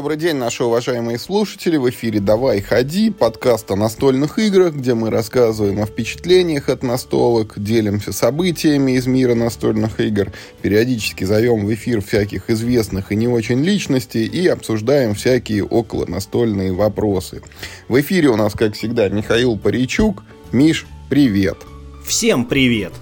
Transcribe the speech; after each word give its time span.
Добрый 0.00 0.16
день, 0.16 0.36
наши 0.36 0.64
уважаемые 0.64 1.18
слушатели. 1.18 1.76
В 1.76 1.90
эфире 1.90 2.20
«Давай, 2.20 2.62
ходи» 2.62 3.10
подкаст 3.10 3.70
о 3.70 3.76
настольных 3.76 4.38
играх, 4.38 4.72
где 4.72 4.94
мы 4.94 5.10
рассказываем 5.10 5.82
о 5.82 5.84
впечатлениях 5.84 6.70
от 6.70 6.82
настолок, 6.82 7.52
делимся 7.58 8.14
событиями 8.14 8.92
из 8.92 9.06
мира 9.06 9.34
настольных 9.34 10.00
игр, 10.00 10.32
периодически 10.62 11.24
зовем 11.24 11.66
в 11.66 11.74
эфир 11.74 12.00
всяких 12.00 12.48
известных 12.48 13.12
и 13.12 13.14
не 13.14 13.28
очень 13.28 13.62
личностей 13.62 14.24
и 14.24 14.46
обсуждаем 14.46 15.14
всякие 15.14 15.64
около 15.64 16.06
настольные 16.06 16.72
вопросы. 16.72 17.42
В 17.86 18.00
эфире 18.00 18.30
у 18.30 18.36
нас, 18.36 18.54
как 18.54 18.76
всегда, 18.76 19.10
Михаил 19.10 19.58
Паричук. 19.58 20.22
Миш, 20.50 20.86
привет! 21.10 21.58
Всем 22.06 22.46
привет! 22.46 22.94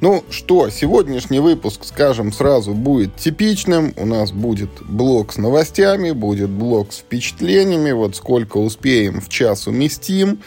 Ну 0.00 0.24
что, 0.28 0.68
сегодняшний 0.70 1.38
выпуск, 1.40 1.84
скажем 1.84 2.32
сразу, 2.32 2.74
будет 2.74 3.16
типичным. 3.16 3.94
У 3.96 4.04
нас 4.04 4.32
будет 4.32 4.70
блок 4.82 5.32
с 5.32 5.36
новостями, 5.36 6.10
будет 6.10 6.50
блок 6.50 6.92
с 6.92 6.98
впечатлениями. 6.98 7.92
Вот 7.92 8.16
сколько 8.16 8.58
успеем 8.58 9.20
в 9.20 9.28
час 9.28 9.66
уместим. 9.66 10.40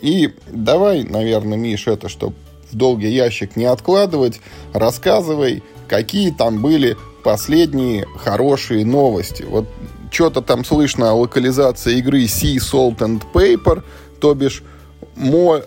И 0.00 0.34
давай, 0.50 1.04
наверное, 1.04 1.56
Миш, 1.56 1.86
это, 1.86 2.08
чтобы 2.08 2.34
в 2.70 2.76
долгий 2.76 3.10
ящик 3.10 3.56
не 3.56 3.64
откладывать, 3.64 4.40
рассказывай, 4.72 5.62
какие 5.86 6.30
там 6.30 6.60
были 6.60 6.96
последние 7.24 8.06
хорошие 8.16 8.84
новости. 8.84 9.44
Вот 9.44 9.66
что-то 10.10 10.42
там 10.42 10.64
слышно 10.64 11.10
о 11.10 11.14
локализации 11.14 11.98
игры 11.98 12.24
Sea, 12.24 12.56
Salt 12.56 12.98
and 12.98 13.22
Paper, 13.32 13.82
то 14.20 14.34
бишь 14.34 14.62
моль, 15.16 15.64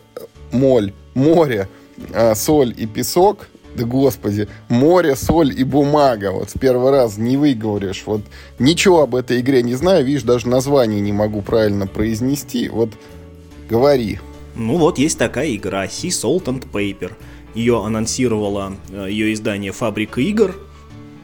моль, 0.51 0.93
море 1.13 1.67
а, 2.13 2.35
соль 2.35 2.73
и 2.77 2.85
песок, 2.85 3.47
да 3.75 3.85
господи, 3.85 4.47
море, 4.69 5.15
соль 5.15 5.57
и 5.57 5.63
бумага. 5.63 6.31
Вот 6.31 6.49
в 6.49 6.59
первый 6.59 6.91
раз 6.91 7.17
не 7.17 7.37
выговоришь. 7.37 8.03
Вот 8.05 8.21
ничего 8.59 9.01
об 9.01 9.15
этой 9.15 9.39
игре 9.39 9.63
не 9.63 9.75
знаю. 9.75 10.05
Видишь, 10.05 10.23
даже 10.23 10.47
название 10.47 10.99
не 10.99 11.13
могу 11.13 11.41
правильно 11.41 11.87
произнести. 11.87 12.69
Вот 12.69 12.89
говори. 13.69 14.19
Ну 14.55 14.77
вот 14.77 14.97
есть 14.97 15.17
такая 15.17 15.55
игра 15.55 15.85
Sea 15.85 16.09
Salt 16.09 16.45
and 16.45 16.69
Paper. 16.71 17.13
Ее 17.55 17.83
анонсировала 17.83 18.73
э, 18.89 19.07
ее 19.09 19.33
издание 19.33 19.71
Фабрика 19.71 20.19
игр. 20.21 20.55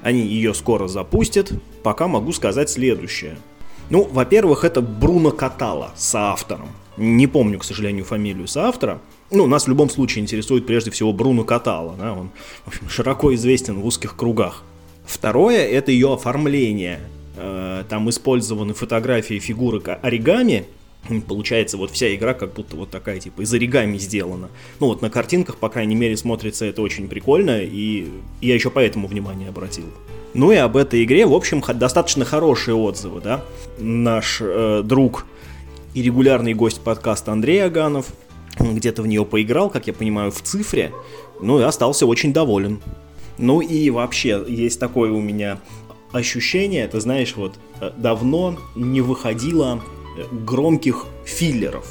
Они 0.01 0.21
ее 0.21 0.53
скоро 0.53 0.87
запустят. 0.87 1.51
Пока 1.83 2.07
могу 2.07 2.31
сказать 2.31 2.69
следующее. 2.69 3.37
Ну, 3.89 4.07
во-первых, 4.09 4.63
это 4.63 4.81
Бруно 4.81 5.31
Катала 5.31 5.91
автором. 6.13 6.69
Не 6.97 7.27
помню, 7.27 7.59
к 7.59 7.63
сожалению, 7.63 8.05
фамилию 8.05 8.47
соавтора. 8.47 8.99
Ну, 9.29 9.47
нас 9.47 9.65
в 9.65 9.67
любом 9.67 9.89
случае 9.89 10.23
интересует 10.23 10.65
прежде 10.65 10.91
всего 10.91 11.11
Бруно 11.11 11.43
Катала. 11.43 11.95
Да? 11.99 12.13
Он 12.13 12.29
в 12.65 12.67
общем, 12.69 12.89
широко 12.89 13.33
известен 13.35 13.79
в 13.79 13.85
узких 13.85 14.15
кругах. 14.15 14.63
Второе– 15.05 15.65
это 15.67 15.91
ее 15.91 16.13
оформление. 16.13 16.99
Э, 17.35 17.83
там 17.89 18.09
использованы 18.09 18.73
фотографии 18.73 19.39
фигурок 19.39 19.89
оригами, 20.01 20.65
Получается, 21.27 21.77
вот 21.77 21.91
вся 21.91 22.13
игра 22.13 22.33
как 22.33 22.53
будто 22.53 22.75
вот 22.75 22.89
такая, 22.89 23.19
типа, 23.19 23.41
из 23.41 23.53
оригами 23.53 23.97
сделана. 23.97 24.49
Ну, 24.79 24.87
вот 24.87 25.01
на 25.01 25.09
картинках, 25.09 25.57
по 25.57 25.69
крайней 25.69 25.95
мере, 25.95 26.17
смотрится 26.17 26.65
это 26.65 26.81
очень 26.81 27.07
прикольно, 27.07 27.61
и 27.61 28.09
я 28.41 28.55
еще 28.55 28.69
поэтому 28.69 29.07
внимание 29.07 29.49
обратил. 29.49 29.85
Ну 30.33 30.51
и 30.51 30.55
об 30.55 30.75
этой 30.75 31.03
игре, 31.03 31.25
в 31.25 31.33
общем, 31.33 31.63
достаточно 31.75 32.25
хорошие 32.25 32.75
отзывы, 32.75 33.21
да. 33.21 33.43
Наш 33.79 34.39
э, 34.41 34.81
друг 34.83 35.25
и 35.93 36.01
регулярный 36.01 36.53
гость 36.53 36.81
подкаста 36.81 37.31
Андрей 37.31 37.63
Аганов 37.63 38.07
где-то 38.59 39.01
в 39.01 39.07
нее 39.07 39.25
поиграл, 39.25 39.69
как 39.69 39.87
я 39.87 39.93
понимаю, 39.93 40.31
в 40.31 40.41
цифре, 40.41 40.93
ну 41.41 41.59
и 41.59 41.63
остался 41.63 42.05
очень 42.05 42.33
доволен. 42.33 42.81
Ну 43.37 43.61
и 43.61 43.89
вообще, 43.89 44.43
есть 44.47 44.79
такое 44.79 45.11
у 45.11 45.21
меня 45.21 45.59
ощущение, 46.11 46.87
ты 46.87 46.99
знаешь, 46.99 47.35
вот 47.35 47.55
э, 47.81 47.91
давно 47.97 48.57
не 48.75 49.01
выходило 49.01 49.81
э, 50.17 50.23
громких 50.31 51.05
филлеров. 51.25 51.85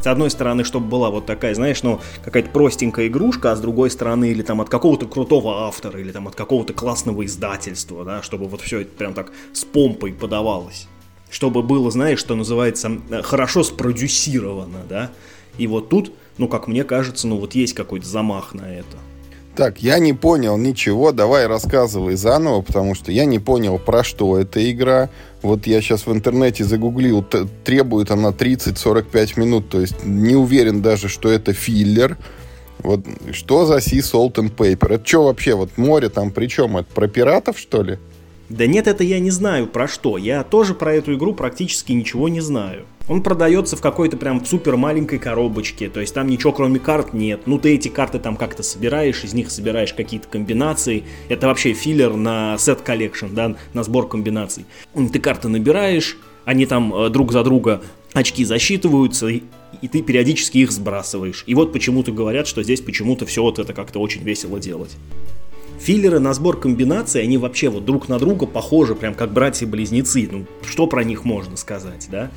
С 0.00 0.06
одной 0.06 0.30
стороны, 0.30 0.64
чтобы 0.64 0.88
была 0.88 1.10
вот 1.10 1.26
такая, 1.26 1.54
знаешь, 1.54 1.82
ну, 1.84 2.00
какая-то 2.24 2.50
простенькая 2.50 3.06
игрушка, 3.06 3.52
а 3.52 3.56
с 3.56 3.60
другой 3.60 3.88
стороны, 3.88 4.30
или 4.30 4.42
там 4.42 4.60
от 4.60 4.68
какого-то 4.68 5.06
крутого 5.06 5.68
автора, 5.68 6.00
или 6.00 6.10
там 6.10 6.26
от 6.26 6.34
какого-то 6.34 6.72
классного 6.72 7.24
издательства, 7.24 8.04
да, 8.04 8.20
чтобы 8.20 8.48
вот 8.48 8.62
все 8.62 8.80
это 8.80 8.90
прям 8.90 9.14
так 9.14 9.32
с 9.52 9.64
помпой 9.64 10.12
подавалось. 10.12 10.88
Чтобы 11.30 11.62
было, 11.62 11.90
знаешь, 11.90 12.18
что 12.18 12.34
называется, 12.34 12.98
э, 13.10 13.22
хорошо 13.22 13.62
спродюсировано, 13.62 14.80
да. 14.88 15.10
И 15.58 15.66
вот 15.66 15.88
тут, 15.88 16.12
ну, 16.38 16.48
как 16.48 16.68
мне 16.68 16.84
кажется, 16.84 17.26
ну, 17.26 17.38
вот 17.38 17.54
есть 17.54 17.74
какой-то 17.74 18.06
замах 18.06 18.54
на 18.54 18.62
это. 18.62 18.96
Так, 19.54 19.82
я 19.82 19.98
не 19.98 20.14
понял 20.14 20.56
ничего, 20.56 21.12
давай 21.12 21.46
рассказывай 21.46 22.16
заново, 22.16 22.62
потому 22.62 22.94
что 22.94 23.12
я 23.12 23.26
не 23.26 23.38
понял, 23.38 23.78
про 23.78 24.02
что 24.02 24.38
эта 24.38 24.70
игра. 24.70 25.10
Вот 25.42 25.66
я 25.66 25.82
сейчас 25.82 26.06
в 26.06 26.12
интернете 26.12 26.64
загуглил, 26.64 27.22
требует 27.64 28.10
она 28.10 28.30
30-45 28.30 29.38
минут, 29.38 29.68
то 29.68 29.80
есть 29.80 30.04
не 30.04 30.34
уверен 30.34 30.80
даже, 30.80 31.08
что 31.08 31.30
это 31.30 31.52
филлер. 31.52 32.16
Вот 32.78 33.00
что 33.32 33.66
за 33.66 33.76
Sea 33.76 34.00
Salt 34.00 34.34
and 34.36 34.56
Paper? 34.56 34.94
Это 34.94 35.06
что 35.06 35.24
вообще, 35.24 35.54
вот 35.54 35.76
море 35.76 36.08
там 36.08 36.30
при 36.30 36.46
чем? 36.46 36.78
Это 36.78 36.88
про 36.94 37.06
пиратов, 37.06 37.58
что 37.58 37.82
ли? 37.82 37.98
Да 38.52 38.66
нет, 38.66 38.86
это 38.86 39.02
я 39.02 39.18
не 39.18 39.30
знаю 39.30 39.66
про 39.66 39.88
что. 39.88 40.18
Я 40.18 40.44
тоже 40.44 40.74
про 40.74 40.92
эту 40.92 41.14
игру 41.14 41.32
практически 41.32 41.92
ничего 41.92 42.28
не 42.28 42.42
знаю. 42.42 42.84
Он 43.08 43.22
продается 43.22 43.76
в 43.76 43.80
какой-то 43.80 44.18
прям 44.18 44.44
супер 44.44 44.76
маленькой 44.76 45.18
коробочке, 45.18 45.88
то 45.88 46.00
есть 46.00 46.12
там 46.12 46.26
ничего 46.26 46.52
кроме 46.52 46.78
карт 46.78 47.14
нет. 47.14 47.46
Ну 47.46 47.58
ты 47.58 47.74
эти 47.74 47.88
карты 47.88 48.18
там 48.18 48.36
как-то 48.36 48.62
собираешь, 48.62 49.24
из 49.24 49.32
них 49.32 49.50
собираешь 49.50 49.94
какие-то 49.94 50.28
комбинации. 50.28 51.04
Это 51.30 51.46
вообще 51.46 51.72
филлер 51.72 52.14
на 52.14 52.58
set 52.58 52.82
collection, 52.82 53.28
да, 53.30 53.56
на 53.72 53.84
сбор 53.84 54.06
комбинаций. 54.06 54.66
Ты 54.94 55.18
карты 55.18 55.48
набираешь, 55.48 56.18
они 56.44 56.66
там 56.66 56.94
э, 56.94 57.08
друг 57.08 57.32
за 57.32 57.42
друга 57.44 57.80
очки 58.12 58.44
засчитываются, 58.44 59.28
и, 59.28 59.44
и 59.80 59.88
ты 59.88 60.02
периодически 60.02 60.58
их 60.58 60.72
сбрасываешь. 60.72 61.44
И 61.46 61.54
вот 61.54 61.72
почему-то 61.72 62.12
говорят, 62.12 62.46
что 62.46 62.62
здесь 62.62 62.82
почему-то 62.82 63.24
все 63.24 63.42
вот 63.42 63.58
это 63.58 63.72
как-то 63.72 63.98
очень 63.98 64.22
весело 64.22 64.60
делать. 64.60 64.90
Филлеры 65.82 66.20
на 66.20 66.32
сбор 66.32 66.60
комбинаций, 66.60 67.22
они 67.22 67.38
вообще 67.38 67.68
вот 67.68 67.84
друг 67.84 68.08
на 68.08 68.20
друга 68.20 68.46
похожи, 68.46 68.94
прям 68.94 69.14
как 69.14 69.32
братья-близнецы. 69.32 70.28
Ну, 70.30 70.46
что 70.64 70.86
про 70.86 71.02
них 71.02 71.24
можно 71.24 71.56
сказать, 71.56 72.06
да? 72.08 72.30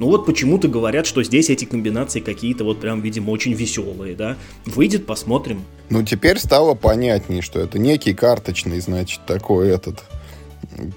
Ну 0.00 0.06
вот 0.06 0.26
почему-то 0.26 0.66
говорят, 0.66 1.06
что 1.06 1.22
здесь 1.22 1.48
эти 1.48 1.64
комбинации 1.64 2.18
какие-то 2.18 2.64
вот 2.64 2.80
прям, 2.80 3.00
видимо, 3.00 3.30
очень 3.30 3.52
веселые, 3.52 4.16
да. 4.16 4.36
Выйдет, 4.66 5.06
посмотрим. 5.06 5.62
Ну 5.90 6.02
теперь 6.02 6.40
стало 6.40 6.74
понятнее, 6.74 7.40
что 7.40 7.60
это 7.60 7.78
некий 7.78 8.14
карточный, 8.14 8.80
значит, 8.80 9.20
такой 9.26 9.68
этот 9.68 10.02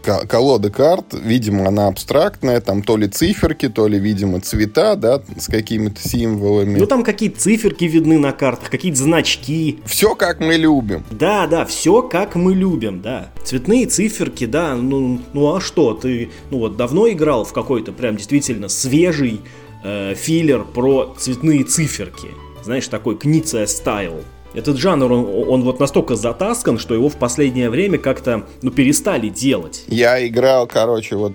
колода 0.04 0.70
карт, 0.70 1.14
видимо, 1.14 1.68
она 1.68 1.88
абстрактная, 1.88 2.62
там 2.62 2.84
то 2.84 2.98
ли 2.98 3.08
циферки, 3.08 3.70
то 3.70 3.88
ли, 3.88 4.00
видимо, 4.00 4.40
цвета, 4.42 4.96
да, 4.96 5.22
с 5.38 5.48
какими-то 5.48 6.08
символами. 6.08 6.80
Ну, 6.80 6.86
там 6.86 7.04
какие-то 7.04 7.40
циферки 7.40 7.86
видны 7.86 8.20
на 8.20 8.32
картах, 8.32 8.70
какие-то 8.70 9.00
значки. 9.00 9.80
Все 9.86 10.16
как 10.16 10.40
мы 10.40 10.56
любим. 10.56 11.04
Да, 11.12 11.48
да, 11.48 11.66
все 11.66 12.02
как 12.02 12.36
мы 12.36 12.54
любим, 12.54 13.02
да. 13.02 13.30
Цветные 13.44 13.86
циферки, 13.86 14.46
да, 14.46 14.76
ну, 14.76 15.20
ну 15.34 15.56
а 15.56 15.62
что, 15.62 15.94
ты, 15.94 16.30
ну 16.50 16.60
вот, 16.60 16.78
давно 16.78 17.10
играл 17.10 17.44
в 17.44 17.54
какой-то 17.54 17.92
прям 17.92 18.18
действительно 18.18 18.70
свежий 18.70 19.42
э, 19.84 20.14
филлер 20.16 20.64
про 20.64 21.16
цветные 21.18 21.64
циферки? 21.64 22.30
Знаешь, 22.64 22.88
такой 22.88 23.18
Книция 23.18 23.66
стайл. 23.66 24.22
Этот 24.54 24.78
жанр, 24.78 25.12
он, 25.12 25.26
он 25.50 25.64
вот 25.64 25.80
настолько 25.80 26.16
затаскан, 26.16 26.78
что 26.78 26.94
его 26.94 27.10
в 27.10 27.16
последнее 27.16 27.70
время 27.70 27.98
как-то, 27.98 28.46
ну, 28.62 28.72
перестали 28.72 29.30
делать. 29.30 29.86
Я 29.88 30.26
играл, 30.28 30.68
короче, 30.68 31.16
вот 31.16 31.34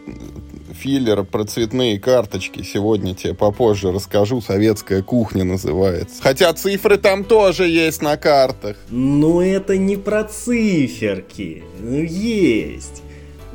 филлер 0.76 1.24
про 1.24 1.44
цветные 1.44 1.98
карточки. 1.98 2.62
Сегодня 2.62 3.14
тебе 3.14 3.34
попозже 3.34 3.92
расскажу. 3.92 4.40
Советская 4.40 5.02
кухня 5.02 5.44
называется. 5.44 6.22
Хотя 6.22 6.52
цифры 6.52 6.98
там 6.98 7.24
тоже 7.24 7.66
есть 7.66 8.02
на 8.02 8.16
картах. 8.16 8.76
Ну, 8.90 9.40
это 9.40 9.76
не 9.76 9.96
про 9.96 10.24
циферки. 10.24 11.64
Ну, 11.80 12.02
есть. 12.02 13.02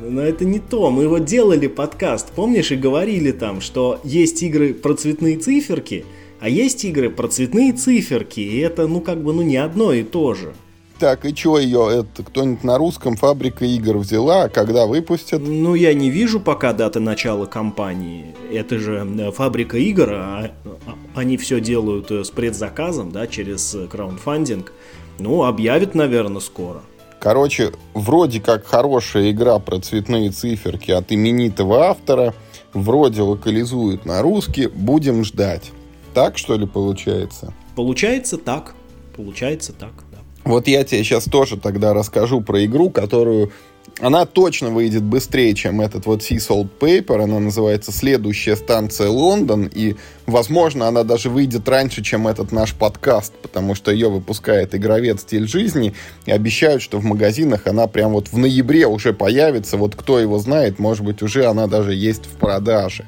Но 0.00 0.20
это 0.20 0.44
не 0.44 0.58
то. 0.58 0.90
Мы 0.90 1.06
вот 1.06 1.24
делали 1.24 1.68
подкаст, 1.68 2.32
помнишь, 2.34 2.72
и 2.72 2.76
говорили 2.76 3.30
там, 3.30 3.60
что 3.60 4.00
есть 4.02 4.42
игры 4.42 4.74
про 4.74 4.94
цветные 4.94 5.38
циферки, 5.38 6.04
а 6.42 6.48
есть 6.48 6.84
игры 6.84 7.08
про 7.08 7.28
цветные 7.28 7.72
циферки, 7.72 8.40
и 8.40 8.58
это, 8.58 8.88
ну, 8.88 9.00
как 9.00 9.22
бы, 9.22 9.32
ну, 9.32 9.42
не 9.42 9.58
одно 9.58 9.92
и 9.92 10.02
то 10.02 10.34
же. 10.34 10.54
Так, 10.98 11.24
и 11.24 11.32
что 11.36 11.56
ее, 11.56 12.00
это 12.00 12.24
кто-нибудь 12.24 12.64
на 12.64 12.78
русском 12.78 13.14
фабрика 13.14 13.64
игр 13.64 13.98
взяла, 13.98 14.44
а 14.44 14.48
когда 14.48 14.86
выпустят? 14.86 15.40
Ну, 15.40 15.76
я 15.76 15.94
не 15.94 16.10
вижу 16.10 16.40
пока 16.40 16.72
даты 16.72 16.98
начала 16.98 17.46
кампании. 17.46 18.34
Это 18.52 18.80
же 18.80 19.32
фабрика 19.36 19.78
игр, 19.78 20.08
а, 20.14 20.50
а 20.64 20.94
они 21.14 21.36
все 21.36 21.60
делают 21.60 22.10
э, 22.10 22.24
с 22.24 22.30
предзаказом, 22.30 23.12
да, 23.12 23.28
через 23.28 23.72
э, 23.76 23.86
краундфандинг. 23.86 24.72
Ну, 25.20 25.44
объявят, 25.44 25.94
наверное, 25.94 26.40
скоро. 26.40 26.82
Короче, 27.20 27.70
вроде 27.94 28.40
как 28.40 28.66
хорошая 28.66 29.30
игра 29.30 29.60
про 29.60 29.78
цветные 29.78 30.32
циферки 30.32 30.90
от 30.90 31.12
именитого 31.12 31.84
автора, 31.84 32.34
вроде 32.72 33.22
локализуют 33.22 34.06
на 34.06 34.22
русский, 34.22 34.66
будем 34.66 35.22
ждать. 35.24 35.70
Так, 36.14 36.38
что 36.38 36.56
ли, 36.56 36.66
получается? 36.66 37.52
Получается 37.74 38.36
так. 38.36 38.74
Получается 39.16 39.72
так, 39.72 39.92
да. 40.10 40.18
Вот 40.44 40.68
я 40.68 40.84
тебе 40.84 41.02
сейчас 41.04 41.24
тоже 41.24 41.56
тогда 41.56 41.94
расскажу 41.94 42.40
про 42.40 42.64
игру, 42.64 42.90
которую 42.90 43.52
она 44.00 44.26
точно 44.26 44.70
выйдет 44.70 45.02
быстрее, 45.02 45.54
чем 45.54 45.80
этот 45.80 46.06
вот 46.06 46.22
Sea 46.22 46.38
Salt 46.38 46.68
Paper. 46.80 47.22
Она 47.22 47.38
называется 47.38 47.92
«Следующая 47.92 48.56
станция 48.56 49.08
Лондон». 49.08 49.70
И, 49.72 49.96
возможно, 50.26 50.88
она 50.88 51.04
даже 51.04 51.30
выйдет 51.30 51.68
раньше, 51.68 52.02
чем 52.02 52.26
этот 52.26 52.52
наш 52.52 52.74
подкаст, 52.74 53.32
потому 53.42 53.74
что 53.74 53.92
ее 53.92 54.08
выпускает 54.08 54.74
игровед 54.74 55.20
«Стиль 55.20 55.46
жизни». 55.46 55.94
И 56.26 56.32
обещают, 56.32 56.82
что 56.82 56.98
в 56.98 57.04
магазинах 57.04 57.66
она 57.66 57.86
прям 57.86 58.12
вот 58.12 58.28
в 58.28 58.38
ноябре 58.38 58.86
уже 58.86 59.12
появится. 59.12 59.76
Вот 59.76 59.94
кто 59.94 60.18
его 60.18 60.38
знает, 60.38 60.78
может 60.78 61.04
быть, 61.04 61.22
уже 61.22 61.44
она 61.44 61.66
даже 61.66 61.94
есть 61.94 62.26
в 62.26 62.36
продаже. 62.38 63.06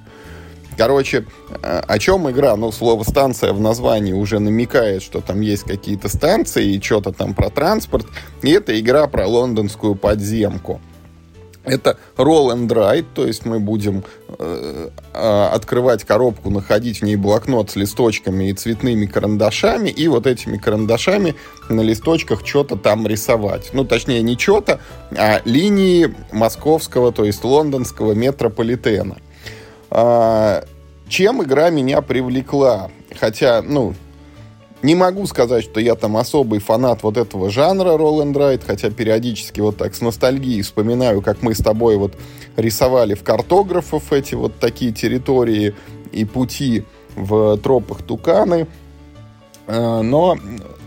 Короче, 0.76 1.26
э, 1.62 1.82
о 1.86 1.98
чем 1.98 2.30
игра? 2.30 2.56
Ну, 2.56 2.72
слово 2.72 3.04
«станция» 3.04 3.52
в 3.52 3.60
названии 3.60 4.12
уже 4.12 4.38
намекает, 4.38 5.02
что 5.02 5.20
там 5.20 5.40
есть 5.40 5.64
какие-то 5.64 6.08
станции 6.08 6.74
и 6.74 6.80
что-то 6.80 7.12
там 7.12 7.34
про 7.34 7.50
транспорт. 7.50 8.06
И 8.42 8.50
это 8.50 8.78
игра 8.78 9.06
про 9.06 9.26
лондонскую 9.26 9.94
подземку. 9.94 10.80
Это 11.64 11.96
roll 12.18 12.52
and 12.52 12.68
write, 12.68 13.06
то 13.14 13.26
есть 13.26 13.46
мы 13.46 13.58
будем 13.58 14.04
э, 14.38 14.90
э, 15.14 15.48
открывать 15.50 16.04
коробку, 16.04 16.50
находить 16.50 17.00
в 17.00 17.04
ней 17.04 17.16
блокнот 17.16 17.70
с 17.70 17.76
листочками 17.76 18.50
и 18.50 18.52
цветными 18.52 19.06
карандашами, 19.06 19.88
и 19.88 20.06
вот 20.08 20.26
этими 20.26 20.58
карандашами 20.58 21.36
на 21.70 21.80
листочках 21.80 22.46
что-то 22.46 22.76
там 22.76 23.06
рисовать. 23.06 23.70
Ну, 23.72 23.84
точнее, 23.86 24.20
не 24.20 24.36
что-то, 24.36 24.78
а 25.16 25.40
линии 25.46 26.14
московского, 26.32 27.12
то 27.12 27.24
есть 27.24 27.42
лондонского 27.42 28.12
метрополитена. 28.12 29.16
А, 29.94 30.64
чем 31.08 31.42
игра 31.44 31.70
меня 31.70 32.02
привлекла? 32.02 32.90
Хотя, 33.18 33.62
ну, 33.62 33.94
не 34.82 34.96
могу 34.96 35.24
сказать, 35.26 35.62
что 35.62 35.78
я 35.78 35.94
там 35.94 36.16
особый 36.16 36.58
фанат 36.58 37.04
вот 37.04 37.16
этого 37.16 37.48
жанра 37.48 37.90
Roll 37.90 38.24
and 38.24 38.34
Ride, 38.34 38.62
хотя 38.66 38.90
периодически 38.90 39.60
вот 39.60 39.76
так 39.76 39.94
с 39.94 40.00
ностальгией 40.00 40.62
вспоминаю, 40.62 41.22
как 41.22 41.42
мы 41.42 41.54
с 41.54 41.58
тобой 41.58 41.96
вот 41.96 42.16
рисовали 42.56 43.14
в 43.14 43.22
картографов 43.22 44.12
эти 44.12 44.34
вот 44.34 44.58
такие 44.58 44.90
территории 44.90 45.76
и 46.10 46.24
пути 46.24 46.84
в 47.14 47.56
тропах 47.58 48.02
Туканы. 48.02 48.66
А, 49.68 50.02
но 50.02 50.36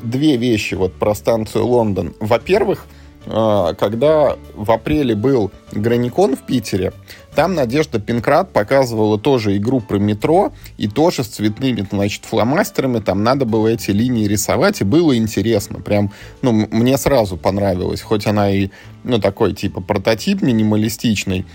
две 0.04 0.36
вещи 0.36 0.76
вот 0.76 0.94
про 0.94 1.16
станцию 1.16 1.66
Лондон. 1.66 2.14
Во-первых, 2.20 2.86
когда 3.28 4.38
в 4.56 4.72
апреле 4.72 5.14
был 5.16 5.52
Граникон 5.72 6.36
в 6.36 6.44
Питере, 6.44 6.94
там 7.36 7.54
Надежда 7.54 8.00
Пинкрат 8.00 8.52
показывала 8.52 9.20
тоже 9.20 9.58
игру 9.58 9.80
про 9.80 9.98
метро, 9.98 10.54
и 10.78 10.88
тоже 10.88 11.24
с 11.24 11.28
цветными, 11.28 11.86
значит, 11.92 12.26
фломастерами, 12.26 13.00
там 13.00 13.24
надо 13.24 13.46
было 13.46 13.68
эти 13.68 13.92
линии 13.92 14.26
рисовать, 14.26 14.82
и 14.82 14.86
было 14.86 15.16
интересно. 15.16 15.80
Прям, 15.80 16.12
ну, 16.42 16.52
мне 16.52 16.98
сразу 16.98 17.38
понравилось, 17.38 18.02
хоть 18.02 18.26
она 18.26 18.50
и, 18.50 18.70
ну, 19.04 19.20
такой, 19.20 19.54
типа, 19.54 19.82
прототип 19.82 20.42
минималистичный, 20.42 21.46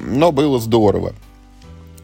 но 0.00 0.32
было 0.32 0.58
здорово. 0.58 1.14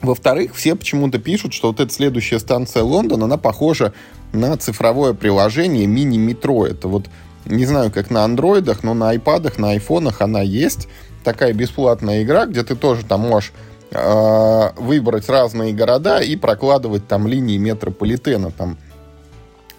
Во-вторых, 0.01 0.55
все 0.55 0.75
почему-то 0.75 1.19
пишут, 1.19 1.53
что 1.53 1.69
вот 1.69 1.81
эта 1.81 1.93
следующая 1.93 2.39
станция 2.39 2.85
Лондон, 2.85 3.23
она 3.25 3.37
похожа 3.37 3.93
на 4.33 4.57
цифровое 4.57 5.12
приложение 5.12 5.87
мини-метро. 5.87 6.65
Это 6.67 6.89
вот, 6.89 7.11
не 7.44 7.66
знаю, 7.66 7.90
как 7.90 8.10
на 8.10 8.25
андроидах, 8.25 8.82
но 8.82 8.94
на 8.94 9.10
айпадах, 9.10 9.58
на 9.58 9.70
айфонах 9.70 10.20
она 10.20 10.40
есть 10.40 10.88
такая 11.25 11.52
бесплатная 11.52 12.22
игра, 12.22 12.46
где 12.46 12.62
ты 12.62 12.76
тоже 12.76 13.04
там 13.04 13.20
можешь 13.20 13.52
э, 13.90 14.70
выбрать 14.76 15.28
разные 15.28 15.72
города 15.72 16.20
и 16.20 16.37
прокладывать 16.37 17.06
там 17.06 17.26
линии 17.26 17.58
метрополитена. 17.58 18.50
Там 18.50 18.78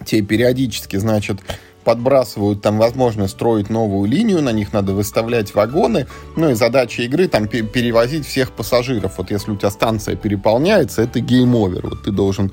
тебе 0.05 0.21
периодически, 0.21 0.97
значит, 0.97 1.39
подбрасывают 1.83 2.61
там 2.61 2.77
возможность 2.77 3.33
строить 3.33 3.69
новую 3.69 4.09
линию, 4.09 4.41
на 4.41 4.51
них 4.51 4.73
надо 4.73 4.93
выставлять 4.93 5.53
вагоны, 5.55 6.07
ну 6.35 6.49
и 6.49 6.53
задача 6.53 7.01
игры 7.03 7.27
там 7.27 7.47
перевозить 7.47 8.25
всех 8.25 8.51
пассажиров. 8.51 9.17
Вот 9.17 9.31
если 9.31 9.51
у 9.51 9.55
тебя 9.55 9.71
станция 9.71 10.15
переполняется, 10.15 11.01
это 11.01 11.19
game 11.19 11.50
over, 11.50 11.89
вот 11.89 12.03
ты 12.03 12.11
должен 12.11 12.51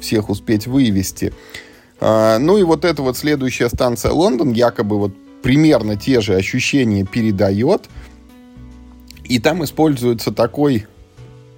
всех 0.00 0.30
успеть 0.30 0.66
вывезти. 0.66 1.34
А, 2.00 2.38
ну 2.38 2.58
и 2.58 2.62
вот 2.62 2.84
эта 2.84 3.02
вот 3.02 3.16
следующая 3.16 3.68
станция 3.68 4.12
Лондон 4.12 4.52
якобы 4.52 4.98
вот 4.98 5.12
примерно 5.42 5.96
те 5.96 6.20
же 6.20 6.34
ощущения 6.34 7.04
передает, 7.04 7.88
и 9.24 9.38
там 9.38 9.62
используется 9.64 10.32
такой 10.32 10.86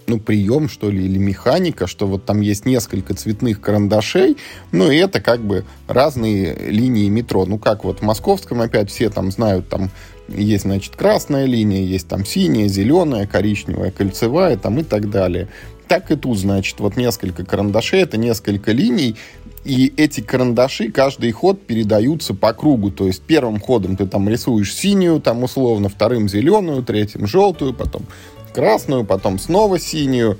ну, 0.06 0.19
прием, 0.19 0.69
что 0.69 0.91
ли, 0.91 1.05
или 1.05 1.19
механика, 1.19 1.87
что 1.87 2.06
вот 2.06 2.25
там 2.25 2.41
есть 2.41 2.67
несколько 2.67 3.15
цветных 3.15 3.61
карандашей, 3.61 4.37
ну, 4.73 4.91
и 4.91 4.97
это 4.97 5.21
как 5.21 5.41
бы 5.41 5.65
разные 5.87 6.55
линии 6.55 7.09
метро. 7.09 7.47
Ну, 7.47 7.59
как 7.59 7.85
вот 7.85 8.00
в 8.00 8.03
московском 8.03 8.61
опять 8.61 8.91
все 8.91 9.11
там 9.11 9.31
знают, 9.31 9.69
там 9.69 9.91
есть, 10.29 10.65
значит, 10.65 10.97
красная 10.97 11.47
линия, 11.47 11.83
есть 11.85 12.09
там 12.09 12.25
синяя, 12.25 12.69
зеленая, 12.69 13.27
коричневая, 13.27 13.91
кольцевая, 13.91 14.56
там 14.56 14.81
и 14.81 14.83
так 14.83 15.11
далее. 15.11 15.49
Так 15.88 16.11
и 16.11 16.17
тут, 16.17 16.38
значит, 16.38 16.81
вот 16.81 16.97
несколько 16.97 17.45
карандашей, 17.45 18.00
это 18.00 18.17
несколько 18.17 18.73
линий, 18.73 19.17
и 19.64 19.93
эти 19.97 20.20
карандаши, 20.20 20.91
каждый 20.91 21.31
ход 21.31 21.64
передаются 21.64 22.35
по 22.35 22.53
кругу. 22.53 22.91
То 22.91 23.06
есть 23.06 23.23
первым 23.23 23.61
ходом 23.61 23.97
ты 23.97 24.06
там 24.06 24.29
рисуешь 24.29 24.75
синюю, 24.75 25.20
там 25.20 25.43
условно, 25.44 25.88
вторым 25.88 26.29
зеленую, 26.29 26.82
третьим 26.82 27.26
желтую, 27.26 27.73
потом 27.73 28.03
красную, 28.53 29.05
потом 29.05 29.38
снова 29.38 29.79
синюю. 29.79 30.38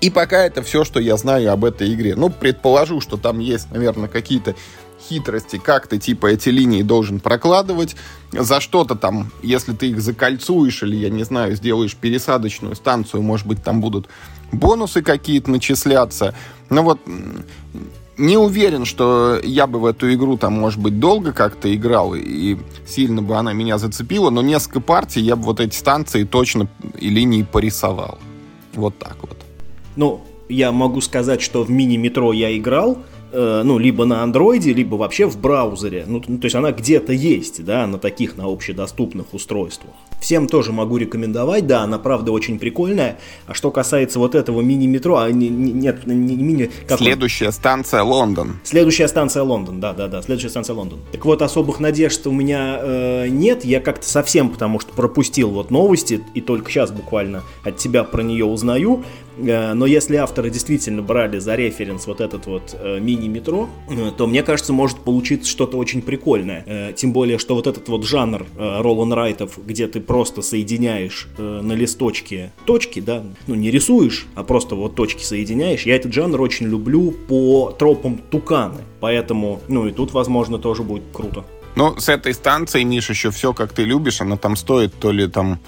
И 0.00 0.10
пока 0.10 0.44
это 0.44 0.62
все, 0.62 0.84
что 0.84 1.00
я 1.00 1.16
знаю 1.16 1.52
об 1.52 1.64
этой 1.64 1.92
игре. 1.92 2.16
Ну, 2.16 2.30
предположу, 2.30 3.00
что 3.00 3.16
там 3.16 3.38
есть, 3.38 3.70
наверное, 3.70 4.08
какие-то 4.08 4.54
хитрости, 5.08 5.58
как 5.58 5.88
ты 5.88 5.98
типа 5.98 6.28
эти 6.28 6.48
линии 6.48 6.82
должен 6.82 7.18
прокладывать, 7.18 7.96
за 8.32 8.60
что-то 8.60 8.94
там, 8.94 9.32
если 9.42 9.72
ты 9.72 9.90
их 9.90 10.00
закольцуешь 10.00 10.82
или, 10.84 10.96
я 10.96 11.10
не 11.10 11.24
знаю, 11.24 11.56
сделаешь 11.56 11.96
пересадочную 11.96 12.76
станцию, 12.76 13.22
может 13.22 13.46
быть, 13.46 13.62
там 13.62 13.80
будут 13.80 14.08
бонусы 14.52 15.02
какие-то 15.02 15.50
начисляться. 15.50 16.34
Но 16.70 16.82
вот 16.82 17.00
не 18.18 18.36
уверен, 18.36 18.84
что 18.84 19.38
я 19.42 19.66
бы 19.66 19.78
в 19.78 19.86
эту 19.86 20.12
игру 20.12 20.36
там, 20.36 20.54
может 20.54 20.80
быть, 20.80 20.98
долго 21.00 21.32
как-то 21.32 21.74
играл 21.74 22.14
и 22.14 22.56
сильно 22.86 23.22
бы 23.22 23.36
она 23.36 23.52
меня 23.52 23.78
зацепила, 23.78 24.30
но 24.30 24.42
несколько 24.42 24.80
партий 24.80 25.20
я 25.20 25.36
бы 25.36 25.44
вот 25.44 25.60
эти 25.60 25.74
станции 25.74 26.24
точно 26.24 26.68
и 26.98 27.08
линии 27.08 27.42
порисовал. 27.42 28.18
Вот 28.74 28.98
так 28.98 29.16
вот. 29.22 29.36
Ну, 29.96 30.20
я 30.48 30.72
могу 30.72 31.00
сказать, 31.00 31.40
что 31.42 31.64
в 31.64 31.70
мини-метро 31.70 32.32
я 32.32 32.56
играл, 32.56 32.98
ну, 33.32 33.78
либо 33.78 34.04
на 34.04 34.22
андроиде, 34.22 34.72
либо 34.72 34.96
вообще 34.96 35.26
в 35.26 35.38
браузере. 35.38 36.04
Ну, 36.06 36.20
то 36.20 36.44
есть 36.44 36.54
она 36.54 36.72
где-то 36.72 37.12
есть, 37.12 37.64
да, 37.64 37.86
на 37.86 37.98
таких, 37.98 38.36
на 38.36 38.44
общедоступных 38.44 39.32
устройствах. 39.32 39.94
Всем 40.20 40.46
тоже 40.46 40.72
могу 40.72 40.98
рекомендовать, 40.98 41.66
да, 41.66 41.82
она 41.82 41.98
правда 41.98 42.30
очень 42.32 42.58
прикольная. 42.58 43.18
А 43.46 43.54
что 43.54 43.70
касается 43.70 44.18
вот 44.18 44.34
этого 44.34 44.60
мини-метро, 44.60 45.18
а 45.18 45.30
не, 45.30 45.48
не, 45.48 45.72
нет, 45.72 46.06
не, 46.06 46.36
мини... 46.36 46.70
Как 46.86 46.98
Следующая 46.98 47.46
он? 47.46 47.52
станция 47.52 48.02
Лондон. 48.02 48.60
Следующая 48.62 49.08
станция 49.08 49.42
Лондон, 49.42 49.80
да, 49.80 49.92
да, 49.92 50.08
да, 50.08 50.22
следующая 50.22 50.50
станция 50.50 50.74
Лондон. 50.74 51.00
Так 51.10 51.24
вот, 51.24 51.42
особых 51.42 51.80
надежд 51.80 52.26
у 52.26 52.32
меня 52.32 52.78
э, 52.80 53.28
нет, 53.28 53.64
я 53.64 53.80
как-то 53.80 54.06
совсем, 54.08 54.50
потому 54.50 54.78
что 54.78 54.92
пропустил 54.92 55.50
вот 55.50 55.70
новости, 55.70 56.20
и 56.34 56.40
только 56.40 56.70
сейчас 56.70 56.90
буквально 56.92 57.42
от 57.64 57.78
тебя 57.78 58.04
про 58.04 58.22
нее 58.22 58.44
узнаю. 58.44 59.04
Э, 59.38 59.72
но 59.74 59.86
если 59.86 60.16
авторы 60.16 60.50
действительно 60.50 61.02
брали 61.02 61.38
за 61.38 61.54
референс 61.54 62.06
вот 62.06 62.20
этот 62.20 62.46
вот 62.46 62.76
э, 62.78 62.98
мини-метро, 63.00 63.68
э, 63.88 64.10
то 64.16 64.26
мне 64.26 64.42
кажется, 64.42 64.72
может 64.72 64.98
получиться 64.98 65.50
что-то 65.50 65.76
очень 65.76 66.02
прикольное. 66.02 66.92
Тем 66.94 67.12
более, 67.12 67.38
что 67.38 67.54
вот 67.54 67.66
этот 67.66 67.88
вот 67.88 68.04
жанр 68.04 68.46
Ролан 68.56 69.12
Райтов, 69.12 69.58
где 69.64 69.86
ты 69.86 70.00
просто 70.00 70.42
соединяешь 70.42 71.28
на 71.38 71.72
листочке 71.72 72.52
точки, 72.64 73.00
да, 73.00 73.24
ну 73.46 73.54
не 73.54 73.70
рисуешь, 73.70 74.26
а 74.34 74.44
просто 74.44 74.74
вот 74.74 74.94
точки 74.94 75.24
соединяешь. 75.24 75.86
Я 75.86 75.96
этот 75.96 76.12
жанр 76.12 76.40
очень 76.40 76.66
люблю 76.66 77.10
по 77.10 77.74
тропам 77.78 78.18
Туканы, 78.30 78.82
поэтому, 79.00 79.60
ну 79.68 79.86
и 79.86 79.92
тут, 79.92 80.12
возможно, 80.12 80.58
тоже 80.58 80.82
будет 80.82 81.04
круто. 81.12 81.44
Ну, 81.74 81.98
с 81.98 82.08
этой 82.08 82.34
станцией, 82.34 82.84
Миш, 82.84 83.08
еще 83.08 83.30
все, 83.30 83.54
как 83.54 83.72
ты 83.72 83.84
любишь, 83.84 84.20
она 84.20 84.36
там 84.36 84.56
стоит 84.56 84.94
то 84.94 85.10
ли 85.10 85.26
там 85.26 85.58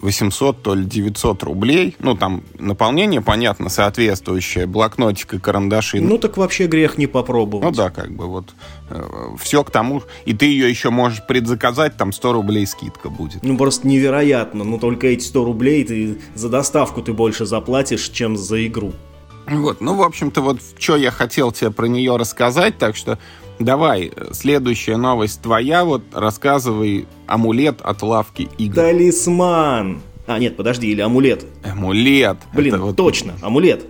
800, 0.00 0.62
то 0.62 0.74
ли 0.74 0.84
900 0.84 1.42
рублей. 1.42 1.96
Ну, 1.98 2.16
там 2.16 2.42
наполнение, 2.58 3.20
понятно, 3.20 3.68
соответствующее, 3.68 4.66
блокнотик 4.66 5.34
и 5.34 5.38
карандаши. 5.38 6.00
Ну, 6.00 6.18
так 6.18 6.36
вообще 6.36 6.66
грех 6.66 6.98
не 6.98 7.06
попробовать. 7.06 7.64
Ну, 7.64 7.72
да, 7.72 7.90
как 7.90 8.12
бы 8.12 8.26
вот 8.26 8.54
э, 8.90 9.02
все 9.38 9.64
к 9.64 9.70
тому. 9.70 10.02
И 10.24 10.34
ты 10.34 10.46
ее 10.46 10.68
еще 10.68 10.90
можешь 10.90 11.26
предзаказать, 11.26 11.96
там 11.96 12.12
100 12.12 12.32
рублей 12.32 12.66
скидка 12.66 13.08
будет. 13.08 13.42
Ну, 13.42 13.56
просто 13.56 13.88
невероятно. 13.88 14.64
Ну, 14.64 14.78
только 14.78 15.06
эти 15.08 15.24
100 15.24 15.44
рублей 15.44 15.84
ты 15.84 16.18
за 16.34 16.48
доставку 16.48 17.02
ты 17.02 17.12
больше 17.12 17.46
заплатишь, 17.46 18.08
чем 18.10 18.36
за 18.36 18.66
игру. 18.66 18.92
Вот, 19.48 19.80
ну, 19.80 19.94
в 19.94 20.02
общем-то, 20.02 20.40
вот 20.40 20.58
что 20.78 20.96
я 20.96 21.10
хотел 21.10 21.52
тебе 21.52 21.70
про 21.70 21.86
нее 21.86 22.16
рассказать, 22.16 22.78
так 22.78 22.96
что 22.96 23.18
Давай, 23.58 24.12
следующая 24.32 24.96
новость 24.96 25.40
твоя, 25.40 25.84
вот 25.84 26.02
рассказывай 26.12 27.06
амулет 27.26 27.80
от 27.80 28.02
лавки 28.02 28.48
игр. 28.58 28.74
Талисман! 28.74 30.02
А, 30.26 30.38
нет, 30.38 30.56
подожди, 30.56 30.90
или 30.90 31.00
амулет. 31.00 31.46
Амулет. 31.62 32.36
Блин, 32.52 32.80
вот... 32.80 32.96
точно, 32.96 33.34
амулет. 33.42 33.86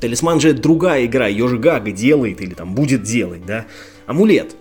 Талисман 0.00 0.40
же 0.40 0.52
другая 0.52 1.04
игра, 1.06 1.26
ее 1.26 1.46
же 1.48 1.58
Гага 1.58 1.92
делает 1.92 2.40
или 2.40 2.54
там 2.54 2.74
будет 2.74 3.02
делать, 3.02 3.44
да? 3.44 3.66
Амулет. 4.06 4.56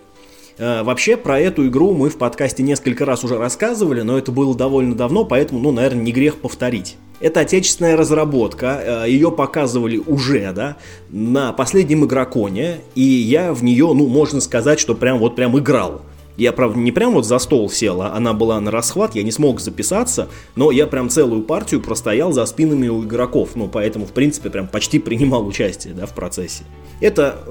Э, 0.57 0.83
вообще, 0.83 1.17
про 1.17 1.39
эту 1.39 1.67
игру 1.67 1.93
мы 1.93 2.09
в 2.09 2.17
подкасте 2.17 2.61
несколько 2.61 3.05
раз 3.05 3.23
уже 3.23 3.37
рассказывали, 3.37 4.01
но 4.01 4.17
это 4.17 4.31
было 4.31 4.55
довольно 4.55 4.95
давно, 4.95 5.25
поэтому, 5.25 5.59
ну, 5.59 5.71
наверное, 5.71 6.03
не 6.03 6.11
грех 6.11 6.37
повторить. 6.37 6.97
Это 7.21 7.41
отечественная 7.41 7.95
разработка, 7.95 9.03
э, 9.05 9.09
ее 9.09 9.31
показывали 9.31 9.97
уже, 9.97 10.51
да, 10.53 10.77
на 11.11 11.53
последнем 11.53 12.05
игроконе, 12.05 12.77
и 12.95 13.03
я 13.03 13.53
в 13.53 13.63
нее, 13.63 13.93
ну, 13.93 14.07
можно 14.07 14.41
сказать, 14.41 14.79
что 14.79 14.95
прям 14.95 15.19
вот 15.19 15.35
прям 15.35 15.57
играл. 15.57 16.01
Я, 16.37 16.51
правда, 16.53 16.79
не 16.79 16.91
прям 16.91 17.13
вот 17.13 17.27
за 17.27 17.37
стол 17.37 17.69
сел, 17.69 18.01
а 18.01 18.13
она 18.15 18.33
была 18.33 18.59
на 18.59 18.71
расхват, 18.71 19.13
я 19.13 19.21
не 19.21 19.31
смог 19.31 19.59
записаться, 19.59 20.29
но 20.55 20.71
я 20.71 20.87
прям 20.87 21.09
целую 21.09 21.43
партию 21.43 21.81
простоял 21.81 22.31
за 22.31 22.43
спинами 22.47 22.87
у 22.87 23.03
игроков, 23.03 23.51
ну, 23.53 23.67
поэтому, 23.67 24.07
в 24.07 24.11
принципе, 24.11 24.49
прям 24.49 24.67
почти 24.67 24.97
принимал 24.97 25.45
участие, 25.45 25.93
да, 25.93 26.07
в 26.07 26.15
процессе. 26.15 26.63
Это, 27.01 27.43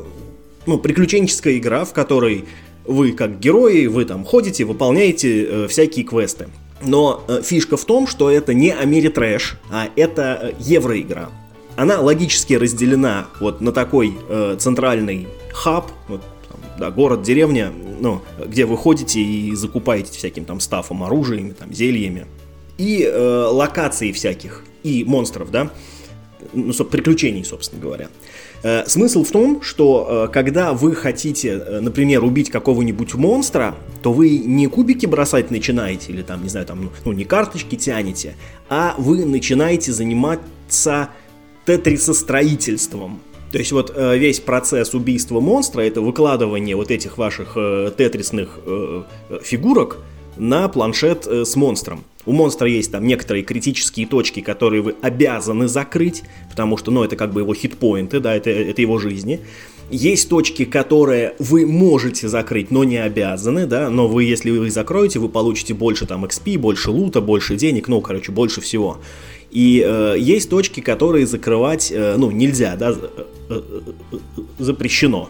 ну, 0.67 0.79
приключенческая 0.79 1.59
игра, 1.59 1.85
в 1.85 1.93
которой 1.93 2.47
вы 2.85 3.13
как 3.13 3.39
герои, 3.39 3.87
вы 3.87 4.05
там 4.05 4.25
ходите, 4.25 4.65
выполняете 4.65 5.45
э, 5.45 5.69
всякие 5.69 6.05
квесты. 6.05 6.49
Но 6.83 7.25
э, 7.29 7.43
фишка 7.43 7.77
в 7.77 7.85
том, 7.85 8.07
что 8.07 8.31
это 8.31 8.55
не 8.55 8.71
Америтрэш, 8.71 9.59
а 9.71 9.89
это 9.97 10.39
э, 10.43 10.53
евроигра. 10.61 11.31
Она 11.77 12.01
логически 12.01 12.55
разделена 12.55 13.27
вот 13.41 13.61
на 13.61 13.73
такой 13.73 14.15
э, 14.29 14.57
центральный 14.59 15.29
хаб, 15.53 15.91
вот, 16.09 16.23
там, 16.49 16.61
да, 16.79 16.91
город, 16.91 17.23
деревня, 17.23 17.73
ну, 18.01 18.23
где 18.45 18.65
вы 18.65 18.77
ходите 18.77 19.21
и 19.21 19.55
закупаете 19.55 20.13
всяким 20.13 20.45
там 20.45 20.61
стафом, 20.61 21.03
оружием, 21.03 21.55
там, 21.55 21.73
зельями. 21.73 22.27
И 22.79 23.03
э, 23.03 23.49
локаций 23.51 24.13
всяких, 24.13 24.65
и 24.83 25.05
монстров, 25.05 25.51
да, 25.51 25.71
ну, 26.55 26.73
приключений, 26.73 27.45
собственно 27.45 27.83
говоря. 27.83 28.09
Смысл 28.87 29.25
в 29.25 29.31
том, 29.31 29.63
что 29.63 30.27
э, 30.29 30.33
когда 30.33 30.73
вы 30.73 30.95
хотите, 30.95 31.49
э, 31.49 31.81
например, 31.81 32.25
убить 32.25 32.51
какого-нибудь 32.51 33.15
монстра, 33.15 33.75
то 34.03 34.13
вы 34.13 34.39
не 34.39 34.67
кубики 34.67 35.07
бросать 35.07 35.51
начинаете, 35.51 36.13
или 36.13 36.23
там, 36.23 36.43
не 36.43 36.49
знаю, 36.49 36.67
там, 36.67 36.91
ну, 37.05 37.13
не 37.13 37.25
карточки 37.25 37.77
тянете, 37.77 38.35
а 38.69 38.95
вы 38.99 39.25
начинаете 39.25 39.93
заниматься 39.93 41.09
тетрисостроительством. 41.65 43.21
То 43.51 43.59
есть 43.59 43.73
вот 43.73 43.93
весь 43.97 44.39
процесс 44.39 44.95
убийства 44.95 45.41
монстра 45.41 45.81
это 45.81 46.01
выкладывание 46.01 46.77
вот 46.77 46.93
этих 46.93 47.19
ваших 47.19 47.55
тетрисных 47.97 48.61
фигурок 49.43 49.99
на 50.41 50.69
планшет 50.69 51.27
с 51.27 51.55
монстром. 51.57 52.05
У 52.27 52.33
монстра 52.33 52.69
есть 52.69 52.93
там 52.93 53.07
некоторые 53.07 53.45
критические 53.45 54.07
точки, 54.07 54.41
которые 54.41 54.83
вы 54.83 54.95
обязаны 55.01 55.69
закрыть, 55.69 56.23
потому 56.51 56.77
что, 56.77 56.91
ну, 56.91 57.03
это 57.03 57.17
как 57.17 57.33
бы 57.33 57.41
его 57.41 57.55
хитпоинты, 57.55 58.21
да, 58.21 58.35
это, 58.35 58.51
это 58.51 58.83
его 58.83 58.99
жизни. 58.99 59.41
Есть 59.91 60.29
точки, 60.29 60.65
которые 60.65 61.35
вы 61.39 61.67
можете 61.67 62.29
закрыть, 62.29 62.71
но 62.71 62.85
не 62.85 62.99
обязаны, 62.99 63.67
да, 63.67 63.91
но 63.91 64.07
вы, 64.07 64.25
если 64.25 64.51
вы 64.51 64.67
их 64.67 64.73
закроете, 64.73 65.19
вы 65.19 65.29
получите 65.29 65.75
больше 65.75 66.07
там 66.07 66.25
XP, 66.25 66.59
больше 66.59 66.91
лута, 66.91 67.21
больше 67.21 67.57
денег, 67.57 67.89
ну, 67.89 68.01
короче, 68.01 68.31
больше 68.31 68.61
всего. 68.61 68.99
И 69.51 69.85
э, 69.85 70.15
есть 70.17 70.49
точки, 70.49 70.81
которые 70.81 71.27
закрывать, 71.27 71.91
э, 71.91 72.15
ну, 72.17 72.31
нельзя, 72.31 72.77
да, 72.77 72.91
э, 72.91 73.09
э, 73.49 73.61
э, 74.13 74.17
запрещено. 74.59 75.29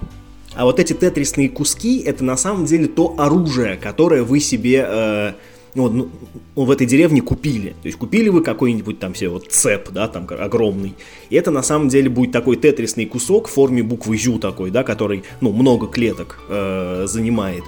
А 0.55 0.65
вот 0.65 0.81
эти 0.81 0.93
тетрисные 0.93 1.49
куски, 1.49 2.01
это 2.01 2.25
на 2.25 2.37
самом 2.37 2.65
деле 2.65 2.87
то 2.87 3.15
оружие, 3.19 3.77
которое 3.77 4.23
вы 4.23 4.41
себе... 4.41 4.85
Э, 4.87 5.33
ну, 5.75 5.89
ну, 5.89 6.11
в 6.57 6.71
этой 6.71 6.87
деревне 6.87 7.23
купили. 7.23 7.71
То 7.83 7.87
есть 7.87 7.97
купили 7.97 8.29
вы 8.29 8.43
какой-нибудь 8.43 8.99
там 8.99 9.13
все 9.13 9.29
вот 9.29 9.47
цеп, 9.51 9.91
да, 9.91 10.09
там 10.09 10.27
огромный. 10.29 10.95
И 11.29 11.37
это 11.37 11.53
на 11.53 11.63
самом 11.63 11.89
деле 11.89 12.09
будет 12.09 12.33
такой 12.33 12.57
тетрисный 12.57 13.07
кусок 13.07 13.47
в 13.49 13.53
форме 13.53 13.83
буквы 13.83 14.17
Зю 14.17 14.39
такой, 14.39 14.71
да, 14.71 14.83
который, 14.83 15.23
ну, 15.41 15.53
много 15.53 15.87
клеток 15.87 16.41
э, 16.49 17.05
занимает. 17.07 17.63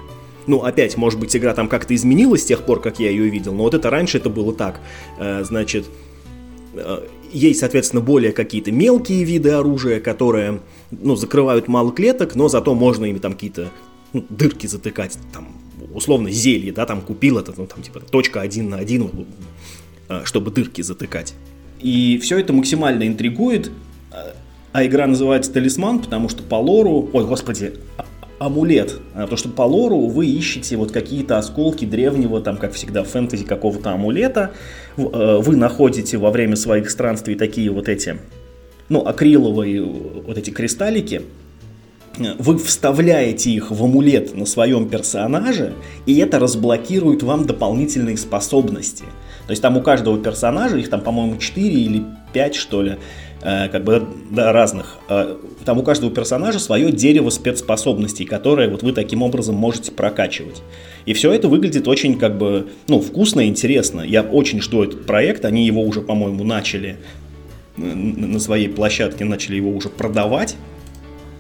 Ну, 0.47 0.65
опять, 0.65 0.97
может 0.97 1.21
быть, 1.21 1.37
игра 1.37 1.55
там 1.55 1.69
как-то 1.69 1.95
изменилась 1.95 2.43
с 2.43 2.47
тех 2.47 2.63
пор, 2.63 2.81
как 2.81 2.99
я 2.99 3.11
ее 3.11 3.29
видел, 3.29 3.55
но 3.55 3.63
вот 3.63 3.75
это 3.75 3.91
раньше 3.91 4.19
это 4.19 4.29
было 4.29 4.53
так. 4.53 4.81
Э, 5.19 5.45
значит, 5.45 5.87
э, 6.75 7.05
есть, 7.33 7.61
соответственно, 7.61 8.03
более 8.03 8.33
какие-то 8.33 8.73
мелкие 8.73 9.25
виды 9.25 9.51
оружия, 9.51 10.01
которые, 10.01 10.61
ну, 11.01 11.17
закрывают 11.17 11.69
мало 11.69 11.93
клеток, 11.93 12.35
но 12.35 12.49
зато 12.49 12.75
можно 12.75 13.07
ими 13.07 13.19
там 13.19 13.33
какие-то 13.33 13.71
ну, 14.13 14.25
дырки 14.29 14.67
затыкать, 14.67 15.19
там, 15.33 15.49
условно 15.95 16.31
зелье, 16.31 16.73
да, 16.73 16.87
там 16.87 17.01
купил 17.01 17.39
это, 17.39 17.53
ну, 17.57 17.67
там, 17.67 17.83
типа, 17.83 18.01
точка 18.01 18.41
один 18.41 18.71
на 18.71 18.77
один, 18.77 19.11
э, 20.09 20.23
чтобы 20.25 20.51
дырки 20.51 20.83
затыкать. 20.83 21.35
И 21.81 22.19
все 22.23 22.39
это 22.39 22.53
максимально 22.53 23.07
интригует, 23.07 23.71
э, 24.13 24.35
а 24.73 24.87
игра 24.87 25.07
называется 25.07 25.53
«Талисман», 25.53 26.01
потому 26.01 26.29
что 26.29 26.43
по 26.43 26.57
лору, 26.57 27.09
ой, 27.13 27.25
господи, 27.25 27.75
а, 27.97 28.05
амулет, 28.39 29.01
а, 29.15 29.23
потому 29.23 29.37
что 29.37 29.49
по 29.49 29.63
лору 29.63 30.07
вы 30.07 30.27
ищете 30.27 30.77
вот 30.77 30.93
какие-то 30.93 31.39
осколки 31.39 31.85
древнего, 31.85 32.41
там, 32.41 32.57
как 32.57 32.73
всегда, 32.73 33.05
фэнтези 33.05 33.45
какого-то 33.45 33.93
амулета, 33.93 34.53
э, 34.97 35.03
вы 35.03 35.57
находите 35.57 36.19
во 36.19 36.31
время 36.31 36.57
своих 36.57 36.91
странствий 36.91 37.35
такие 37.35 37.71
вот 37.71 37.89
эти, 37.89 38.19
ну, 38.89 39.07
акриловые 39.07 39.83
вот 39.83 40.37
эти 40.39 40.51
кристаллики, 40.51 41.23
вы 42.39 42.59
вставляете 42.59 43.51
их 43.51 43.71
в 43.71 43.83
амулет 43.83 44.35
на 44.37 44.45
своем 44.45 44.89
персонаже, 44.89 45.73
и 46.07 46.19
это 46.19 46.39
разблокирует 46.39 47.23
вам 47.23 47.47
дополнительные 47.47 48.17
способности. 48.17 49.05
То 49.47 49.51
есть 49.51 49.63
там 49.63 49.77
у 49.77 49.83
каждого 49.83 50.19
персонажа, 50.19 50.77
их 50.77 50.89
там, 50.91 51.01
по-моему, 51.01 51.39
4 51.39 51.69
или 51.69 52.05
5, 52.33 52.55
что 52.55 52.83
ли, 52.83 52.97
э, 53.43 53.69
как 53.69 53.83
бы 53.85 54.07
да, 54.31 54.53
разных. 54.53 54.99
Э, 55.09 55.37
там 55.65 55.79
у 55.79 55.83
каждого 55.83 56.13
персонажа 56.13 56.59
свое 56.59 56.93
дерево 56.93 57.31
спецспособностей, 57.31 58.25
которое 58.25 58.69
вот 58.69 58.83
вы 58.83 58.93
таким 58.93 59.23
образом 59.23 59.57
можете 59.57 59.91
прокачивать. 59.91 60.63
И 61.07 61.13
все 61.13 61.33
это 61.33 61.49
выглядит 61.49 61.89
очень 61.89 62.19
как 62.19 62.39
бы, 62.39 62.69
ну, 62.89 63.01
вкусно 63.01 63.41
и 63.41 63.49
интересно. 63.49 64.03
Я 64.03 64.23
очень 64.23 64.61
жду 64.61 64.85
этот 64.85 65.07
проект, 65.07 65.45
они 65.45 65.67
его 65.67 65.83
уже, 65.83 66.01
по-моему, 66.01 66.45
начали 66.45 66.91
э, 66.91 67.22
на 67.77 68.39
своей 68.39 68.69
площадке, 68.69 69.25
начали 69.25 69.57
его 69.57 69.71
уже 69.71 69.89
продавать. 69.89 70.57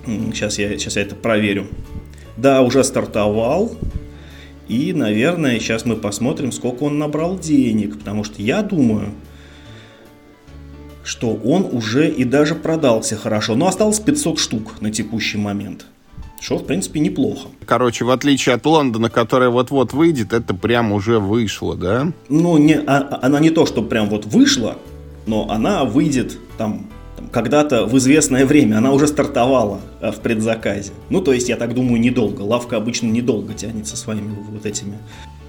Сейчас 0.06 0.58
я, 0.58 0.70
сейчас 0.78 0.96
я 0.96 1.02
это 1.02 1.14
проверю. 1.14 1.66
Да, 2.36 2.62
уже 2.62 2.82
стартовал. 2.84 3.76
И, 4.68 4.92
наверное, 4.92 5.58
сейчас 5.58 5.84
мы 5.84 5.96
посмотрим, 5.96 6.52
сколько 6.52 6.84
он 6.84 6.98
набрал 6.98 7.38
денег. 7.38 7.98
Потому 7.98 8.24
что 8.24 8.40
я 8.42 8.62
думаю, 8.62 9.10
что 11.04 11.34
он 11.34 11.68
уже 11.70 12.08
и 12.08 12.24
даже 12.24 12.54
продался 12.54 13.16
хорошо. 13.16 13.54
Но 13.54 13.66
осталось 13.66 14.00
500 14.00 14.38
штук 14.38 14.80
на 14.80 14.90
текущий 14.90 15.38
момент. 15.38 15.86
Что, 16.40 16.58
в 16.58 16.66
принципе, 16.66 16.98
неплохо. 16.98 17.48
Короче, 17.66 18.04
в 18.04 18.10
отличие 18.10 18.56
от 18.56 18.66
Лондона, 18.66 19.08
которая 19.08 19.48
вот-вот 19.48 19.92
выйдет, 19.92 20.32
это 20.32 20.54
прям 20.54 20.90
уже 20.90 21.20
вышло, 21.20 21.76
да? 21.76 22.12
Ну, 22.28 22.58
не, 22.58 22.74
а, 22.74 23.20
она 23.22 23.38
не 23.38 23.50
то, 23.50 23.64
что 23.64 23.80
прям 23.80 24.08
вот 24.08 24.26
вышла, 24.26 24.76
но 25.26 25.50
она 25.50 25.84
выйдет 25.84 26.38
там 26.58 26.86
когда-то 27.30 27.86
в 27.86 27.96
известное 27.98 28.46
время, 28.46 28.78
она 28.78 28.92
уже 28.92 29.06
стартовала 29.06 29.80
э, 30.00 30.10
в 30.10 30.20
предзаказе. 30.20 30.92
Ну, 31.08 31.20
то 31.20 31.32
есть, 31.32 31.48
я 31.48 31.56
так 31.56 31.74
думаю, 31.74 32.00
недолго. 32.00 32.42
Лавка 32.42 32.76
обычно 32.76 33.06
недолго 33.06 33.54
тянется 33.54 33.96
своими 33.96 34.34
вот 34.50 34.66
этими. 34.66 34.98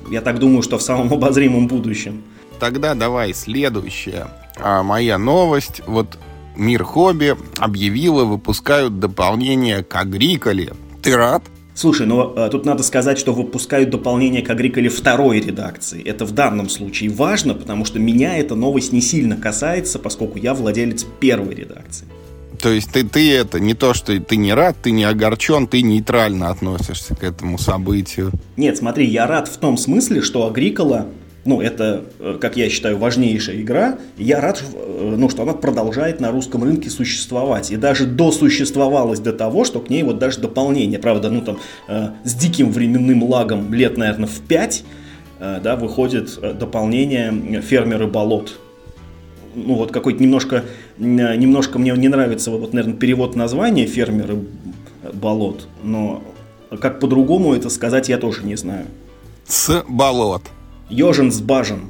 Я 0.10 0.22
так 0.22 0.40
думаю, 0.40 0.62
что 0.62 0.78
в 0.78 0.82
самом 0.82 1.12
обозримом 1.14 1.68
будущем. 1.68 2.24
Тогда 2.60 2.94
давай 2.94 3.34
следующая 3.34 4.28
а, 4.58 4.84
моя 4.84 5.18
новость. 5.18 5.82
Вот 5.88 6.18
Мир 6.56 6.84
Хобби 6.84 7.36
объявила, 7.58 8.26
выпускают 8.26 9.00
дополнение 9.00 9.84
к 9.84 9.96
Агриколе. 9.96 10.74
Ты 11.02 11.16
рад? 11.16 11.44
Слушай, 11.76 12.06
ну 12.06 12.34
э, 12.36 12.50
тут 12.52 12.66
надо 12.66 12.84
сказать, 12.84 13.18
что 13.18 13.34
выпускают 13.34 13.90
дополнение 13.90 14.42
к 14.42 14.50
Агриколе 14.50 14.90
второй 14.90 15.40
редакции. 15.40 16.04
Это 16.04 16.26
в 16.26 16.32
данном 16.32 16.70
случае 16.70 17.10
важно, 17.10 17.56
потому 17.56 17.84
что 17.86 18.00
меня 18.00 18.38
эта 18.38 18.56
новость 18.56 18.92
не 18.92 19.02
сильно 19.02 19.36
касается, 19.36 19.98
поскольку 19.98 20.38
я 20.38 20.54
владелец 20.54 21.06
первой 21.20 21.56
редакции. 21.56 22.08
То 22.62 22.70
есть 22.70 22.92
ты, 22.92 23.04
ты 23.04 23.36
это, 23.36 23.60
не 23.60 23.74
то, 23.74 23.94
что 23.94 24.18
ты 24.20 24.38
не 24.38 24.54
рад, 24.54 24.78
ты 24.82 24.92
не 24.92 25.04
огорчен, 25.04 25.68
ты 25.68 25.82
нейтрально 25.82 26.50
относишься 26.50 27.16
к 27.16 27.24
этому 27.24 27.58
событию. 27.58 28.32
Нет, 28.56 28.78
смотри, 28.78 29.06
я 29.06 29.28
рад 29.28 29.48
в 29.48 29.58
том 29.58 29.76
смысле, 29.76 30.22
что 30.22 30.48
Агрикола 30.48 31.08
ну, 31.46 31.62
это, 31.62 32.06
э, 32.20 32.38
как 32.40 32.56
я 32.56 32.70
считаю, 32.70 32.98
важнейшая 32.98 33.62
игра. 33.62 33.98
я 34.18 34.40
рад, 34.40 34.64
э, 34.74 35.16
ну, 35.18 35.30
что 35.30 35.44
она 35.44 35.54
продолжает 35.54 36.22
на 36.22 36.32
русском 36.32 36.64
рынке 36.64 36.90
существовать. 36.90 37.72
И 37.72 37.76
даже 37.76 38.06
досуществовалась 38.06 39.20
до 39.20 39.34
того, 39.34 39.66
что 39.66 39.80
к 39.82 39.90
ней 39.90 40.04
вот 40.04 40.20
даже 40.20 40.40
дополнение, 40.40 41.00
правда, 41.00 41.30
ну, 41.30 41.42
там, 41.42 41.60
э, 41.88 42.10
с 42.24 42.34
диким 42.34 42.72
временным 42.72 43.24
лагом 43.24 43.74
лет, 43.74 43.98
наверное, 43.98 44.28
в 44.28 44.40
5, 44.42 44.84
э, 45.40 45.60
да, 45.62 45.76
выходит 45.76 46.40
э, 46.42 46.54
дополнение 46.54 47.62
«Фермеры 47.62 48.08
болот». 48.08 48.58
Ну, 49.56 49.76
вот 49.76 49.92
какой-то 49.92 50.24
немножко, 50.24 50.64
немножко 50.98 51.78
мне 51.78 51.92
не 51.92 52.08
нравится, 52.08 52.50
вот, 52.52 52.74
наверное, 52.74 52.98
перевод 52.98 53.36
названия 53.36 53.86
«Фермеры 53.86 54.40
болот», 55.14 55.68
но 55.84 56.24
как 56.82 57.00
по-другому 57.00 57.54
это 57.54 57.70
сказать 57.70 58.10
я 58.10 58.18
тоже 58.18 58.44
не 58.44 58.56
знаю. 58.56 58.88
С 59.46 59.84
болот. 59.88 60.42
Ежин 60.90 61.32
с 61.32 61.42
бажен. 61.42 61.90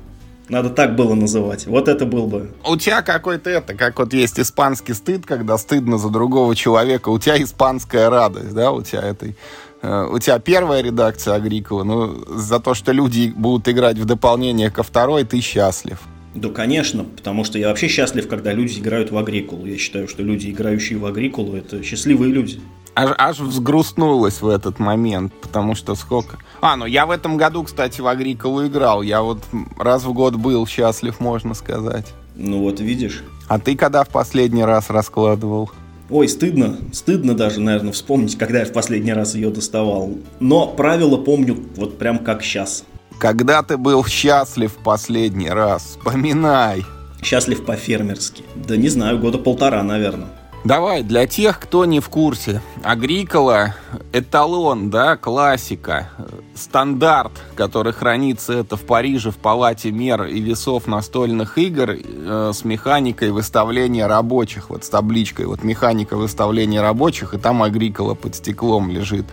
Надо 0.50 0.70
так 0.70 0.96
было 0.96 1.14
называть. 1.14 1.68
Вот 1.68 1.88
это 1.88 2.06
был 2.06 2.28
бы. 2.28 2.52
У 2.68 2.76
тебя 2.76 3.02
какой-то 3.02 3.50
это, 3.50 3.74
как 3.74 3.98
вот 3.98 4.14
есть 4.14 4.40
испанский 4.40 4.94
стыд, 4.94 5.26
когда 5.26 5.58
стыдно 5.58 5.98
за 5.98 6.10
другого 6.10 6.56
человека. 6.56 7.10
У 7.10 7.20
тебя 7.20 7.42
испанская 7.42 8.10
радость, 8.10 8.54
да, 8.54 8.72
у 8.72 8.82
тебя 8.82 9.02
этой 9.04 9.38
э, 9.82 10.08
у 10.12 10.20
тебя 10.20 10.40
первая 10.40 10.82
редакция 10.82 11.36
Агрикола, 11.36 11.84
ну, 11.84 12.26
за 12.28 12.60
то, 12.60 12.74
что 12.74 12.92
люди 12.92 13.34
будут 13.36 13.70
играть 13.70 13.98
в 13.98 14.06
дополнение 14.06 14.70
ко 14.70 14.84
второй, 14.84 15.24
ты 15.24 15.40
счастлив. 15.40 16.00
Да, 16.36 16.50
конечно, 16.50 17.04
потому 17.04 17.44
что 17.46 17.58
я 17.60 17.70
вообще 17.70 17.88
счастлив, 17.88 18.28
когда 18.28 18.54
люди 18.54 18.80
играют 18.80 19.12
в 19.12 19.18
Агрикулу. 19.18 19.66
Я 19.66 19.78
считаю, 19.78 20.08
что 20.08 20.24
люди, 20.24 20.50
играющие 20.50 20.98
в 20.98 21.06
Агрикулу, 21.06 21.56
это 21.56 21.84
счастливые 21.84 22.34
люди. 22.34 22.60
Аж, 22.96 23.16
аж 23.18 23.40
взгрустнулось 23.40 24.42
в 24.42 24.48
этот 24.48 24.80
момент, 24.80 25.34
потому 25.42 25.76
что 25.76 25.96
сколько... 25.96 26.38
А, 26.62 26.76
ну 26.76 26.86
я 26.86 27.06
в 27.06 27.12
этом 27.12 27.38
году, 27.38 27.64
кстати, 27.64 28.02
в 28.02 28.08
Агриколу 28.08 28.68
играл. 28.68 29.02
Я 29.02 29.22
вот 29.22 29.40
раз 29.78 30.04
в 30.04 30.14
год 30.14 30.36
был 30.36 30.68
счастлив, 30.68 31.20
можно 31.20 31.56
сказать. 31.56 32.06
Ну 32.36 32.60
вот, 32.60 32.80
видишь. 32.80 33.24
А 33.48 33.60
ты 33.60 33.76
когда 33.76 34.04
в 34.04 34.10
последний 34.10 34.64
раз 34.64 34.90
раскладывал? 34.90 35.72
Ой, 36.10 36.28
стыдно. 36.28 36.78
Стыдно 36.92 37.34
даже, 37.34 37.60
наверное, 37.60 37.94
вспомнить, 37.94 38.38
когда 38.38 38.60
я 38.60 38.66
в 38.66 38.72
последний 38.72 39.14
раз 39.14 39.36
ее 39.36 39.50
доставал. 39.50 40.12
Но 40.40 40.68
правила 40.68 41.18
помню 41.18 41.58
вот 41.76 41.98
прям 41.98 42.20
как 42.20 42.44
сейчас. 42.44 42.84
Когда 43.20 43.64
ты 43.64 43.78
был 43.78 44.06
счастлив 44.06 44.72
в 44.72 44.84
последний 44.84 45.50
раз? 45.50 45.98
Вспоминай. 45.98 46.86
Счастлив 47.24 47.66
по-фермерски. 47.66 48.44
Да 48.56 48.76
не 48.76 48.90
знаю, 48.90 49.18
года 49.18 49.38
полтора, 49.38 49.82
наверное. 49.82 50.28
Давай, 50.64 51.04
для 51.04 51.28
тех, 51.28 51.60
кто 51.60 51.84
не 51.84 52.00
в 52.00 52.08
курсе. 52.08 52.62
Агрикола– 52.84 53.76
эталон, 54.14 54.90
да, 54.90 55.18
классика, 55.18 56.10
стандарт, 56.56 57.34
который 57.56 57.92
хранится 57.92 58.54
это 58.54 58.78
в 58.78 58.82
Париже 58.84 59.32
в 59.32 59.36
палате 59.36 59.92
мер 59.92 60.24
и 60.24 60.40
весов 60.40 60.88
настольных 60.88 61.58
игр 61.58 61.98
э, 61.98 62.52
с 62.54 62.64
механикой 62.64 63.32
выставления 63.32 64.08
рабочих, 64.08 64.70
вот 64.70 64.86
с 64.86 64.90
табличкой, 64.90 65.48
вот 65.48 65.64
механика 65.64 66.16
выставления 66.16 66.82
рабочих, 66.82 67.34
и 67.34 67.38
там 67.38 67.62
Агрикола 67.62 68.14
под 68.14 68.34
стеклом 68.34 68.90
лежит. 68.90 69.26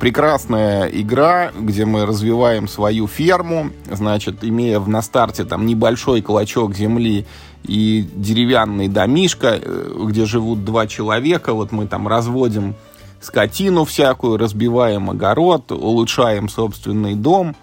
Прекрасная 0.00 0.86
игра, 0.86 1.52
где 1.54 1.84
мы 1.84 2.06
развиваем 2.06 2.68
свою 2.68 3.06
ферму, 3.06 3.68
значит, 3.90 4.42
имея 4.42 4.80
на 4.80 5.02
старте 5.02 5.44
там 5.44 5.66
небольшой 5.66 6.22
клочок 6.22 6.74
земли 6.74 7.26
и 7.64 8.06
деревянный 8.14 8.88
домишка, 8.88 9.58
э, 9.60 9.94
где 10.06 10.26
живут 10.26 10.64
два 10.64 10.86
человека. 10.86 11.54
Вот 11.54 11.72
мы 11.72 11.86
там 11.86 12.06
разводим 12.06 12.74
скотину 13.20 13.84
всякую, 13.84 14.36
разбиваем 14.36 15.10
огород, 15.10 15.72
улучшаем 15.72 16.48
собственный 16.48 17.14
дом. 17.14 17.56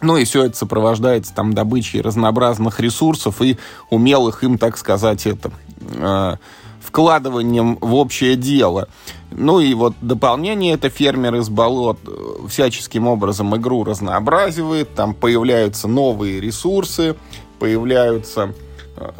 Ну 0.00 0.16
и 0.16 0.24
все 0.24 0.44
это 0.44 0.56
сопровождается 0.56 1.34
там 1.34 1.52
добычей 1.52 2.00
разнообразных 2.00 2.78
ресурсов 2.80 3.40
и 3.42 3.56
умелых 3.90 4.44
им, 4.44 4.58
так 4.58 4.76
сказать, 4.76 5.26
это 5.26 5.50
э, 5.80 6.36
вкладыванием 6.80 7.78
в 7.80 7.94
общее 7.94 8.36
дело. 8.36 8.88
Ну 9.30 9.58
и 9.60 9.74
вот 9.74 9.94
дополнение 10.00 10.74
это 10.74 10.90
фермер 10.90 11.36
из 11.36 11.48
болот 11.48 11.98
э, 12.06 12.46
всяческим 12.48 13.08
образом 13.08 13.56
игру 13.56 13.82
разнообразивает, 13.82 14.94
там 14.94 15.14
появляются 15.14 15.88
новые 15.88 16.40
ресурсы, 16.40 17.16
появляются 17.58 18.54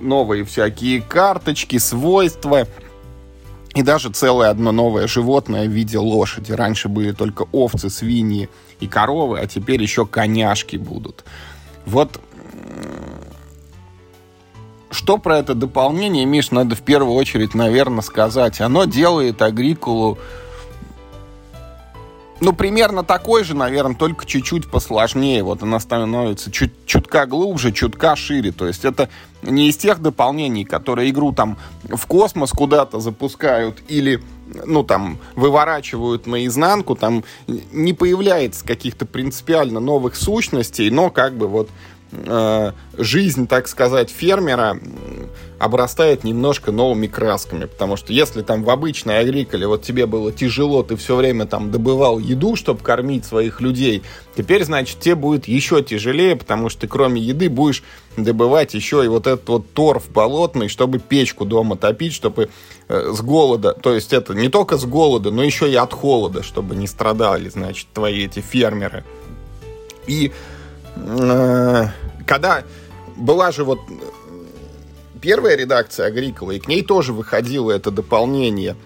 новые 0.01 0.45
всякие 0.45 1.01
карточки, 1.03 1.79
свойства. 1.79 2.67
И 3.75 3.83
даже 3.83 4.11
целое 4.11 4.51
одно 4.51 4.71
новое 4.71 5.07
животное 5.09 5.67
в 5.67 5.71
виде 5.71 5.99
лошади. 5.99 6.53
Раньше 6.53 6.89
были 6.89 7.13
только 7.13 7.47
овцы, 7.51 7.91
свиньи 7.91 8.49
и 8.81 8.87
коровы, 8.87 9.41
а 9.41 9.47
теперь 9.47 9.83
еще 9.83 10.07
коняшки 10.07 10.77
будут. 10.77 11.25
Вот 11.85 12.21
что 14.95 15.19
про 15.19 15.39
это 15.39 15.55
дополнение, 15.55 16.25
Миш, 16.25 16.53
надо 16.53 16.77
в 16.77 16.83
первую 16.83 17.17
очередь, 17.17 17.55
наверное, 17.55 18.03
сказать. 18.03 18.61
Оно 18.61 18.85
делает 18.85 19.43
Агрикулу 19.43 20.19
ну, 22.41 22.53
примерно 22.53 23.05
такой 23.05 23.45
же, 23.45 23.55
наверное, 23.55 23.95
только 23.95 24.27
чуть-чуть 24.27 24.71
посложнее. 24.71 25.43
Вот 25.43 25.63
она 25.63 25.79
становится 25.79 26.51
чуть, 26.51 26.73
чутка 26.87 27.27
глубже, 27.27 27.73
чутка 27.73 28.17
шире. 28.17 28.53
То 28.53 28.67
есть 28.67 28.85
это 28.85 29.09
не 29.43 29.69
из 29.69 29.77
тех 29.77 30.01
дополнений, 30.01 30.65
которые 30.65 31.11
игру 31.11 31.33
там 31.33 31.57
в 31.85 32.07
космос 32.07 32.51
куда-то 32.51 33.01
запускают 33.01 33.83
или 33.89 34.23
ну, 34.67 34.83
там, 34.83 35.19
выворачивают 35.37 36.27
наизнанку, 36.27 36.97
там 36.97 37.25
не 37.47 37.93
появляется 37.93 38.65
каких-то 38.65 39.07
принципиально 39.07 39.81
новых 39.81 40.17
сущностей, 40.17 40.91
но 40.91 41.11
как 41.11 41.35
бы 41.35 41.49
вот 41.49 41.71
э, 42.13 42.73
жизнь, 42.99 43.47
так 43.47 43.69
сказать, 43.69 44.11
фермера 44.11 44.79
обрастает 45.59 46.25
немножко 46.25 46.73
новыми 46.73 47.07
красками, 47.07 47.67
потому 47.67 47.97
что 47.97 48.13
если 48.13 48.43
там 48.43 48.65
в 48.65 48.71
обычной 48.71 49.19
агриколе 49.21 49.67
вот 49.67 49.83
тебе 49.83 50.07
было 50.07 50.33
тяжело, 50.33 50.83
ты 50.83 50.97
все 50.97 51.17
время 51.17 51.47
там 51.47 51.71
добывал 51.71 52.19
еду, 52.19 52.57
чтобы 52.57 52.81
кормить 52.81 53.25
своих 53.25 53.61
людей, 53.61 54.03
теперь, 54.37 54.65
значит, 54.65 55.01
тебе 55.01 55.15
будет 55.15 55.47
еще 55.47 55.83
тяжелее, 55.83 56.37
потому 56.37 56.69
что 56.69 56.83
ты 56.83 56.89
кроме 56.89 57.21
еды 57.21 57.49
будешь 57.49 57.83
добывать 58.17 58.75
еще 58.75 59.05
и 59.05 59.09
вот 59.09 59.27
этот 59.27 59.49
вот 59.49 59.73
торф 59.73 60.11
болотный, 60.11 60.69
чтобы 60.69 60.99
печку 60.99 61.45
дома 61.45 61.77
топить, 61.77 62.13
чтобы 62.13 62.51
э, 62.89 63.13
с 63.15 63.21
голода, 63.21 63.73
то 63.73 63.95
есть 63.95 64.13
это 64.13 64.35
не 64.35 64.49
только 64.49 64.77
с 64.77 64.85
голода, 64.85 65.31
но 65.31 65.43
еще 65.43 65.71
и 65.71 65.75
от 65.75 65.93
холода, 65.93 66.43
чтобы 66.43 66.75
не 66.75 66.87
страдали, 66.87 67.49
значит, 67.49 67.87
твои 67.93 68.25
эти 68.25 68.41
фермеры. 68.41 69.05
И 70.07 70.33
э, 70.97 71.87
когда 72.27 72.63
была 73.17 73.53
же 73.53 73.65
вот 73.65 73.81
первая 75.25 75.57
редакция 75.57 76.09
Агрикола, 76.09 76.51
и 76.51 76.59
к 76.59 76.69
ней 76.69 76.83
тоже 76.83 77.15
выходило 77.15 77.73
это 77.73 77.91
дополнение. 77.91 78.77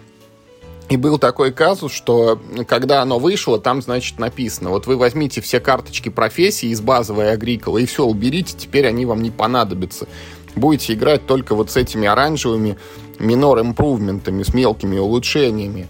И 0.89 0.97
был 0.97 1.19
такой 1.19 1.51
казус, 1.51 1.93
что 1.93 2.41
когда 2.69 3.03
оно 3.03 3.19
вышло, 3.19 3.59
там, 3.59 3.83
значит, 3.83 4.21
написано, 4.21 4.71
вот 4.71 4.87
вы 4.87 4.97
возьмите 4.97 5.41
все 5.41 5.59
карточки 5.59 6.11
профессии 6.11 6.69
из 6.69 6.81
базовой 6.81 7.33
Агрикола 7.33 7.79
и 7.79 7.87
все 7.87 8.05
уберите, 8.05 8.55
теперь 8.57 8.87
они 8.87 9.05
вам 9.05 9.21
не 9.21 9.33
понадобятся. 9.33 10.07
Будете 10.55 10.95
играть 10.95 11.27
только 11.27 11.57
вот 11.57 11.73
с 11.73 11.77
этими 11.77 12.07
оранжевыми 12.07 12.79
минор 13.19 13.61
импрувментами, 13.61 14.45
с 14.45 14.55
мелкими 14.55 14.97
улучшениями. 14.97 15.89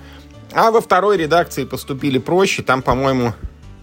А 0.53 0.71
во 0.71 0.81
второй 0.81 1.19
редакции 1.19 1.65
поступили 1.65 2.17
проще, 2.17 2.63
там, 2.63 2.81
по-моему, 2.81 3.35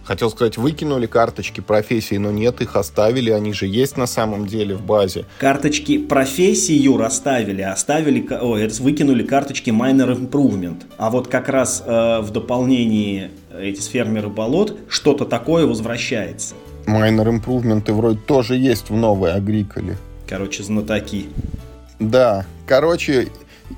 Хотел 0.06 0.30
сказать, 0.30 0.56
выкинули 0.56 1.06
карточки 1.06 1.60
профессии, 1.60 2.14
но 2.14 2.30
нет, 2.30 2.60
их 2.60 2.76
оставили, 2.76 3.30
они 3.30 3.52
же 3.52 3.66
есть 3.66 3.96
на 3.96 4.06
самом 4.06 4.46
деле 4.46 4.76
в 4.76 4.82
базе. 4.82 5.24
Карточки 5.40 5.98
профессии, 5.98 6.74
Юр, 6.74 7.02
оставили, 7.02 7.62
оставили, 7.62 8.24
ой, 8.40 8.68
выкинули 8.78 9.24
карточки 9.24 9.70
Minor 9.70 10.16
Improvement. 10.16 10.82
А 10.96 11.10
вот 11.10 11.26
как 11.26 11.48
раз 11.48 11.82
э, 11.84 12.20
в 12.20 12.30
дополнении 12.30 13.32
эти 13.58 13.80
фермеры 13.80 14.28
болот 14.28 14.78
что-то 14.88 15.24
такое 15.24 15.66
возвращается. 15.66 16.54
Minor 16.86 17.40
Improvement 17.40 17.92
вроде 17.92 18.20
тоже 18.20 18.54
есть 18.54 18.90
в 18.90 18.94
новой 18.94 19.32
Агриколе. 19.32 19.98
Короче, 20.28 20.62
знатоки. 20.62 21.26
Да, 21.98 22.46
короче, 22.64 23.26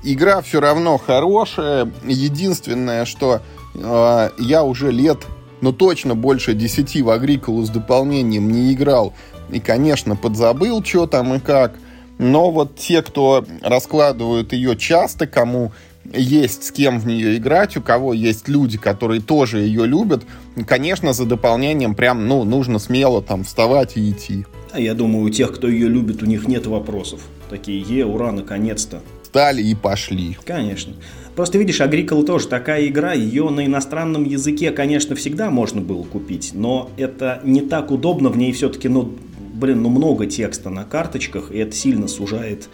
игра 0.03 0.41
все 0.41 0.59
равно 0.59 0.99
хорошая. 0.99 1.91
Единственное, 2.05 3.05
что 3.05 3.41
э, 3.73 4.29
я 4.37 4.63
уже 4.63 4.91
лет 4.91 5.25
но 5.61 5.71
точно 5.71 6.15
больше 6.15 6.53
10 6.53 7.01
в 7.01 7.09
Агриколу 7.09 7.63
с 7.63 7.69
дополнением 7.69 8.51
не 8.51 8.73
играл. 8.73 9.13
И, 9.51 9.59
конечно, 9.59 10.15
подзабыл, 10.15 10.83
что 10.83 11.07
там 11.07 11.33
и 11.33 11.39
как. 11.39 11.75
Но 12.17 12.51
вот 12.51 12.75
те, 12.75 13.01
кто 13.01 13.45
раскладывают 13.61 14.53
ее 14.53 14.75
часто, 14.75 15.25
кому 15.25 15.71
есть 16.13 16.63
с 16.63 16.71
кем 16.71 16.99
в 16.99 17.05
нее 17.05 17.37
играть, 17.37 17.77
у 17.77 17.81
кого 17.81 18.13
есть 18.13 18.47
люди, 18.47 18.77
которые 18.77 19.21
тоже 19.21 19.59
ее 19.59 19.85
любят, 19.85 20.23
конечно, 20.67 21.13
за 21.13 21.25
дополнением 21.25 21.95
прям, 21.95 22.27
ну, 22.27 22.43
нужно 22.43 22.79
смело 22.79 23.21
там 23.21 23.43
вставать 23.43 23.95
и 23.95 24.11
идти. 24.11 24.45
А 24.71 24.79
я 24.79 24.93
думаю, 24.93 25.25
у 25.25 25.29
тех, 25.29 25.53
кто 25.53 25.67
ее 25.67 25.87
любит, 25.87 26.21
у 26.21 26.25
них 26.25 26.47
нет 26.47 26.67
вопросов. 26.67 27.21
Такие, 27.49 27.81
е, 27.81 28.05
ура, 28.05 28.31
наконец-то. 28.31 29.01
Стали 29.29 29.61
и 29.61 29.75
пошли. 29.75 30.37
Конечно. 30.43 30.93
Просто 31.35 31.59
видишь, 31.59 31.79
Agricola 31.81 32.25
тоже 32.25 32.47
такая 32.47 32.87
игра, 32.87 33.13
ее 33.13 33.49
на 33.49 33.65
иностранном 33.65 34.23
языке, 34.23 34.71
конечно, 34.71 35.15
всегда 35.15 35.51
можно 35.51 35.81
было 35.81 36.03
купить, 36.03 36.51
но 36.53 36.89
это 36.97 37.39
не 37.43 37.61
так 37.61 37.91
удобно, 37.91 38.29
в 38.29 38.37
ней 38.37 38.51
все-таки, 38.51 38.89
ну, 38.89 39.13
блин, 39.53 39.83
ну 39.83 39.89
много 39.89 40.25
текста 40.25 40.69
на 40.69 40.83
карточках, 40.83 41.51
и 41.51 41.59
это 41.59 41.73
сильно 41.73 42.07
сужает, 42.07 42.69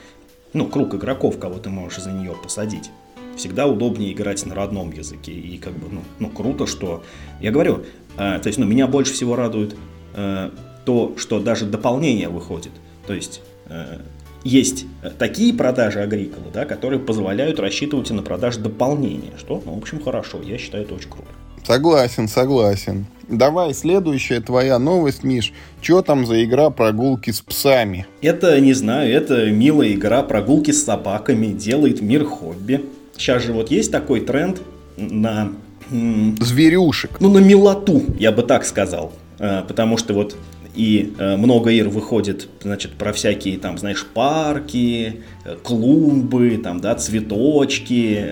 ну, 0.53 0.65
круг 0.65 0.95
игроков, 0.95 1.37
кого 1.37 1.59
ты 1.59 1.69
можешь 1.69 2.01
за 2.01 2.11
нее 2.11 2.33
посадить. 2.41 2.89
Всегда 3.35 3.67
удобнее 3.67 4.13
играть 4.13 4.45
на 4.45 4.55
родном 4.55 4.91
языке, 4.93 5.33
и 5.33 5.57
как 5.57 5.73
бы, 5.73 5.87
ну, 5.91 6.01
ну 6.19 6.29
круто, 6.29 6.65
что... 6.65 7.03
Я 7.41 7.51
говорю, 7.51 7.83
э, 8.17 8.39
то 8.39 8.47
есть, 8.47 8.57
ну, 8.57 8.65
меня 8.65 8.87
больше 8.87 9.13
всего 9.13 9.35
радует 9.35 9.75
э, 10.15 10.51
то, 10.85 11.15
что 11.17 11.41
даже 11.41 11.65
дополнение 11.65 12.29
выходит. 12.29 12.71
То 13.05 13.13
есть, 13.13 13.41
э, 13.67 13.99
есть 14.45 14.85
э, 15.01 15.09
такие 15.09 15.53
продажи 15.53 15.99
Агриколы, 15.99 16.45
да, 16.53 16.65
которые 16.65 16.99
позволяют 16.99 17.59
рассчитывать 17.59 18.11
и 18.11 18.13
на 18.13 18.21
продажи 18.21 18.59
дополнения, 18.59 19.33
что, 19.37 19.61
ну, 19.65 19.73
в 19.73 19.77
общем, 19.77 20.01
хорошо. 20.01 20.39
Я 20.41 20.57
считаю, 20.57 20.83
это 20.85 20.93
очень 20.93 21.09
круто. 21.09 21.27
Согласен, 21.65 22.27
согласен. 22.27 23.07
Давай, 23.27 23.73
следующая 23.73 24.39
твоя 24.39 24.77
новость, 24.77 25.23
Миш. 25.23 25.51
Что 25.81 26.03
там 26.03 26.27
за 26.27 26.43
игра 26.45 26.69
прогулки 26.69 27.31
с 27.31 27.41
псами? 27.41 28.05
Это, 28.21 28.59
не 28.59 28.73
знаю, 28.73 29.11
это 29.11 29.49
милая 29.49 29.93
игра 29.93 30.21
прогулки 30.21 30.69
с 30.69 30.85
собаками, 30.85 31.47
делает 31.47 32.01
мир 32.01 32.23
хобби. 32.23 32.85
Сейчас 33.17 33.43
же 33.43 33.51
вот 33.51 33.71
есть 33.71 33.91
такой 33.91 34.21
тренд 34.21 34.61
на 34.95 35.53
зверюшек. 35.89 37.19
Ну, 37.19 37.31
на 37.31 37.39
милоту, 37.39 38.03
я 38.19 38.31
бы 38.31 38.43
так 38.43 38.63
сказал. 38.63 39.11
Э, 39.39 39.63
потому 39.67 39.97
что 39.97 40.13
вот 40.13 40.35
и 40.75 41.13
э, 41.17 41.37
много 41.37 41.71
ир 41.71 41.89
выходит, 41.89 42.49
значит, 42.61 42.91
про 42.93 43.13
всякие 43.13 43.57
там, 43.57 43.77
знаешь, 43.77 44.05
парки, 44.05 45.21
э, 45.43 45.55
клумбы, 45.63 46.59
там, 46.63 46.81
да, 46.81 46.95
цветочки, 46.95 48.27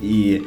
и 0.00 0.42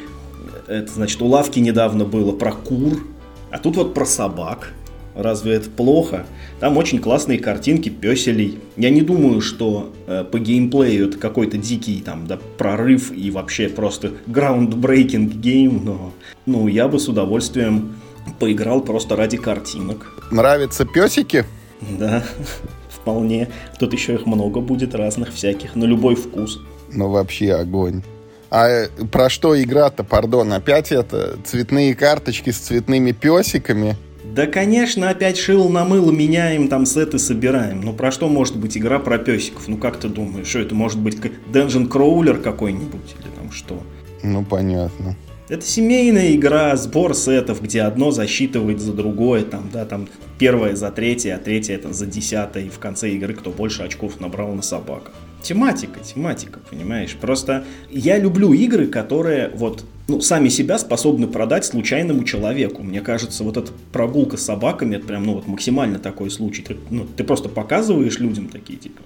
это, 0.67 0.91
значит, 0.91 1.21
у 1.21 1.27
лавки 1.27 1.59
недавно 1.59 2.05
было 2.05 2.31
про 2.31 2.51
кур, 2.51 3.03
а 3.51 3.59
тут 3.59 3.77
вот 3.77 3.93
про 3.93 4.05
собак. 4.05 4.73
Разве 5.15 5.53
это 5.53 5.69
плохо? 5.69 6.25
Там 6.59 6.75
очень 6.75 6.99
классные 6.99 7.39
картинки 7.39 7.87
песелей. 7.87 8.59
Я 8.75 8.89
не 8.89 9.01
думаю, 9.01 9.39
что 9.39 9.93
э, 10.07 10.25
по 10.29 10.39
геймплею 10.39 11.07
это 11.07 11.17
какой-то 11.17 11.57
дикий 11.57 12.01
там, 12.01 12.27
да, 12.27 12.37
прорыв 12.57 13.13
и 13.15 13.31
вообще 13.31 13.69
просто 13.69 14.11
groundbreaking 14.27 15.39
гейм, 15.39 15.85
но 15.85 16.11
ну, 16.45 16.67
я 16.67 16.89
бы 16.89 16.99
с 16.99 17.07
удовольствием 17.07 17.95
поиграл 18.39 18.81
просто 18.81 19.15
ради 19.15 19.37
картинок. 19.37 20.13
Нравятся 20.31 20.85
песики? 20.85 21.45
Да, 21.81 22.23
вполне. 22.89 23.49
Тут 23.79 23.93
еще 23.93 24.15
их 24.15 24.25
много 24.25 24.61
будет 24.61 24.95
разных 24.95 25.33
всяких, 25.33 25.75
на 25.75 25.85
любой 25.85 26.15
вкус. 26.15 26.59
Ну, 26.91 27.09
вообще 27.09 27.53
огонь. 27.53 28.03
А 28.49 28.67
э, 28.67 28.87
про 29.11 29.29
что 29.29 29.61
игра-то, 29.61 30.03
пардон, 30.03 30.53
опять 30.53 30.91
это 30.91 31.37
цветные 31.43 31.93
карточки 31.95 32.51
с 32.51 32.57
цветными 32.57 33.11
песиками? 33.11 33.97
Да, 34.23 34.47
конечно, 34.47 35.09
опять 35.09 35.37
шил 35.37 35.69
на 35.69 35.85
мыло 35.85 36.11
меняем, 36.11 36.67
там 36.67 36.85
сеты 36.85 37.19
собираем. 37.19 37.81
Ну, 37.81 37.93
про 37.93 38.11
что 38.11 38.27
может 38.27 38.57
быть 38.57 38.77
игра 38.77 38.99
про 38.99 39.17
песиков? 39.17 39.67
Ну, 39.67 39.77
как 39.77 39.97
ты 39.97 40.09
думаешь, 40.09 40.47
что 40.47 40.59
это 40.59 40.73
может 40.75 40.99
быть 40.99 41.17
Dungeon 41.51 41.87
Crawler 41.87 42.41
какой-нибудь 42.41 43.15
или 43.19 43.29
там 43.35 43.51
что? 43.51 43.81
Ну, 44.23 44.43
понятно. 44.43 45.15
Это 45.47 45.63
семейная 45.63 46.35
игра, 46.35 46.75
сбор 46.75 47.13
сетов, 47.15 47.61
где 47.61 47.81
одно 47.81 48.09
засчитывает 48.09 48.81
за 48.81 48.93
другое, 48.93 49.43
там, 49.43 49.69
да, 49.71 49.85
там 49.85 50.07
первое 50.39 50.75
за 50.75 50.89
третье, 50.89 51.35
а 51.35 51.37
третье 51.37 51.75
это 51.75 51.93
за 51.93 52.07
десятое, 52.07 52.63
и 52.63 52.69
в 52.69 52.79
конце 52.79 53.11
игры 53.11 53.35
кто 53.35 53.51
больше 53.51 53.83
очков 53.83 54.19
набрал 54.19 54.53
на 54.53 54.63
собаках. 54.63 55.13
Тематика, 55.43 55.99
тематика, 55.99 56.59
понимаешь? 56.71 57.15
Просто 57.21 57.63
я 57.91 58.17
люблю 58.17 58.53
игры, 58.53 58.87
которые 58.87 59.51
вот 59.53 59.85
ну, 60.07 60.19
сами 60.19 60.49
себя 60.49 60.79
способны 60.79 61.27
продать 61.27 61.65
случайному 61.65 62.23
человеку. 62.23 62.81
Мне 62.81 63.01
кажется, 63.01 63.43
вот 63.43 63.57
эта 63.57 63.71
прогулка 63.91 64.37
с 64.37 64.41
собаками, 64.43 64.95
это 64.95 65.05
прям, 65.05 65.25
ну, 65.25 65.35
вот 65.35 65.47
максимально 65.47 65.99
такой 65.99 66.31
случай. 66.31 66.63
Ты, 66.63 66.77
ну, 66.89 67.05
ты 67.05 67.23
просто 67.23 67.49
показываешь 67.49 68.17
людям 68.17 68.47
такие, 68.47 68.79
типа, 68.79 69.03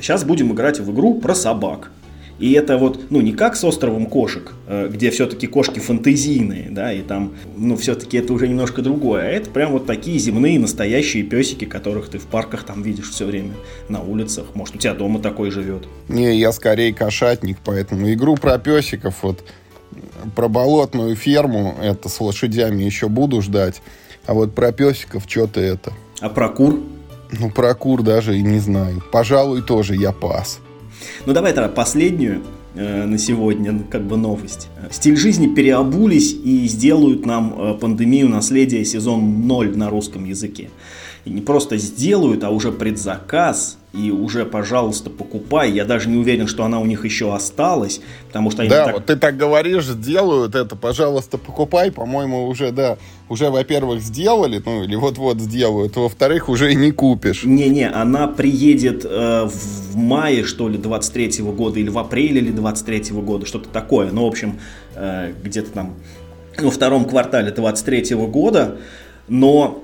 сейчас 0.00 0.22
будем 0.22 0.52
играть 0.52 0.78
в 0.78 0.92
игру 0.92 1.20
про 1.20 1.34
собак. 1.34 1.90
И 2.40 2.52
это 2.52 2.78
вот, 2.78 3.10
ну, 3.10 3.20
не 3.20 3.32
как 3.32 3.54
с 3.54 3.62
островом 3.64 4.06
кошек, 4.06 4.54
э, 4.66 4.88
где 4.90 5.10
все-таки 5.10 5.46
кошки 5.46 5.78
фантазийные, 5.78 6.68
да, 6.70 6.90
и 6.90 7.02
там, 7.02 7.34
ну, 7.54 7.76
все-таки 7.76 8.16
это 8.16 8.32
уже 8.32 8.48
немножко 8.48 8.80
другое. 8.80 9.24
А 9.24 9.26
это 9.26 9.50
прям 9.50 9.72
вот 9.72 9.84
такие 9.84 10.18
земные 10.18 10.58
настоящие 10.58 11.22
песики, 11.22 11.66
которых 11.66 12.08
ты 12.08 12.18
в 12.18 12.24
парках 12.24 12.64
там 12.64 12.82
видишь 12.82 13.10
все 13.10 13.26
время, 13.26 13.52
на 13.90 14.00
улицах. 14.00 14.46
Может, 14.54 14.76
у 14.76 14.78
тебя 14.78 14.94
дома 14.94 15.20
такой 15.20 15.50
живет. 15.50 15.86
Не, 16.08 16.34
я 16.38 16.50
скорее 16.52 16.94
кошатник, 16.94 17.58
поэтому 17.62 18.10
игру 18.10 18.36
про 18.36 18.58
песиков, 18.58 19.16
вот, 19.22 19.44
про 20.34 20.48
болотную 20.48 21.16
ферму, 21.16 21.76
это 21.82 22.08
с 22.08 22.20
лошадями 22.22 22.82
еще 22.84 23.10
буду 23.10 23.42
ждать. 23.42 23.82
А 24.24 24.32
вот 24.32 24.54
про 24.54 24.72
песиков 24.72 25.24
что-то 25.26 25.60
это. 25.60 25.92
А 26.20 26.30
про 26.30 26.48
кур? 26.48 26.80
Ну, 27.38 27.50
про 27.50 27.74
кур 27.74 28.02
даже 28.02 28.38
и 28.38 28.42
не 28.42 28.60
знаю. 28.60 29.02
Пожалуй, 29.12 29.60
тоже 29.60 29.94
я 29.94 30.12
пас. 30.12 30.60
Ну 31.26 31.32
давай 31.32 31.52
тогда 31.52 31.68
последнюю 31.68 32.42
э, 32.74 33.04
на 33.04 33.18
сегодня 33.18 33.82
как 33.90 34.02
бы 34.02 34.16
новость. 34.16 34.68
Стиль 34.90 35.16
жизни 35.16 35.52
переобулись 35.52 36.32
и 36.32 36.66
сделают 36.66 37.26
нам 37.26 37.54
э, 37.56 37.74
пандемию 37.74 38.28
наследия 38.28 38.84
сезон 38.84 39.46
0 39.46 39.76
на 39.76 39.90
русском 39.90 40.24
языке. 40.24 40.70
И 41.24 41.30
не 41.30 41.40
просто 41.40 41.76
сделают, 41.76 42.44
а 42.44 42.50
уже 42.50 42.72
предзаказ 42.72 43.78
и 43.92 44.10
уже, 44.12 44.44
пожалуйста, 44.44 45.10
покупай. 45.10 45.72
Я 45.72 45.84
даже 45.84 46.08
не 46.08 46.16
уверен, 46.16 46.46
что 46.46 46.64
она 46.64 46.78
у 46.78 46.86
них 46.86 47.04
еще 47.04 47.34
осталась, 47.34 48.00
потому 48.28 48.50
что 48.50 48.62
они 48.62 48.70
Да, 48.70 48.84
так... 48.84 48.94
вот 48.94 49.06
ты 49.06 49.16
так 49.16 49.36
говоришь, 49.36 49.84
сделают 49.84 50.54
это, 50.54 50.76
пожалуйста, 50.76 51.38
покупай. 51.38 51.90
По-моему, 51.90 52.46
уже, 52.46 52.70
да, 52.70 52.98
уже, 53.28 53.50
во-первых, 53.50 54.00
сделали, 54.00 54.62
ну, 54.64 54.84
или 54.84 54.94
вот-вот 54.94 55.40
сделают. 55.40 55.96
Во-вторых, 55.96 56.48
уже 56.48 56.72
и 56.72 56.76
не 56.76 56.92
купишь. 56.92 57.42
Не-не, 57.42 57.90
она 57.90 58.28
приедет 58.28 59.04
э, 59.04 59.48
в 59.48 59.96
мае, 59.96 60.44
что 60.44 60.68
ли, 60.68 60.78
23-го 60.78 61.50
года, 61.50 61.80
или 61.80 61.88
в 61.88 61.98
апреле 61.98 62.40
или 62.40 62.52
23-го 62.52 63.22
года, 63.22 63.44
что-то 63.44 63.68
такое. 63.70 64.12
Ну, 64.12 64.24
в 64.24 64.28
общем, 64.28 64.60
э, 64.94 65.32
где-то 65.42 65.70
там 65.72 65.94
во 66.58 66.70
втором 66.70 67.06
квартале 67.06 67.50
23-го 67.50 68.28
года. 68.28 68.76
Но 69.26 69.82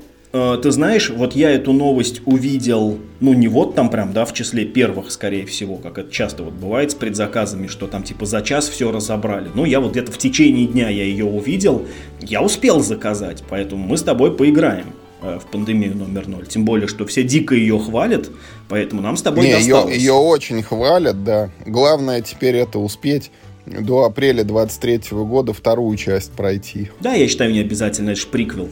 ты 0.62 0.70
знаешь, 0.70 1.10
вот 1.10 1.36
я 1.36 1.50
эту 1.50 1.72
новость 1.72 2.20
увидел, 2.24 2.98
ну 3.20 3.32
не 3.32 3.48
вот 3.48 3.74
там 3.74 3.90
прям, 3.90 4.12
да, 4.12 4.24
в 4.24 4.34
числе 4.34 4.64
первых, 4.64 5.10
скорее 5.10 5.46
всего, 5.46 5.76
как 5.76 5.98
это 5.98 6.10
часто 6.10 6.42
вот 6.42 6.54
бывает 6.54 6.90
с 6.90 6.94
предзаказами, 6.94 7.68
что 7.68 7.86
там 7.86 8.02
типа 8.02 8.26
за 8.26 8.42
час 8.42 8.68
все 8.68 8.90
разобрали. 8.90 9.48
Ну 9.54 9.64
я 9.64 9.80
вот 9.80 9.92
где-то 9.92 10.10
в 10.10 10.18
течение 10.18 10.66
дня 10.66 10.88
я 10.88 11.04
ее 11.04 11.24
увидел, 11.24 11.86
я 12.20 12.42
успел 12.42 12.80
заказать, 12.80 13.44
поэтому 13.48 13.86
мы 13.86 13.96
с 13.96 14.02
тобой 14.02 14.36
поиграем 14.36 14.86
э, 15.22 15.38
в 15.38 15.46
пандемию 15.50 15.96
номер 15.96 16.26
ноль. 16.26 16.46
Тем 16.46 16.64
более, 16.64 16.88
что 16.88 17.06
все 17.06 17.22
дико 17.22 17.54
ее 17.54 17.78
хвалят, 17.78 18.30
поэтому 18.68 19.02
нам 19.02 19.16
с 19.16 19.22
тобой 19.22 19.46
Не, 19.46 19.52
досталось. 19.52 19.94
Ее, 19.94 20.00
ее 20.00 20.12
очень 20.12 20.62
хвалят, 20.62 21.22
да. 21.22 21.50
Главное 21.66 22.20
теперь 22.20 22.56
это 22.56 22.78
успеть 22.78 23.30
до 23.66 24.04
апреля 24.04 24.44
23 24.44 25.00
года 25.12 25.52
вторую 25.52 25.96
часть 25.96 26.32
пройти. 26.32 26.90
Да, 27.00 27.14
я 27.14 27.28
считаю, 27.28 27.52
не 27.52 27.60
обязательно, 27.60 28.10
это 28.10 28.20
же 28.20 28.26
приквел. 28.26 28.68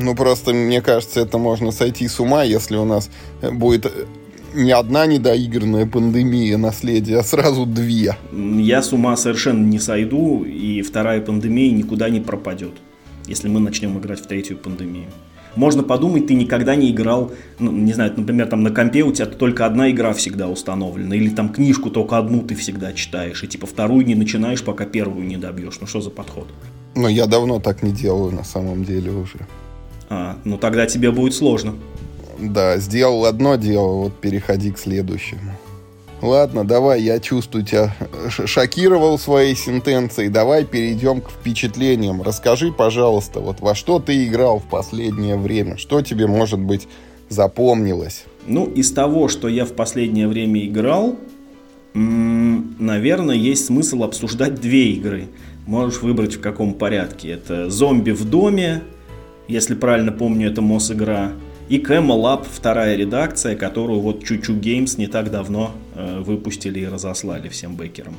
Ну, 0.00 0.14
просто, 0.14 0.52
мне 0.52 0.80
кажется, 0.80 1.20
это 1.20 1.38
можно 1.38 1.72
сойти 1.72 2.06
с 2.06 2.20
ума, 2.20 2.44
если 2.44 2.76
у 2.76 2.84
нас 2.84 3.10
будет 3.42 3.92
не 4.54 4.70
одна 4.70 5.06
недоигранная 5.06 5.86
пандемия 5.86 6.56
наследия, 6.56 7.18
а 7.18 7.24
сразу 7.24 7.66
две. 7.66 8.16
Я 8.32 8.82
с 8.82 8.92
ума 8.92 9.16
совершенно 9.16 9.64
не 9.64 9.80
сойду, 9.80 10.44
и 10.44 10.82
вторая 10.82 11.20
пандемия 11.20 11.72
никуда 11.72 12.10
не 12.10 12.20
пропадет, 12.20 12.72
если 13.26 13.48
мы 13.48 13.58
начнем 13.58 13.98
играть 13.98 14.20
в 14.20 14.26
третью 14.26 14.56
пандемию. 14.56 15.08
Можно 15.56 15.82
подумать, 15.82 16.28
ты 16.28 16.34
никогда 16.34 16.76
не 16.76 16.92
играл, 16.92 17.32
ну, 17.58 17.72
не 17.72 17.92
знаю, 17.92 18.12
например, 18.16 18.46
там 18.46 18.62
на 18.62 18.70
компе 18.70 19.02
у 19.02 19.10
тебя 19.10 19.26
только 19.26 19.66
одна 19.66 19.90
игра 19.90 20.12
всегда 20.12 20.46
установлена, 20.48 21.16
или 21.16 21.28
там 21.30 21.48
книжку 21.48 21.90
только 21.90 22.18
одну 22.18 22.42
ты 22.42 22.54
всегда 22.54 22.92
читаешь, 22.92 23.42
и 23.42 23.48
типа 23.48 23.66
вторую 23.66 24.06
не 24.06 24.14
начинаешь, 24.14 24.62
пока 24.62 24.84
первую 24.84 25.26
не 25.26 25.36
добьешь. 25.36 25.78
Ну 25.80 25.88
что 25.88 26.00
за 26.00 26.10
подход? 26.10 26.46
Ну, 26.94 27.08
я 27.08 27.26
давно 27.26 27.58
так 27.58 27.82
не 27.82 27.90
делаю 27.90 28.32
на 28.32 28.44
самом 28.44 28.84
деле 28.84 29.10
уже. 29.10 29.46
А, 30.08 30.36
ну 30.44 30.58
тогда 30.58 30.86
тебе 30.86 31.10
будет 31.10 31.34
сложно. 31.34 31.74
Да, 32.38 32.78
сделал 32.78 33.24
одно 33.24 33.56
дело, 33.56 34.02
вот 34.02 34.14
переходи 34.20 34.70
к 34.70 34.78
следующему. 34.78 35.40
Ладно, 36.20 36.64
давай, 36.64 37.00
я 37.02 37.20
чувствую 37.20 37.64
тебя 37.64 37.94
шокировал 38.28 39.18
своей 39.18 39.54
сентенцией. 39.54 40.28
Давай 40.28 40.64
перейдем 40.64 41.20
к 41.20 41.30
впечатлениям. 41.30 42.22
Расскажи, 42.22 42.72
пожалуйста, 42.72 43.38
вот 43.38 43.60
во 43.60 43.74
что 43.76 44.00
ты 44.00 44.26
играл 44.26 44.58
в 44.58 44.64
последнее 44.64 45.36
время? 45.36 45.76
Что 45.76 46.02
тебе, 46.02 46.26
может 46.26 46.58
быть, 46.58 46.88
запомнилось? 47.28 48.24
Ну, 48.46 48.66
из 48.66 48.92
того, 48.92 49.28
что 49.28 49.46
я 49.46 49.64
в 49.64 49.74
последнее 49.74 50.26
время 50.26 50.66
играл, 50.66 51.16
наверное, 51.94 53.36
есть 53.36 53.66
смысл 53.66 54.02
обсуждать 54.02 54.60
две 54.60 54.92
игры. 54.92 55.28
Можешь 55.66 56.02
выбрать 56.02 56.34
в 56.34 56.40
каком 56.40 56.74
порядке. 56.74 57.30
Это 57.30 57.70
«Зомби 57.70 58.10
в 58.10 58.24
доме», 58.24 58.82
если 59.48 59.74
правильно 59.74 60.12
помню, 60.12 60.50
это 60.50 60.62
МОС-игра. 60.62 61.32
И 61.68 61.78
Lab, 61.78 62.46
вторая 62.50 62.96
редакция, 62.96 63.56
которую 63.56 64.00
вот 64.00 64.24
Чучу 64.24 64.54
Games 64.54 64.98
не 64.98 65.06
так 65.06 65.30
давно 65.30 65.72
э, 65.94 66.20
выпустили 66.20 66.80
и 66.80 66.86
разослали 66.86 67.48
всем 67.48 67.76
бекерам. 67.76 68.16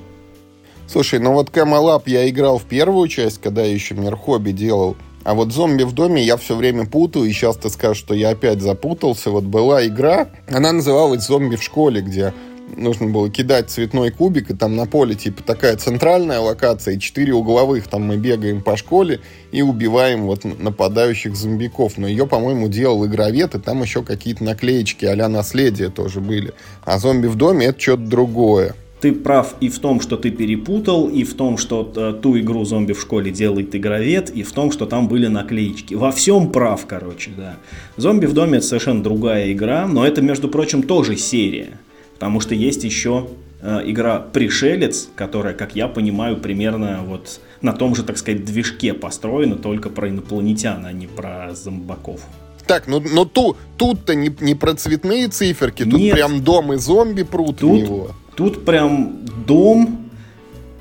Слушай, 0.88 1.20
ну 1.20 1.34
вот 1.34 1.50
Lab 1.56 2.04
я 2.08 2.30
играл 2.30 2.58
в 2.58 2.66
первую 2.66 3.08
часть, 3.08 3.40
когда 3.42 3.64
я 3.64 3.72
еще 3.72 3.96
Мир 3.96 4.16
Хобби 4.16 4.52
делал. 4.52 4.98
А 5.24 5.34
вот 5.34 5.52
зомби 5.52 5.84
в 5.84 5.92
доме 5.94 6.24
я 6.24 6.38
все 6.38 6.56
время 6.56 6.86
путаю, 6.86 7.26
и 7.26 7.32
сейчас 7.32 7.58
ты 7.58 7.70
скажешь, 7.70 7.98
что 7.98 8.14
я 8.14 8.30
опять 8.30 8.62
запутался. 8.62 9.30
Вот 9.30 9.44
была 9.44 9.86
игра, 9.86 10.30
она 10.50 10.72
называлась 10.72 11.28
«Зомби 11.28 11.58
в 11.58 11.64
школе», 11.64 12.02
где 12.02 12.34
нужно 12.76 13.08
было 13.08 13.30
кидать 13.30 13.70
цветной 13.70 14.12
кубик, 14.12 14.52
и 14.52 14.56
там 14.56 14.76
на 14.76 14.86
поле 14.86 15.16
типа 15.16 15.44
такая 15.44 15.78
центральная 15.78 16.40
локация, 16.40 16.96
и 16.96 17.00
четыре 17.00 17.34
угловых, 17.34 17.88
там 17.88 18.04
мы 18.04 18.18
бегаем 18.18 18.62
по 18.62 18.78
школе 18.78 19.20
и 19.52 19.62
убиваем 19.62 20.24
вот 20.24 20.44
нападающих 20.44 21.36
зомбиков. 21.36 21.98
Но 21.98 22.08
ее, 22.08 22.28
по-моему, 22.28 22.68
делал 22.68 23.06
игровед, 23.06 23.56
и 23.56 23.60
там 23.60 23.82
еще 23.82 24.04
какие-то 24.04 24.44
наклеечки 24.44 25.06
а 25.06 25.30
наследие 25.30 25.90
тоже 25.90 26.20
были. 26.20 26.54
А 26.84 26.98
зомби 26.98 27.28
в 27.28 27.36
доме 27.36 27.68
это 27.68 27.80
что-то 27.80 28.04
другое. 28.04 28.76
Ты 29.02 29.14
прав 29.14 29.56
и 29.62 29.70
в 29.70 29.80
том, 29.80 30.02
что 30.02 30.18
ты 30.18 30.30
перепутал, 30.30 31.08
и 31.08 31.24
в 31.24 31.34
том, 31.34 31.58
что 31.58 31.90
э, 31.96 32.14
ту 32.22 32.38
игру 32.38 32.66
зомби 32.66 32.92
в 32.92 33.00
школе 33.00 33.32
делает 33.32 33.74
игровед, 33.74 34.30
и 34.30 34.44
в 34.44 34.52
том, 34.52 34.72
что 34.72 34.86
там 34.86 35.08
были 35.08 35.28
наклеечки. 35.28 35.94
Во 35.94 36.12
всем 36.12 36.52
прав, 36.52 36.86
короче, 36.86 37.32
да. 37.36 37.58
Зомби 37.96 38.26
в 38.26 38.34
доме 38.34 38.58
это 38.58 38.68
совершенно 38.68 39.02
другая 39.02 39.54
игра, 39.54 39.88
но 39.88 40.06
это, 40.06 40.22
между 40.22 40.50
прочим, 40.50 40.84
тоже 40.84 41.16
серия. 41.16 41.80
Потому 42.20 42.42
что 42.42 42.54
есть 42.54 42.84
еще 42.84 43.28
э, 43.62 43.82
игра 43.86 44.20
«Пришелец», 44.20 45.08
которая, 45.16 45.54
как 45.54 45.74
я 45.76 45.88
понимаю, 45.88 46.36
примерно 46.38 47.00
вот 47.08 47.40
на 47.62 47.72
том 47.72 47.96
же, 47.96 48.04
так 48.04 48.18
сказать, 48.18 48.44
движке 48.44 48.94
построена, 48.94 49.56
только 49.56 49.90
про 49.90 50.10
инопланетян, 50.10 50.86
а 50.86 50.92
не 50.92 51.08
про 51.08 51.52
зомбаков. 51.56 52.20
Так, 52.68 52.88
ну, 52.88 53.00
но 53.00 53.26
ту, 53.26 53.56
тут-то 53.78 54.16
не, 54.16 54.30
не 54.42 54.54
про 54.54 54.74
цветные 54.76 55.28
циферки, 55.30 55.84
тут 55.86 56.00
Нет. 56.00 56.14
прям 56.14 56.44
дом 56.44 56.74
и 56.74 56.78
зомби 56.78 57.24
прут 57.24 57.56
в 57.58 57.60
Тут, 57.62 57.82
него. 57.82 58.12
тут 58.36 58.64
прям 58.66 59.20
дом 59.48 60.10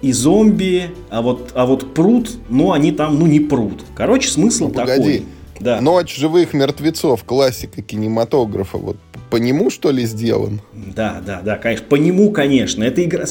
и 0.02 0.12
зомби, 0.12 0.90
а 1.08 1.22
вот, 1.22 1.52
а 1.54 1.66
вот 1.66 1.94
пруд, 1.94 2.30
ну 2.48 2.72
они 2.72 2.92
там, 2.92 3.18
ну 3.18 3.26
не 3.26 3.40
пруд. 3.40 3.84
Короче, 3.96 4.28
смысл 4.28 4.68
Ну, 4.68 4.74
такой. 4.74 4.96
погоди. 4.96 5.24
Да. 5.60 5.80
Ночь 5.80 6.16
живых 6.16 6.54
мертвецов, 6.54 7.24
классика 7.24 7.82
кинематографа, 7.82 8.78
вот 8.78 8.96
по 9.30 9.36
нему 9.36 9.70
что 9.70 9.90
ли 9.90 10.04
сделан? 10.06 10.60
Да, 10.72 11.20
да, 11.24 11.40
да, 11.42 11.56
конечно. 11.56 11.86
По 11.86 11.96
нему, 11.96 12.30
конечно. 12.30 12.82
Это 12.82 13.04
игра... 13.04 13.24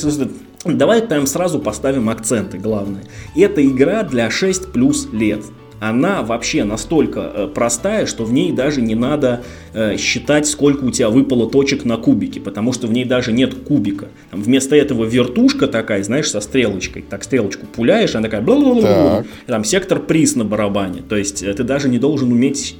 Давай 0.64 1.02
прям 1.02 1.26
сразу 1.28 1.60
поставим 1.60 2.10
акценты, 2.10 2.58
главное. 2.58 3.04
Это 3.36 3.66
игра 3.66 4.04
для 4.04 4.30
6 4.30 4.72
плюс 4.72 5.08
лет. 5.12 5.42
Она 5.80 6.24
вообще 6.24 6.64
настолько 6.64 7.20
э, 7.20 7.48
простая, 7.54 8.06
что 8.08 8.26
в 8.26 8.34
ней 8.34 8.52
даже 8.52 8.82
не 8.82 8.96
надо 8.96 9.44
э, 9.74 9.98
считать, 9.98 10.48
сколько 10.48 10.84
у 10.84 10.92
тебя 10.92 11.10
выпало 11.10 11.50
точек 11.50 11.86
на 11.86 11.98
кубике, 11.98 12.40
потому 12.40 12.74
что 12.74 12.88
в 12.88 12.92
ней 12.92 13.06
даже 13.06 13.32
нет 13.32 13.54
кубика. 13.54 14.08
Там 14.32 14.42
вместо 14.42 14.76
этого 14.76 15.06
вертушка 15.06 15.68
такая, 15.68 16.04
знаешь, 16.04 16.30
со 16.32 16.42
стрелочкой. 16.42 17.04
Так 17.08 17.24
стрелочку 17.24 17.68
пуляешь, 17.68 18.16
она 18.16 18.24
такая... 18.24 18.42
Так. 18.82 19.26
Там 19.46 19.64
сектор 19.64 20.00
приз 20.00 20.36
на 20.36 20.46
барабане. 20.46 21.04
То 21.08 21.16
есть 21.16 21.44
э, 21.44 21.54
ты 21.54 21.64
даже 21.64 21.90
не 21.90 22.00
должен 22.00 22.32
уметь 22.32 22.76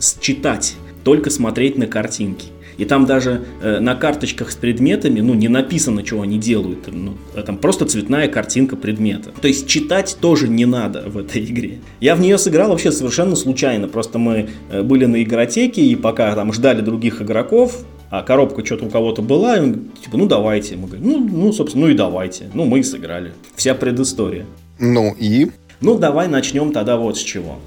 считать, 0.00 0.76
только 1.04 1.30
смотреть 1.30 1.78
на 1.78 1.86
картинки. 1.86 2.46
И 2.78 2.84
там 2.84 3.06
даже 3.06 3.42
э, 3.60 3.80
на 3.80 3.96
карточках 3.96 4.52
с 4.52 4.56
предметами, 4.56 5.20
ну, 5.20 5.34
не 5.34 5.48
написано, 5.48 6.06
что 6.06 6.22
они 6.22 6.38
делают. 6.38 6.88
Ну, 6.90 7.14
а 7.34 7.42
там 7.42 7.58
просто 7.58 7.84
цветная 7.84 8.28
картинка 8.28 8.76
предмета. 8.76 9.30
То 9.30 9.48
есть 9.48 9.66
читать 9.66 10.16
тоже 10.20 10.48
не 10.48 10.64
надо 10.64 11.02
в 11.06 11.18
этой 11.18 11.44
игре. 11.44 11.78
Я 12.00 12.14
в 12.14 12.20
нее 12.20 12.38
сыграл 12.38 12.70
вообще 12.70 12.92
совершенно 12.92 13.34
случайно. 13.34 13.88
Просто 13.88 14.18
мы 14.18 14.50
э, 14.70 14.82
были 14.82 15.06
на 15.06 15.22
игротеке, 15.22 15.82
и 15.82 15.96
пока 15.96 16.34
там 16.36 16.52
ждали 16.52 16.80
других 16.80 17.20
игроков, 17.20 17.84
а 18.10 18.22
коробка 18.22 18.64
что-то 18.64 18.86
у 18.86 18.90
кого-то 18.90 19.22
была, 19.22 19.56
и 19.56 19.60
он, 19.60 19.74
типа, 20.02 20.16
ну 20.16 20.26
давайте. 20.26 20.76
Мы 20.76 20.86
говорим, 20.86 21.06
ну, 21.06 21.18
ну, 21.18 21.52
собственно, 21.52 21.86
ну 21.86 21.92
и 21.92 21.94
давайте. 21.94 22.48
Ну, 22.54 22.64
мы 22.64 22.78
и 22.78 22.82
сыграли. 22.84 23.32
Вся 23.56 23.74
предыстория. 23.74 24.46
Ну 24.78 25.16
и? 25.18 25.50
Ну, 25.80 25.98
давай 25.98 26.28
начнем 26.28 26.72
тогда 26.72 26.96
вот 26.96 27.18
с 27.18 27.20
чего. 27.20 27.58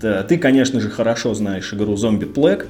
Ты, 0.00 0.38
конечно 0.38 0.78
же, 0.80 0.90
хорошо 0.90 1.34
знаешь 1.34 1.72
игру 1.74 1.94
Zombie 1.94 2.32
Plague, 2.32 2.66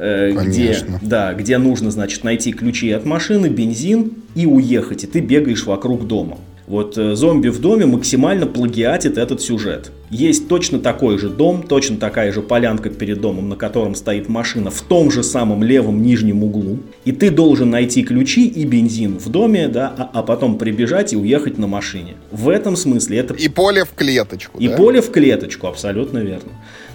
э, 0.00 0.32
где, 0.32 0.76
да, 1.02 1.34
где 1.34 1.58
нужно, 1.58 1.90
значит, 1.90 2.24
найти 2.24 2.52
ключи 2.52 2.90
от 2.90 3.04
машины, 3.04 3.48
бензин 3.48 4.12
и 4.34 4.46
уехать, 4.46 5.04
и 5.04 5.06
ты 5.06 5.20
бегаешь 5.20 5.64
вокруг 5.64 6.06
дома. 6.06 6.38
Вот 6.70 6.96
э, 6.96 7.16
зомби 7.16 7.48
в 7.48 7.60
доме 7.60 7.84
максимально 7.84 8.46
плагиатит 8.46 9.18
этот 9.18 9.42
сюжет. 9.42 9.90
Есть 10.08 10.46
точно 10.46 10.78
такой 10.78 11.18
же 11.18 11.28
дом, 11.28 11.64
точно 11.64 11.96
такая 11.96 12.32
же 12.32 12.42
полянка 12.42 12.90
перед 12.90 13.20
домом, 13.20 13.48
на 13.48 13.56
котором 13.56 13.96
стоит 13.96 14.28
машина 14.28 14.70
в 14.70 14.80
том 14.82 15.10
же 15.10 15.24
самом 15.24 15.64
левом 15.64 16.00
нижнем 16.00 16.44
углу. 16.44 16.78
И 17.04 17.10
ты 17.10 17.32
должен 17.32 17.70
найти 17.70 18.04
ключи 18.04 18.46
и 18.46 18.64
бензин 18.64 19.18
в 19.18 19.28
доме, 19.30 19.66
да, 19.66 19.92
а, 19.98 20.10
а 20.14 20.22
потом 20.22 20.58
прибежать 20.58 21.12
и 21.12 21.16
уехать 21.16 21.58
на 21.58 21.66
машине. 21.66 22.14
В 22.30 22.48
этом 22.48 22.76
смысле 22.76 23.18
это 23.18 23.34
И 23.34 23.48
поле 23.48 23.84
в 23.84 23.90
клеточку, 23.92 24.56
и 24.60 24.68
да? 24.68 24.76
поле 24.76 25.00
в 25.00 25.10
клеточку, 25.10 25.66
абсолютно 25.66 26.18
верно. 26.18 26.52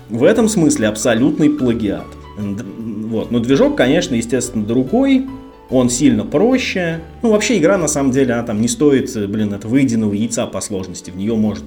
В 0.10 0.24
этом 0.24 0.48
смысле 0.48 0.88
абсолютный 0.88 1.50
плагиат. 1.50 2.06
Вот. 2.38 3.32
Но 3.32 3.40
движок, 3.40 3.76
конечно, 3.76 4.16
естественно, 4.16 4.66
другой. 4.66 5.26
Он 5.70 5.90
сильно 5.90 6.24
проще. 6.24 7.02
Ну, 7.24 7.32
вообще 7.32 7.58
игра, 7.58 7.78
на 7.78 7.88
самом 7.88 8.12
деле, 8.12 8.34
она 8.34 8.44
там 8.44 8.62
не 8.62 8.68
стоит, 8.68 9.16
э, 9.16 9.26
блин, 9.26 9.54
это 9.54 9.68
выеденного 9.68 10.14
яйца 10.14 10.46
по 10.46 10.62
сложности. 10.62 11.10
В 11.10 11.18
нее 11.18 11.36
может, 11.36 11.64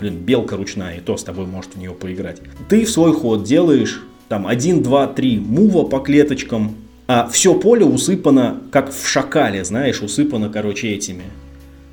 блин, 0.00 0.16
белка 0.16 0.56
ручная, 0.56 0.98
и 0.98 1.00
то 1.00 1.16
с 1.16 1.24
тобой 1.24 1.46
может 1.46 1.74
в 1.74 1.78
нее 1.78 1.92
поиграть. 1.92 2.42
Ты 2.68 2.84
в 2.84 2.90
свой 2.90 3.14
ход 3.14 3.44
делаешь 3.44 4.02
там 4.28 4.46
1, 4.46 4.82
2, 4.82 5.06
3 5.06 5.38
мува 5.38 5.84
по 5.84 6.00
клеточкам, 6.00 6.74
а 7.06 7.26
все 7.28 7.54
поле 7.54 7.86
усыпано, 7.86 8.60
как 8.70 8.92
в 8.92 9.08
шакале, 9.08 9.64
знаешь, 9.64 10.02
усыпано, 10.02 10.50
короче, 10.50 10.88
этими 10.88 11.24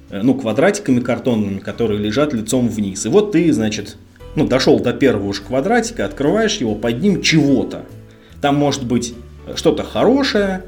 э, 0.09 0.21
ну, 0.21 0.33
квадратиками 0.33 0.99
картонными, 0.99 1.59
которые 1.59 2.01
лежат 2.01 2.33
лицом 2.33 2.67
вниз. 2.67 3.05
И 3.05 3.09
вот 3.09 3.31
ты, 3.31 3.53
значит, 3.53 3.95
ну, 4.35 4.45
дошел 4.45 4.77
до 4.81 4.91
первого 4.91 5.27
уж 5.27 5.39
квадратика, 5.39 6.03
открываешь 6.03 6.57
его, 6.57 6.75
под 6.75 7.01
ним 7.01 7.21
чего-то. 7.21 7.85
Там 8.45 8.57
может 8.57 8.85
быть 8.85 9.15
э, 9.47 9.55
что-то 9.55 9.81
хорошее, 9.81 10.65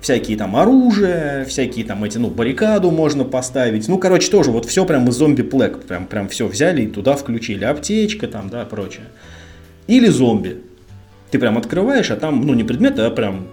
всякие 0.00 0.38
там 0.38 0.56
оружия, 0.56 1.44
всякие 1.44 1.84
там 1.84 2.02
эти, 2.02 2.16
ну, 2.16 2.30
баррикаду 2.30 2.90
можно 2.90 3.24
поставить. 3.24 3.88
Ну, 3.88 3.98
короче, 3.98 4.30
тоже 4.30 4.50
вот 4.50 4.64
все 4.64 4.86
прям 4.86 5.06
из 5.10 5.14
зомби 5.14 5.42
плек, 5.42 5.82
прям, 5.82 6.06
прям 6.06 6.30
все 6.30 6.46
взяли 6.46 6.80
и 6.80 6.86
туда 6.86 7.14
включили. 7.14 7.62
Аптечка 7.66 8.26
там, 8.26 8.48
да, 8.48 8.64
прочее. 8.64 9.04
Или 9.86 10.08
зомби. 10.08 10.62
Ты 11.30 11.38
прям 11.38 11.58
открываешь, 11.58 12.10
а 12.10 12.16
там, 12.16 12.40
ну, 12.46 12.54
не 12.54 12.64
предмет, 12.64 12.98
а 12.98 13.10
прям 13.10 13.48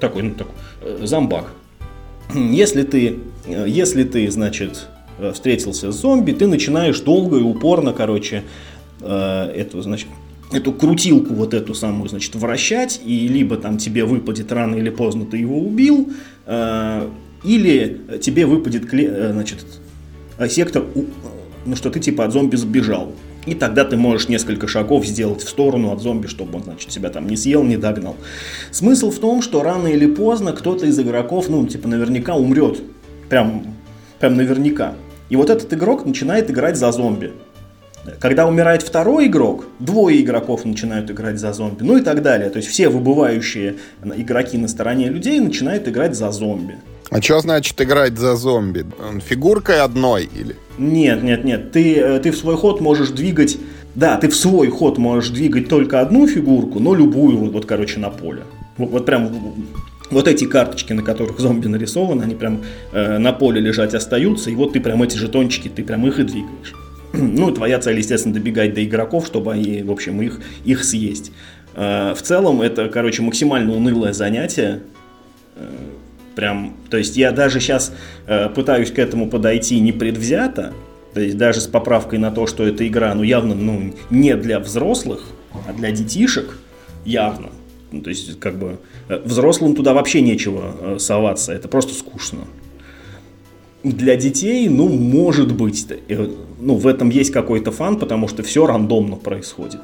такой, 0.00 0.22
ну, 0.22 0.30
такой, 0.32 0.54
э, 0.80 1.04
зомбак. 1.04 1.52
Если 2.34 2.84
ты, 2.84 3.18
э, 3.46 3.66
если 3.68 4.04
ты, 4.04 4.30
значит, 4.30 4.86
э, 5.18 5.32
встретился 5.34 5.92
с 5.92 5.94
зомби, 5.94 6.32
ты 6.32 6.46
начинаешь 6.46 7.00
долго 7.00 7.36
и 7.36 7.42
упорно, 7.42 7.92
короче, 7.92 8.44
э, 9.02 9.52
эту, 9.54 9.82
значит, 9.82 10.08
эту 10.56 10.72
крутилку 10.72 11.34
вот 11.34 11.54
эту 11.54 11.74
самую, 11.74 12.08
значит, 12.08 12.34
вращать, 12.34 13.00
и 13.04 13.28
либо 13.28 13.56
там 13.56 13.78
тебе 13.78 14.04
выпадет 14.04 14.52
рано 14.52 14.76
или 14.76 14.90
поздно 14.90 15.26
ты 15.26 15.36
его 15.38 15.58
убил, 15.58 16.10
э, 16.46 17.08
или 17.44 18.00
тебе 18.20 18.46
выпадет, 18.46 18.84
кле- 18.84 19.10
э, 19.10 19.32
значит, 19.32 19.64
э, 20.38 20.48
сектор, 20.48 20.84
э, 20.94 21.02
ну 21.66 21.76
что 21.76 21.90
ты 21.90 22.00
типа 22.00 22.24
от 22.24 22.32
зомби 22.32 22.56
сбежал. 22.56 23.12
И 23.46 23.54
тогда 23.54 23.84
ты 23.84 23.96
можешь 23.96 24.28
несколько 24.28 24.66
шагов 24.66 25.06
сделать 25.06 25.42
в 25.42 25.48
сторону 25.48 25.92
от 25.92 26.00
зомби, 26.00 26.26
чтобы 26.28 26.56
он, 26.56 26.64
значит, 26.64 26.88
тебя 26.88 27.10
там 27.10 27.28
не 27.28 27.36
съел, 27.36 27.62
не 27.62 27.76
догнал. 27.76 28.16
Смысл 28.70 29.10
в 29.10 29.18
том, 29.18 29.42
что 29.42 29.62
рано 29.62 29.88
или 29.88 30.06
поздно 30.06 30.52
кто-то 30.52 30.86
из 30.86 30.98
игроков, 30.98 31.48
ну, 31.48 31.66
типа, 31.66 31.86
наверняка 31.88 32.34
умрет. 32.34 32.80
Прям, 33.28 33.66
прям 34.18 34.36
наверняка. 34.36 34.94
И 35.28 35.36
вот 35.36 35.50
этот 35.50 35.72
игрок 35.74 36.06
начинает 36.06 36.50
играть 36.50 36.76
за 36.76 36.90
зомби. 36.92 37.32
Когда 38.20 38.46
умирает 38.46 38.82
второй 38.82 39.26
игрок, 39.26 39.66
двое 39.78 40.20
игроков 40.20 40.64
начинают 40.64 41.10
играть 41.10 41.38
за 41.38 41.52
зомби, 41.52 41.82
ну 41.82 41.96
и 41.96 42.02
так 42.02 42.22
далее. 42.22 42.50
То 42.50 42.58
есть 42.58 42.68
все 42.68 42.88
выбывающие 42.88 43.76
игроки 44.16 44.58
на 44.58 44.68
стороне 44.68 45.08
людей 45.08 45.40
начинают 45.40 45.88
играть 45.88 46.14
за 46.14 46.30
зомби. 46.30 46.76
А 47.10 47.22
что 47.22 47.40
значит 47.40 47.80
играть 47.80 48.18
за 48.18 48.36
зомби? 48.36 48.84
Фигуркой 49.28 49.80
одной 49.80 50.24
или? 50.24 50.56
Нет, 50.78 51.22
нет, 51.22 51.44
нет. 51.44 51.72
Ты, 51.72 51.96
э, 51.96 52.18
ты 52.18 52.30
в 52.30 52.36
свой 52.36 52.56
ход 52.56 52.80
можешь 52.80 53.10
двигать... 53.10 53.58
Да, 53.94 54.16
ты 54.16 54.28
в 54.28 54.34
свой 54.34 54.68
ход 54.68 54.98
можешь 54.98 55.30
двигать 55.30 55.68
только 55.68 56.00
одну 56.00 56.26
фигурку, 56.26 56.80
но 56.80 56.94
любую, 56.94 57.38
вот, 57.38 57.52
вот 57.52 57.66
короче, 57.66 58.00
на 58.00 58.10
поле. 58.10 58.42
Вот, 58.76 58.90
вот 58.90 59.06
прям 59.06 59.30
вот 60.10 60.26
эти 60.26 60.44
карточки, 60.46 60.92
на 60.92 61.02
которых 61.02 61.38
зомби 61.38 61.68
нарисованы, 61.68 62.24
они 62.24 62.34
прям 62.34 62.62
э, 62.92 63.18
на 63.18 63.32
поле 63.32 63.60
лежать 63.60 63.94
остаются, 63.94 64.50
и 64.50 64.54
вот 64.54 64.72
ты 64.72 64.80
прям 64.80 65.02
эти 65.02 65.16
жетончики, 65.16 65.68
ты 65.68 65.84
прям 65.84 66.06
их 66.06 66.18
и 66.18 66.24
двигаешь. 66.24 66.74
Ну, 67.18 67.52
твоя 67.52 67.78
цель, 67.78 67.98
естественно, 67.98 68.34
добегать 68.34 68.74
до 68.74 68.84
игроков, 68.84 69.26
чтобы 69.26 69.52
они, 69.52 69.82
в 69.82 69.90
общем, 69.90 70.20
их, 70.22 70.40
их 70.64 70.84
съесть. 70.84 71.32
Э, 71.74 72.14
в 72.14 72.22
целом, 72.22 72.62
это, 72.62 72.88
короче, 72.88 73.22
максимально 73.22 73.72
унылое 73.74 74.12
занятие. 74.12 74.80
Э, 75.56 75.68
Прям, 76.34 76.74
то 76.90 76.96
есть 76.96 77.16
я 77.16 77.30
даже 77.30 77.60
сейчас 77.60 77.92
э, 78.26 78.48
пытаюсь 78.48 78.90
к 78.90 78.98
этому 78.98 79.30
подойти 79.30 79.78
непредвзято, 79.78 80.72
то 81.12 81.20
есть 81.20 81.36
даже 81.36 81.60
с 81.60 81.68
поправкой 81.68 82.18
на 82.18 82.32
то, 82.32 82.48
что 82.48 82.66
эта 82.66 82.84
игра, 82.88 83.14
ну, 83.14 83.22
явно, 83.22 83.54
ну, 83.54 83.94
не 84.10 84.34
для 84.34 84.58
взрослых, 84.58 85.28
а 85.68 85.72
для 85.72 85.92
детишек, 85.92 86.58
явно. 87.04 87.50
Ну, 87.92 88.00
то 88.00 88.10
есть, 88.10 88.40
как 88.40 88.58
бы, 88.58 88.80
взрослым 89.08 89.76
туда 89.76 89.94
вообще 89.94 90.22
нечего 90.22 90.98
соваться, 90.98 91.52
это 91.52 91.68
просто 91.68 91.94
скучно. 91.94 92.40
Для 93.84 94.16
детей, 94.16 94.68
ну, 94.68 94.88
может 94.88 95.52
быть, 95.52 95.86
ну, 96.64 96.76
в 96.76 96.86
этом 96.86 97.10
есть 97.10 97.30
какой-то 97.30 97.70
фан, 97.70 97.98
потому 97.98 98.26
что 98.28 98.42
все 98.42 98.66
рандомно 98.66 99.16
происходит. 99.16 99.80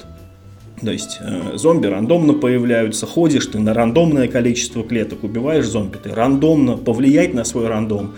То 0.82 0.90
есть 0.90 1.18
э, 1.20 1.56
зомби 1.56 1.86
рандомно 1.86 2.32
появляются, 2.32 3.06
ходишь 3.06 3.46
ты 3.46 3.58
на 3.58 3.74
рандомное 3.74 4.28
количество 4.28 4.82
клеток, 4.82 5.24
убиваешь 5.24 5.66
зомби, 5.66 5.98
ты 6.02 6.14
рандомно 6.14 6.76
повлиять 6.78 7.34
на 7.34 7.44
свой 7.44 7.68
рандом. 7.68 8.14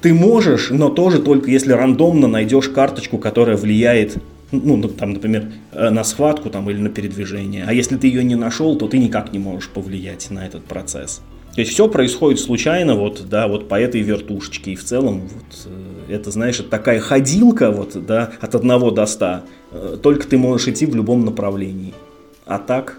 Ты 0.00 0.12
можешь, 0.12 0.70
но 0.70 0.88
тоже 0.90 1.22
только 1.22 1.50
если 1.50 1.72
рандомно 1.72 2.26
найдешь 2.26 2.68
карточку, 2.68 3.18
которая 3.18 3.56
влияет, 3.56 4.18
ну, 4.50 4.76
ну, 4.76 4.88
там, 4.88 5.12
например, 5.12 5.52
э, 5.72 5.90
на 5.90 6.02
схватку 6.02 6.50
там, 6.50 6.68
или 6.70 6.78
на 6.78 6.88
передвижение. 6.88 7.64
А 7.66 7.72
если 7.72 7.96
ты 7.96 8.08
ее 8.08 8.24
не 8.24 8.34
нашел, 8.34 8.76
то 8.76 8.88
ты 8.88 8.98
никак 8.98 9.32
не 9.32 9.38
можешь 9.38 9.68
повлиять 9.68 10.30
на 10.30 10.44
этот 10.44 10.64
процесс. 10.64 11.22
То 11.54 11.60
есть 11.60 11.72
все 11.72 11.88
происходит 11.88 12.40
случайно, 12.40 12.96
вот, 12.96 13.26
да, 13.30 13.46
вот 13.46 13.68
по 13.68 13.76
этой 13.76 14.00
вертушечке. 14.00 14.72
И 14.72 14.76
в 14.76 14.82
целом, 14.82 15.20
вот, 15.20 15.66
э, 15.66 15.93
это, 16.08 16.30
знаешь, 16.30 16.58
такая 16.70 17.00
ходилка, 17.00 17.70
вот, 17.70 18.04
да, 18.06 18.32
от 18.40 18.54
1 18.54 18.94
до 18.94 19.06
100. 19.06 19.40
Э, 19.72 19.96
Только 20.02 20.26
ты 20.26 20.38
можешь 20.38 20.68
идти 20.68 20.86
в 20.86 20.94
любом 20.94 21.24
направлении. 21.24 21.94
А 22.46 22.58
так, 22.58 22.98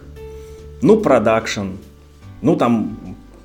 ну, 0.81 0.97
продакшн, 0.97 1.67
ну, 2.41 2.55
там, 2.55 2.97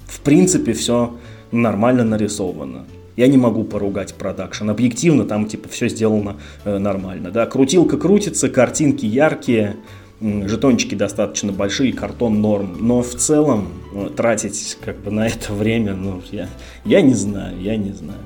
в 0.06 0.20
принципе, 0.20 0.72
все 0.72 1.14
нормально 1.52 2.04
нарисовано. 2.04 2.86
Я 3.16 3.28
не 3.28 3.36
могу 3.36 3.64
поругать 3.64 4.14
продакшн. 4.14 4.70
Объективно 4.70 5.24
там 5.24 5.46
типа 5.46 5.68
все 5.68 5.88
сделано 5.88 6.36
э, 6.64 6.78
нормально. 6.78 7.30
Да? 7.30 7.46
Крутилка 7.46 7.98
крутится, 7.98 8.48
картинки 8.48 9.04
яркие, 9.04 9.76
жетончики 10.20 10.94
достаточно 10.94 11.52
большие, 11.52 11.92
картон 11.92 12.40
норм. 12.40 12.76
Но 12.80 13.02
в 13.02 13.14
целом 13.14 13.68
э, 13.94 14.08
тратить 14.16 14.78
как 14.84 14.98
бы 15.00 15.10
на 15.10 15.26
это 15.26 15.52
время, 15.52 15.94
ну, 15.94 16.22
я, 16.30 16.48
я 16.84 17.02
не 17.02 17.14
знаю, 17.14 17.60
я 17.60 17.76
не 17.76 17.92
знаю. 17.92 18.20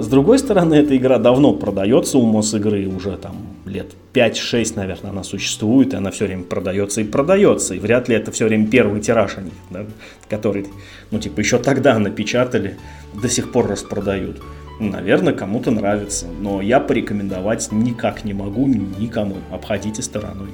С 0.00 0.06
другой 0.06 0.38
стороны, 0.38 0.74
эта 0.74 0.96
игра 0.96 1.18
давно 1.18 1.52
продается 1.52 2.18
у 2.18 2.22
Мосигры, 2.24 2.86
уже 2.86 3.16
там 3.16 3.36
лет 3.66 3.92
5-6, 4.14 4.72
наверное, 4.76 5.10
она 5.10 5.22
существует, 5.22 5.92
и 5.92 5.96
она 5.96 6.10
все 6.10 6.26
время 6.26 6.44
продается 6.44 7.00
и 7.00 7.04
продается. 7.04 7.74
И 7.74 7.78
вряд 7.78 8.08
ли 8.08 8.14
это 8.14 8.30
все 8.32 8.46
время 8.46 8.66
первый 8.66 9.00
тираж 9.00 9.38
о 9.38 9.42
них, 9.42 9.52
да, 9.70 9.84
который, 10.28 10.66
ну, 11.10 11.18
типа, 11.18 11.40
еще 11.40 11.58
тогда 11.58 11.98
напечатали, 11.98 12.76
до 13.20 13.28
сих 13.28 13.52
пор 13.52 13.68
распродают. 13.68 14.40
Наверное, 14.80 15.34
кому-то 15.34 15.70
нравится, 15.70 16.26
но 16.40 16.60
я 16.60 16.80
порекомендовать 16.80 17.70
никак 17.70 18.24
не 18.24 18.34
могу 18.34 18.66
никому. 18.66 19.36
Обходите 19.50 20.02
стороной. 20.02 20.48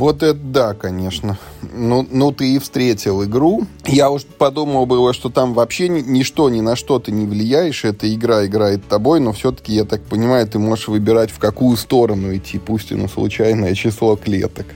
Вот 0.00 0.22
это 0.22 0.38
да, 0.42 0.72
конечно. 0.72 1.36
Ну, 1.74 2.08
ну 2.10 2.32
ты 2.32 2.54
и 2.54 2.58
встретил 2.58 3.22
игру. 3.24 3.66
Я 3.84 4.08
уж 4.08 4.24
подумал 4.24 4.86
было, 4.86 5.12
что 5.12 5.28
там 5.28 5.52
вообще 5.52 5.88
ни, 5.88 6.00
ничто 6.00 6.48
ни 6.48 6.62
на 6.62 6.74
что 6.74 6.98
ты 6.98 7.12
не 7.12 7.26
влияешь. 7.26 7.84
Эта 7.84 8.10
игра 8.10 8.46
играет 8.46 8.88
тобой, 8.88 9.20
но 9.20 9.34
все-таки, 9.34 9.74
я 9.74 9.84
так 9.84 10.02
понимаю, 10.02 10.48
ты 10.48 10.58
можешь 10.58 10.88
выбирать, 10.88 11.30
в 11.30 11.38
какую 11.38 11.76
сторону 11.76 12.34
идти, 12.34 12.58
пусть 12.58 12.92
и 12.92 12.94
на 12.94 13.08
случайное 13.08 13.74
число 13.74 14.16
клеток. 14.16 14.68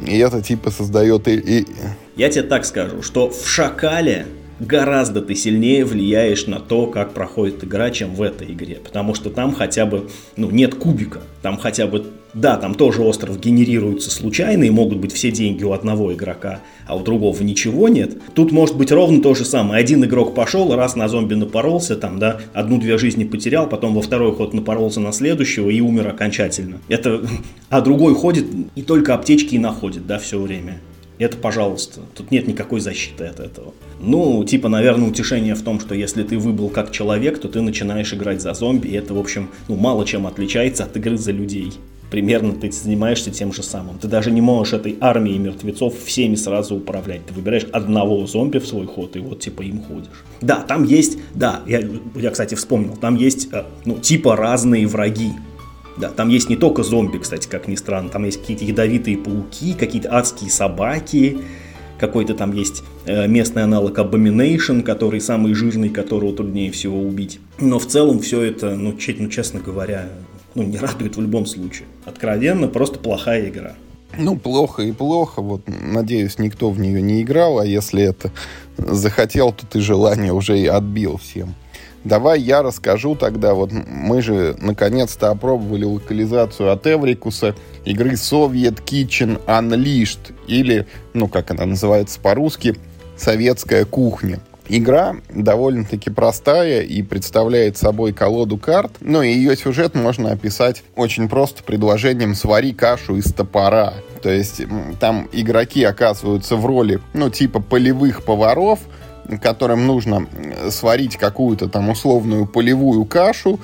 И 0.00 0.16
это 0.16 0.40
типа 0.40 0.70
создает... 0.70 1.28
И... 1.28 1.66
Я 2.16 2.30
тебе 2.30 2.44
так 2.44 2.64
скажу, 2.64 3.02
что 3.02 3.28
в 3.28 3.46
«Шакале» 3.46 4.26
гораздо 4.62 5.20
ты 5.20 5.34
сильнее 5.34 5.84
влияешь 5.84 6.46
на 6.46 6.60
то, 6.60 6.86
как 6.86 7.12
проходит 7.12 7.64
игра, 7.64 7.90
чем 7.90 8.14
в 8.14 8.22
этой 8.22 8.52
игре. 8.52 8.78
Потому 8.82 9.14
что 9.14 9.30
там 9.30 9.54
хотя 9.54 9.86
бы, 9.86 10.08
ну, 10.36 10.50
нет 10.50 10.74
кубика. 10.74 11.20
Там 11.42 11.58
хотя 11.58 11.88
бы, 11.88 12.06
да, 12.34 12.56
там 12.56 12.74
тоже 12.74 13.02
остров 13.02 13.40
генерируется 13.40 14.10
случайно, 14.10 14.64
и 14.64 14.70
могут 14.70 14.98
быть 14.98 15.12
все 15.12 15.32
деньги 15.32 15.64
у 15.64 15.72
одного 15.72 16.12
игрока, 16.12 16.60
а 16.86 16.96
у 16.96 17.02
другого 17.02 17.42
ничего 17.42 17.88
нет. 17.88 18.16
Тут 18.34 18.52
может 18.52 18.76
быть 18.76 18.92
ровно 18.92 19.20
то 19.20 19.34
же 19.34 19.44
самое. 19.44 19.80
Один 19.80 20.04
игрок 20.04 20.34
пошел, 20.34 20.74
раз 20.76 20.94
на 20.94 21.08
зомби 21.08 21.34
напоролся, 21.34 21.96
там, 21.96 22.20
да, 22.20 22.40
одну-две 22.54 22.96
жизни 22.96 23.24
потерял, 23.24 23.68
потом 23.68 23.94
во 23.94 24.02
второй 24.02 24.32
ход 24.34 24.54
напоролся 24.54 25.00
на 25.00 25.12
следующего 25.12 25.68
и 25.68 25.80
умер 25.80 26.08
окончательно. 26.08 26.78
Это, 26.88 27.22
а 27.68 27.80
другой 27.80 28.14
ходит 28.14 28.46
и 28.76 28.82
только 28.82 29.14
аптечки 29.14 29.56
и 29.56 29.58
находит, 29.58 30.06
да, 30.06 30.18
все 30.18 30.40
время. 30.40 30.78
Это, 31.22 31.36
пожалуйста, 31.36 32.00
тут 32.16 32.32
нет 32.32 32.48
никакой 32.48 32.80
защиты 32.80 33.26
от 33.26 33.38
этого. 33.38 33.74
Ну, 34.00 34.42
типа, 34.42 34.68
наверное, 34.68 35.08
утешение 35.08 35.54
в 35.54 35.62
том, 35.62 35.78
что 35.78 35.94
если 35.94 36.24
ты 36.24 36.36
выбыл 36.36 36.68
как 36.68 36.90
человек, 36.90 37.38
то 37.38 37.48
ты 37.48 37.60
начинаешь 37.60 38.12
играть 38.12 38.42
за 38.42 38.54
зомби, 38.54 38.88
и 38.88 38.94
это, 38.94 39.14
в 39.14 39.18
общем, 39.18 39.50
ну, 39.68 39.76
мало 39.76 40.04
чем 40.04 40.26
отличается 40.26 40.82
от 40.82 40.96
игры 40.96 41.16
за 41.16 41.30
людей. 41.30 41.74
Примерно 42.10 42.52
ты 42.52 42.72
занимаешься 42.72 43.30
тем 43.30 43.52
же 43.52 43.62
самым. 43.62 43.98
Ты 43.98 44.08
даже 44.08 44.32
не 44.32 44.40
можешь 44.40 44.74
этой 44.74 44.98
армией 45.00 45.38
мертвецов 45.38 45.94
всеми 46.04 46.34
сразу 46.34 46.74
управлять. 46.74 47.24
Ты 47.24 47.34
выбираешь 47.34 47.66
одного 47.72 48.26
зомби 48.26 48.58
в 48.58 48.66
свой 48.66 48.86
ход, 48.86 49.14
и 49.14 49.20
вот, 49.20 49.38
типа, 49.38 49.62
им 49.62 49.80
ходишь. 49.80 50.24
Да, 50.40 50.56
там 50.56 50.84
есть, 50.84 51.18
да, 51.34 51.62
я, 51.66 51.80
я 52.16 52.30
кстати, 52.30 52.56
вспомнил, 52.56 52.96
там 52.96 53.14
есть, 53.14 53.48
э, 53.52 53.62
ну, 53.84 53.96
типа, 53.98 54.34
разные 54.34 54.88
враги. 54.88 55.30
Да, 55.96 56.08
там 56.08 56.28
есть 56.28 56.48
не 56.48 56.56
только 56.56 56.82
зомби, 56.82 57.18
кстати, 57.18 57.48
как 57.48 57.68
ни 57.68 57.74
странно, 57.74 58.08
там 58.08 58.24
есть 58.24 58.40
какие-то 58.40 58.64
ядовитые 58.64 59.18
пауки, 59.18 59.74
какие-то 59.74 60.14
адские 60.16 60.50
собаки, 60.50 61.38
какой-то 61.98 62.34
там 62.34 62.52
есть 62.52 62.82
э, 63.06 63.28
местный 63.28 63.62
аналог 63.62 63.98
Abomination, 63.98 64.82
который 64.82 65.20
самый 65.20 65.54
жирный, 65.54 65.90
которого 65.90 66.34
труднее 66.34 66.72
всего 66.72 67.00
убить. 67.00 67.40
Но 67.60 67.78
в 67.78 67.86
целом 67.86 68.20
все 68.20 68.42
это, 68.42 68.74
ну, 68.74 68.96
ну, 69.18 69.28
честно 69.28 69.60
говоря, 69.60 70.08
ну, 70.54 70.62
не 70.62 70.78
радует 70.78 71.16
в 71.16 71.20
любом 71.20 71.46
случае. 71.46 71.86
Откровенно, 72.04 72.68
просто 72.68 72.98
плохая 72.98 73.48
игра. 73.48 73.74
Ну, 74.18 74.36
плохо 74.36 74.82
и 74.82 74.92
плохо. 74.92 75.40
Вот, 75.40 75.62
надеюсь, 75.66 76.38
никто 76.38 76.70
в 76.70 76.78
нее 76.78 77.00
не 77.00 77.22
играл, 77.22 77.60
а 77.60 77.66
если 77.66 78.02
это 78.02 78.30
захотел, 78.76 79.52
то 79.52 79.66
ты 79.66 79.80
желание 79.80 80.32
уже 80.32 80.58
и 80.58 80.66
отбил 80.66 81.18
всем. 81.18 81.54
Давай 82.04 82.40
я 82.40 82.62
расскажу 82.62 83.14
тогда. 83.14 83.54
Вот 83.54 83.70
мы 83.72 84.22
же 84.22 84.56
наконец-то 84.58 85.30
опробовали 85.30 85.84
локализацию 85.84 86.72
от 86.72 86.86
Эврикуса 86.86 87.54
игры 87.84 88.12
Soviet 88.12 88.82
Kitchen 88.84 89.40
Unleashed. 89.46 90.34
Или, 90.48 90.86
ну, 91.14 91.28
как 91.28 91.50
она 91.52 91.64
называется 91.64 92.18
по-русски, 92.20 92.76
советская 93.16 93.84
кухня. 93.84 94.40
Игра 94.68 95.16
довольно-таки 95.28 96.08
простая 96.08 96.82
и 96.82 97.02
представляет 97.02 97.76
собой 97.76 98.12
колоду 98.12 98.56
карт, 98.56 98.92
но 99.00 99.22
ее 99.22 99.56
сюжет 99.56 99.94
можно 99.94 100.30
описать 100.30 100.84
очень 100.94 101.28
просто 101.28 101.62
предложением 101.62 102.34
«свари 102.34 102.72
кашу 102.72 103.16
из 103.16 103.32
топора». 103.32 103.94
То 104.22 104.30
есть 104.30 104.62
там 105.00 105.28
игроки 105.32 105.82
оказываются 105.82 106.56
в 106.56 106.64
роли, 106.64 107.00
ну, 107.12 107.28
типа 107.28 107.60
полевых 107.60 108.24
поваров– 108.24 108.80
которым 109.40 109.86
нужно 109.86 110.26
сварить 110.70 111.16
какую-то 111.16 111.68
там 111.68 111.90
условную 111.90 112.46
полевую 112.46 113.04
кашу, 113.04 113.60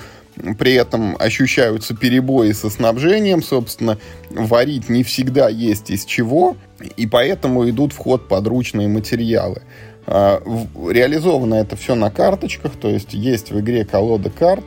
при 0.57 0.73
этом 0.73 1.15
ощущаются 1.19 1.95
перебои 1.95 2.51
со 2.51 2.69
снабжением, 2.69 3.43
собственно, 3.43 3.97
варить 4.29 4.89
не 4.89 5.03
всегда 5.03 5.49
есть 5.49 5.89
из 5.89 6.05
чего, 6.05 6.55
и 6.95 7.07
поэтому 7.07 7.69
идут 7.69 7.93
в 7.93 7.97
ход 7.97 8.27
подручные 8.27 8.87
материалы. 8.87 9.61
А, 10.07 10.41
реализовано 10.89 11.55
это 11.55 11.75
все 11.75 11.95
на 11.95 12.09
карточках, 12.09 12.73
то 12.73 12.89
есть 12.89 13.13
есть 13.13 13.51
в 13.51 13.59
игре 13.59 13.85
колода 13.85 14.29
карт. 14.29 14.63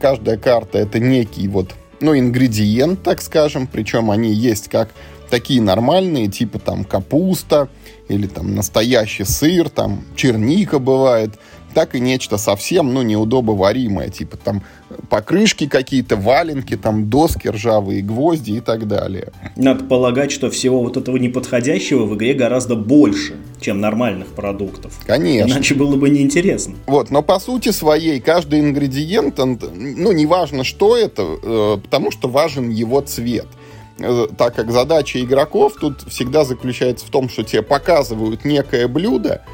Каждая 0.00 0.38
карта 0.38 0.78
это 0.78 0.98
некий 0.98 1.46
вот, 1.48 1.74
ну, 2.00 2.18
ингредиент, 2.18 3.02
так 3.02 3.20
скажем, 3.20 3.66
причем 3.66 4.10
они 4.10 4.32
есть 4.32 4.68
как 4.68 4.88
такие 5.28 5.60
нормальные, 5.60 6.28
типа 6.28 6.58
там 6.58 6.84
капуста, 6.84 7.68
или 8.08 8.26
там 8.26 8.54
настоящий 8.54 9.24
сыр, 9.24 9.68
там 9.68 10.04
черника 10.16 10.78
бывает, 10.78 11.38
так 11.74 11.94
и 11.94 12.00
нечто 12.00 12.38
совсем, 12.38 12.92
ну, 12.94 13.02
неудобоваримое, 13.02 14.08
типа 14.08 14.36
там 14.36 14.62
покрышки 15.10 15.68
какие-то, 15.68 16.16
валенки, 16.16 16.76
там 16.76 17.08
доски 17.10 17.48
ржавые, 17.48 18.02
гвозди 18.02 18.52
и 18.52 18.60
так 18.60 18.88
далее. 18.88 19.32
Надо 19.56 19.84
полагать, 19.84 20.32
что 20.32 20.50
всего 20.50 20.82
вот 20.82 20.96
этого 20.96 21.16
неподходящего 21.18 22.04
в 22.04 22.16
игре 22.16 22.34
гораздо 22.34 22.74
больше, 22.74 23.36
чем 23.60 23.80
нормальных 23.80 24.28
продуктов. 24.28 24.98
Конечно. 25.06 25.52
Иначе 25.52 25.74
было 25.74 25.96
бы 25.96 26.08
неинтересно. 26.08 26.74
Вот, 26.86 27.10
но 27.10 27.22
по 27.22 27.38
сути 27.38 27.70
своей 27.70 28.20
каждый 28.20 28.60
ингредиент, 28.60 29.38
он, 29.38 29.60
ну, 29.74 30.12
неважно, 30.12 30.64
что 30.64 30.96
это, 30.96 31.22
э, 31.22 31.78
потому 31.82 32.10
что 32.10 32.28
важен 32.28 32.70
его 32.70 33.00
цвет. 33.02 33.46
Э, 34.00 34.26
так 34.36 34.54
как 34.54 34.70
задача 34.70 35.20
игроков 35.20 35.74
тут 35.80 36.02
всегда 36.08 36.44
заключается 36.44 37.06
в 37.06 37.10
том, 37.10 37.28
что 37.28 37.42
тебе 37.42 37.62
показывают 37.62 38.44
некое 38.44 38.86
блюдо, 38.86 39.44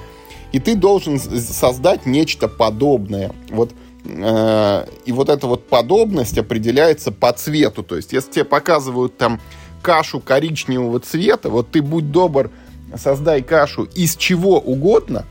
и 0.53 0.59
ты 0.59 0.77
должен 0.77 1.19
создать 1.19 2.07
нечто 2.07 2.47
подобное. 2.49 3.33
Вот 3.51 3.73
э, 4.05 4.87
и 5.07 5.13
вот 5.13 5.29
эта 5.31 5.47
вот 5.47 5.67
подобность 5.69 6.37
определяется 6.37 7.11
по 7.11 7.33
цвету. 7.33 7.83
То 7.83 7.97
есть, 7.97 8.13
если 8.13 8.33
тебе 8.33 8.45
показывают 8.45 9.17
там 9.17 9.41
кашу 9.83 10.21
коричневого 10.21 11.01
цвета, 11.01 11.49
вот 11.49 11.71
ты 11.71 11.81
будь 11.83 12.11
добр, 12.11 12.51
создай 12.97 13.43
кашу 13.43 13.85
из 13.95 14.17
чего 14.17 14.59
угодно. 14.59 15.25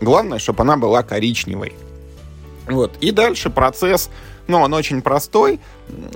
Главное, 0.00 0.38
чтобы 0.38 0.62
она 0.62 0.76
была 0.76 1.02
коричневой. 1.02 1.74
Вот. 2.66 2.92
И 3.00 3.10
дальше 3.10 3.50
процесс 3.50 4.10
но 4.50 4.62
он 4.62 4.74
очень 4.74 5.00
простой. 5.00 5.60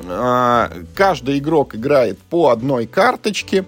А, 0.07 0.71
каждый 0.95 1.39
игрок 1.39 1.75
играет 1.75 2.19
по 2.19 2.51
одной 2.51 2.87
карточке. 2.87 3.65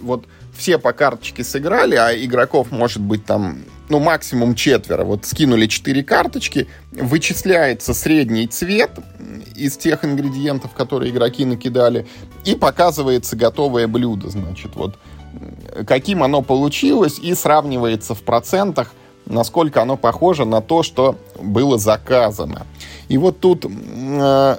Вот 0.00 0.24
все 0.56 0.78
по 0.78 0.92
карточке 0.92 1.44
сыграли, 1.44 1.94
а 1.94 2.12
игроков 2.12 2.72
может 2.72 3.00
быть 3.00 3.24
там, 3.24 3.58
ну, 3.88 4.00
максимум 4.00 4.56
четверо. 4.56 5.04
Вот 5.04 5.24
скинули 5.24 5.66
четыре 5.66 6.02
карточки, 6.02 6.66
вычисляется 6.90 7.94
средний 7.94 8.48
цвет 8.48 8.90
из 9.54 9.76
тех 9.76 10.04
ингредиентов, 10.04 10.72
которые 10.72 11.12
игроки 11.12 11.44
накидали, 11.44 12.06
и 12.44 12.56
показывается 12.56 13.36
готовое 13.36 13.86
блюдо, 13.86 14.30
значит, 14.30 14.74
вот 14.74 14.96
каким 15.86 16.22
оно 16.22 16.42
получилось, 16.42 17.18
и 17.18 17.34
сравнивается 17.34 18.14
в 18.14 18.22
процентах, 18.22 18.92
насколько 19.26 19.82
оно 19.82 19.96
похоже 19.96 20.44
на 20.44 20.60
то, 20.60 20.82
что 20.82 21.16
было 21.40 21.78
заказано. 21.78 22.66
И 23.08 23.16
вот 23.18 23.40
тут 23.40 23.64
э, 23.66 24.56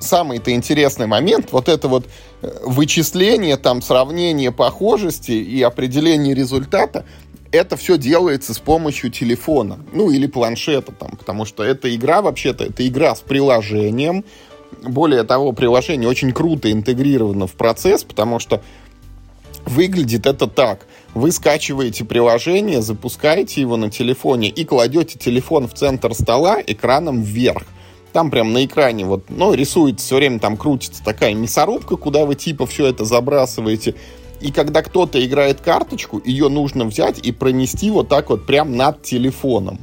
самый-то 0.00 0.52
интересный 0.52 1.06
момент, 1.06 1.52
вот 1.52 1.68
это 1.68 1.88
вот 1.88 2.06
э, 2.42 2.50
вычисление, 2.64 3.56
там, 3.56 3.82
сравнение 3.82 4.52
похожести 4.52 5.32
и 5.32 5.62
определение 5.62 6.34
результата, 6.34 7.04
это 7.52 7.76
все 7.76 7.96
делается 7.96 8.52
с 8.54 8.58
помощью 8.58 9.10
телефона, 9.10 9.78
ну 9.92 10.10
или 10.10 10.26
планшета 10.26 10.92
там, 10.92 11.16
потому 11.16 11.44
что 11.44 11.62
эта 11.62 11.94
игра 11.94 12.20
вообще-то, 12.22 12.64
это 12.64 12.86
игра 12.86 13.14
с 13.14 13.20
приложением. 13.20 14.24
Более 14.82 15.22
того, 15.22 15.52
приложение 15.52 16.08
очень 16.08 16.32
круто 16.32 16.70
интегрировано 16.70 17.46
в 17.46 17.52
процесс, 17.52 18.04
потому 18.04 18.38
что 18.38 18.62
Выглядит 19.66 20.26
это 20.26 20.46
так. 20.46 20.86
Вы 21.14 21.32
скачиваете 21.32 22.04
приложение, 22.04 22.82
запускаете 22.82 23.60
его 23.60 23.76
на 23.76 23.90
телефоне 23.90 24.48
и 24.48 24.64
кладете 24.64 25.18
телефон 25.18 25.66
в 25.66 25.74
центр 25.74 26.14
стола 26.14 26.62
экраном 26.64 27.22
вверх. 27.22 27.64
Там 28.12 28.30
прям 28.30 28.52
на 28.52 28.64
экране 28.64 29.04
вот, 29.04 29.24
ну, 29.28 29.52
рисуется 29.52 30.06
все 30.06 30.16
время, 30.16 30.38
там 30.38 30.56
крутится 30.56 31.04
такая 31.04 31.34
мясорубка, 31.34 31.96
куда 31.96 32.24
вы 32.24 32.36
типа 32.36 32.64
все 32.66 32.86
это 32.86 33.04
забрасываете. 33.04 33.94
И 34.40 34.52
когда 34.52 34.82
кто-то 34.82 35.24
играет 35.24 35.60
карточку, 35.60 36.22
ее 36.24 36.48
нужно 36.48 36.84
взять 36.84 37.18
и 37.18 37.32
пронести 37.32 37.90
вот 37.90 38.08
так 38.08 38.30
вот 38.30 38.46
прям 38.46 38.76
над 38.76 39.02
телефоном. 39.02 39.80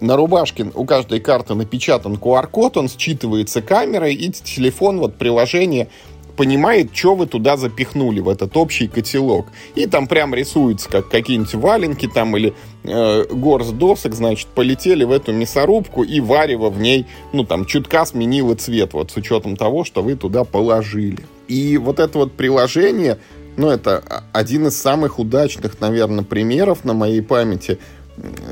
На 0.00 0.16
рубашке 0.16 0.70
у 0.74 0.84
каждой 0.84 1.20
карты 1.20 1.54
напечатан 1.54 2.14
QR-код, 2.14 2.76
он 2.78 2.86
считывается 2.86 3.62
камерой, 3.62 4.14
и 4.14 4.30
телефон, 4.32 4.98
вот 4.98 5.16
приложение 5.16 5.88
понимает, 6.36 6.94
что 6.94 7.14
вы 7.14 7.26
туда 7.26 7.56
запихнули, 7.56 8.20
в 8.20 8.28
этот 8.28 8.56
общий 8.56 8.88
котелок. 8.88 9.46
И 9.74 9.86
там 9.86 10.06
прям 10.06 10.34
рисуется, 10.34 10.88
как 10.88 11.08
какие-нибудь 11.08 11.54
валенки 11.54 12.08
там 12.12 12.36
или 12.36 12.54
э, 12.82 13.24
горсть 13.30 13.76
досок, 13.76 14.14
значит, 14.14 14.48
полетели 14.48 15.04
в 15.04 15.10
эту 15.10 15.32
мясорубку, 15.32 16.02
и 16.02 16.20
варево 16.20 16.70
в 16.70 16.80
ней, 16.80 17.06
ну, 17.32 17.44
там, 17.44 17.64
чутка 17.64 18.04
сменило 18.04 18.54
цвет, 18.54 18.92
вот 18.92 19.10
с 19.10 19.16
учетом 19.16 19.56
того, 19.56 19.84
что 19.84 20.02
вы 20.02 20.16
туда 20.16 20.44
положили. 20.44 21.24
И 21.48 21.76
вот 21.76 21.98
это 21.98 22.18
вот 22.18 22.32
приложение, 22.32 23.18
ну, 23.56 23.68
это 23.68 24.22
один 24.32 24.66
из 24.66 24.80
самых 24.80 25.18
удачных, 25.18 25.80
наверное, 25.80 26.24
примеров 26.24 26.84
на 26.84 26.94
моей 26.94 27.22
памяти, 27.22 27.78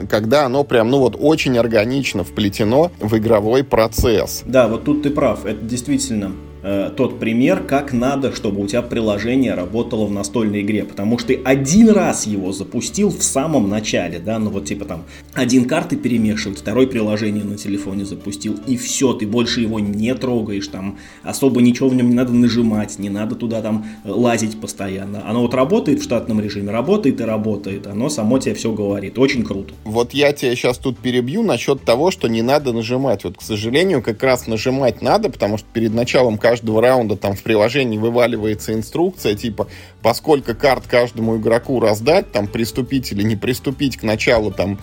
когда 0.08 0.46
оно 0.46 0.64
прям, 0.64 0.90
ну 0.90 0.98
вот, 0.98 1.16
очень 1.18 1.56
органично 1.56 2.24
вплетено 2.24 2.90
в 2.98 3.16
игровой 3.16 3.62
процесс. 3.64 4.42
Да, 4.44 4.68
вот 4.68 4.84
тут 4.84 5.02
ты 5.02 5.10
прав, 5.10 5.46
это 5.46 5.64
действительно 5.64 6.32
Э, 6.62 6.90
тот 6.96 7.18
пример, 7.18 7.64
как 7.64 7.92
надо, 7.92 8.34
чтобы 8.34 8.62
у 8.62 8.66
тебя 8.66 8.82
приложение 8.82 9.54
работало 9.54 10.06
в 10.06 10.12
настольной 10.12 10.62
игре. 10.62 10.84
Потому 10.84 11.18
что 11.18 11.28
ты 11.28 11.40
один 11.44 11.90
раз 11.90 12.26
его 12.26 12.52
запустил 12.52 13.10
в 13.10 13.22
самом 13.22 13.68
начале, 13.68 14.18
да, 14.18 14.38
ну 14.38 14.50
вот 14.50 14.66
типа 14.66 14.84
там 14.84 15.04
один 15.34 15.64
карты 15.64 15.96
перемешивать, 15.96 16.58
второй 16.58 16.86
приложение 16.86 17.44
на 17.44 17.56
телефоне 17.56 18.04
запустил, 18.04 18.58
и 18.66 18.76
все, 18.76 19.12
ты 19.12 19.26
больше 19.26 19.60
его 19.60 19.80
не 19.80 20.14
трогаешь, 20.14 20.68
там 20.68 20.98
особо 21.22 21.60
ничего 21.60 21.88
в 21.88 21.94
нем 21.94 22.10
не 22.10 22.14
надо 22.14 22.32
нажимать, 22.32 22.98
не 22.98 23.10
надо 23.10 23.34
туда 23.34 23.60
там 23.60 23.86
лазить 24.04 24.60
постоянно. 24.60 25.28
Оно 25.28 25.42
вот 25.42 25.54
работает 25.54 26.00
в 26.00 26.04
штатном 26.04 26.40
режиме, 26.40 26.70
работает 26.70 27.20
и 27.20 27.24
работает, 27.24 27.86
оно 27.86 28.08
само 28.08 28.38
тебе 28.38 28.54
все 28.54 28.72
говорит. 28.72 29.18
Очень 29.18 29.44
круто. 29.44 29.74
Вот 29.84 30.14
я 30.14 30.32
тебя 30.32 30.54
сейчас 30.54 30.78
тут 30.78 30.98
перебью 30.98 31.42
насчет 31.42 31.82
того, 31.82 32.10
что 32.10 32.28
не 32.28 32.42
надо 32.42 32.72
нажимать. 32.72 33.24
Вот, 33.24 33.36
к 33.38 33.42
сожалению, 33.42 34.02
как 34.02 34.22
раз 34.22 34.46
нажимать 34.46 35.02
надо, 35.02 35.28
потому 35.30 35.58
что 35.58 35.66
перед 35.72 35.94
началом 35.94 36.38
каждого 36.52 36.82
раунда 36.82 37.16
там 37.16 37.34
в 37.34 37.42
приложении 37.42 37.96
вываливается 37.96 38.74
инструкция, 38.74 39.34
типа, 39.34 39.68
поскольку 40.02 40.54
карт 40.54 40.86
каждому 40.86 41.38
игроку 41.38 41.80
раздать, 41.80 42.30
там, 42.30 42.46
приступить 42.46 43.10
или 43.10 43.22
не 43.22 43.36
приступить 43.36 43.96
к 43.96 44.02
началу, 44.02 44.52
там, 44.52 44.78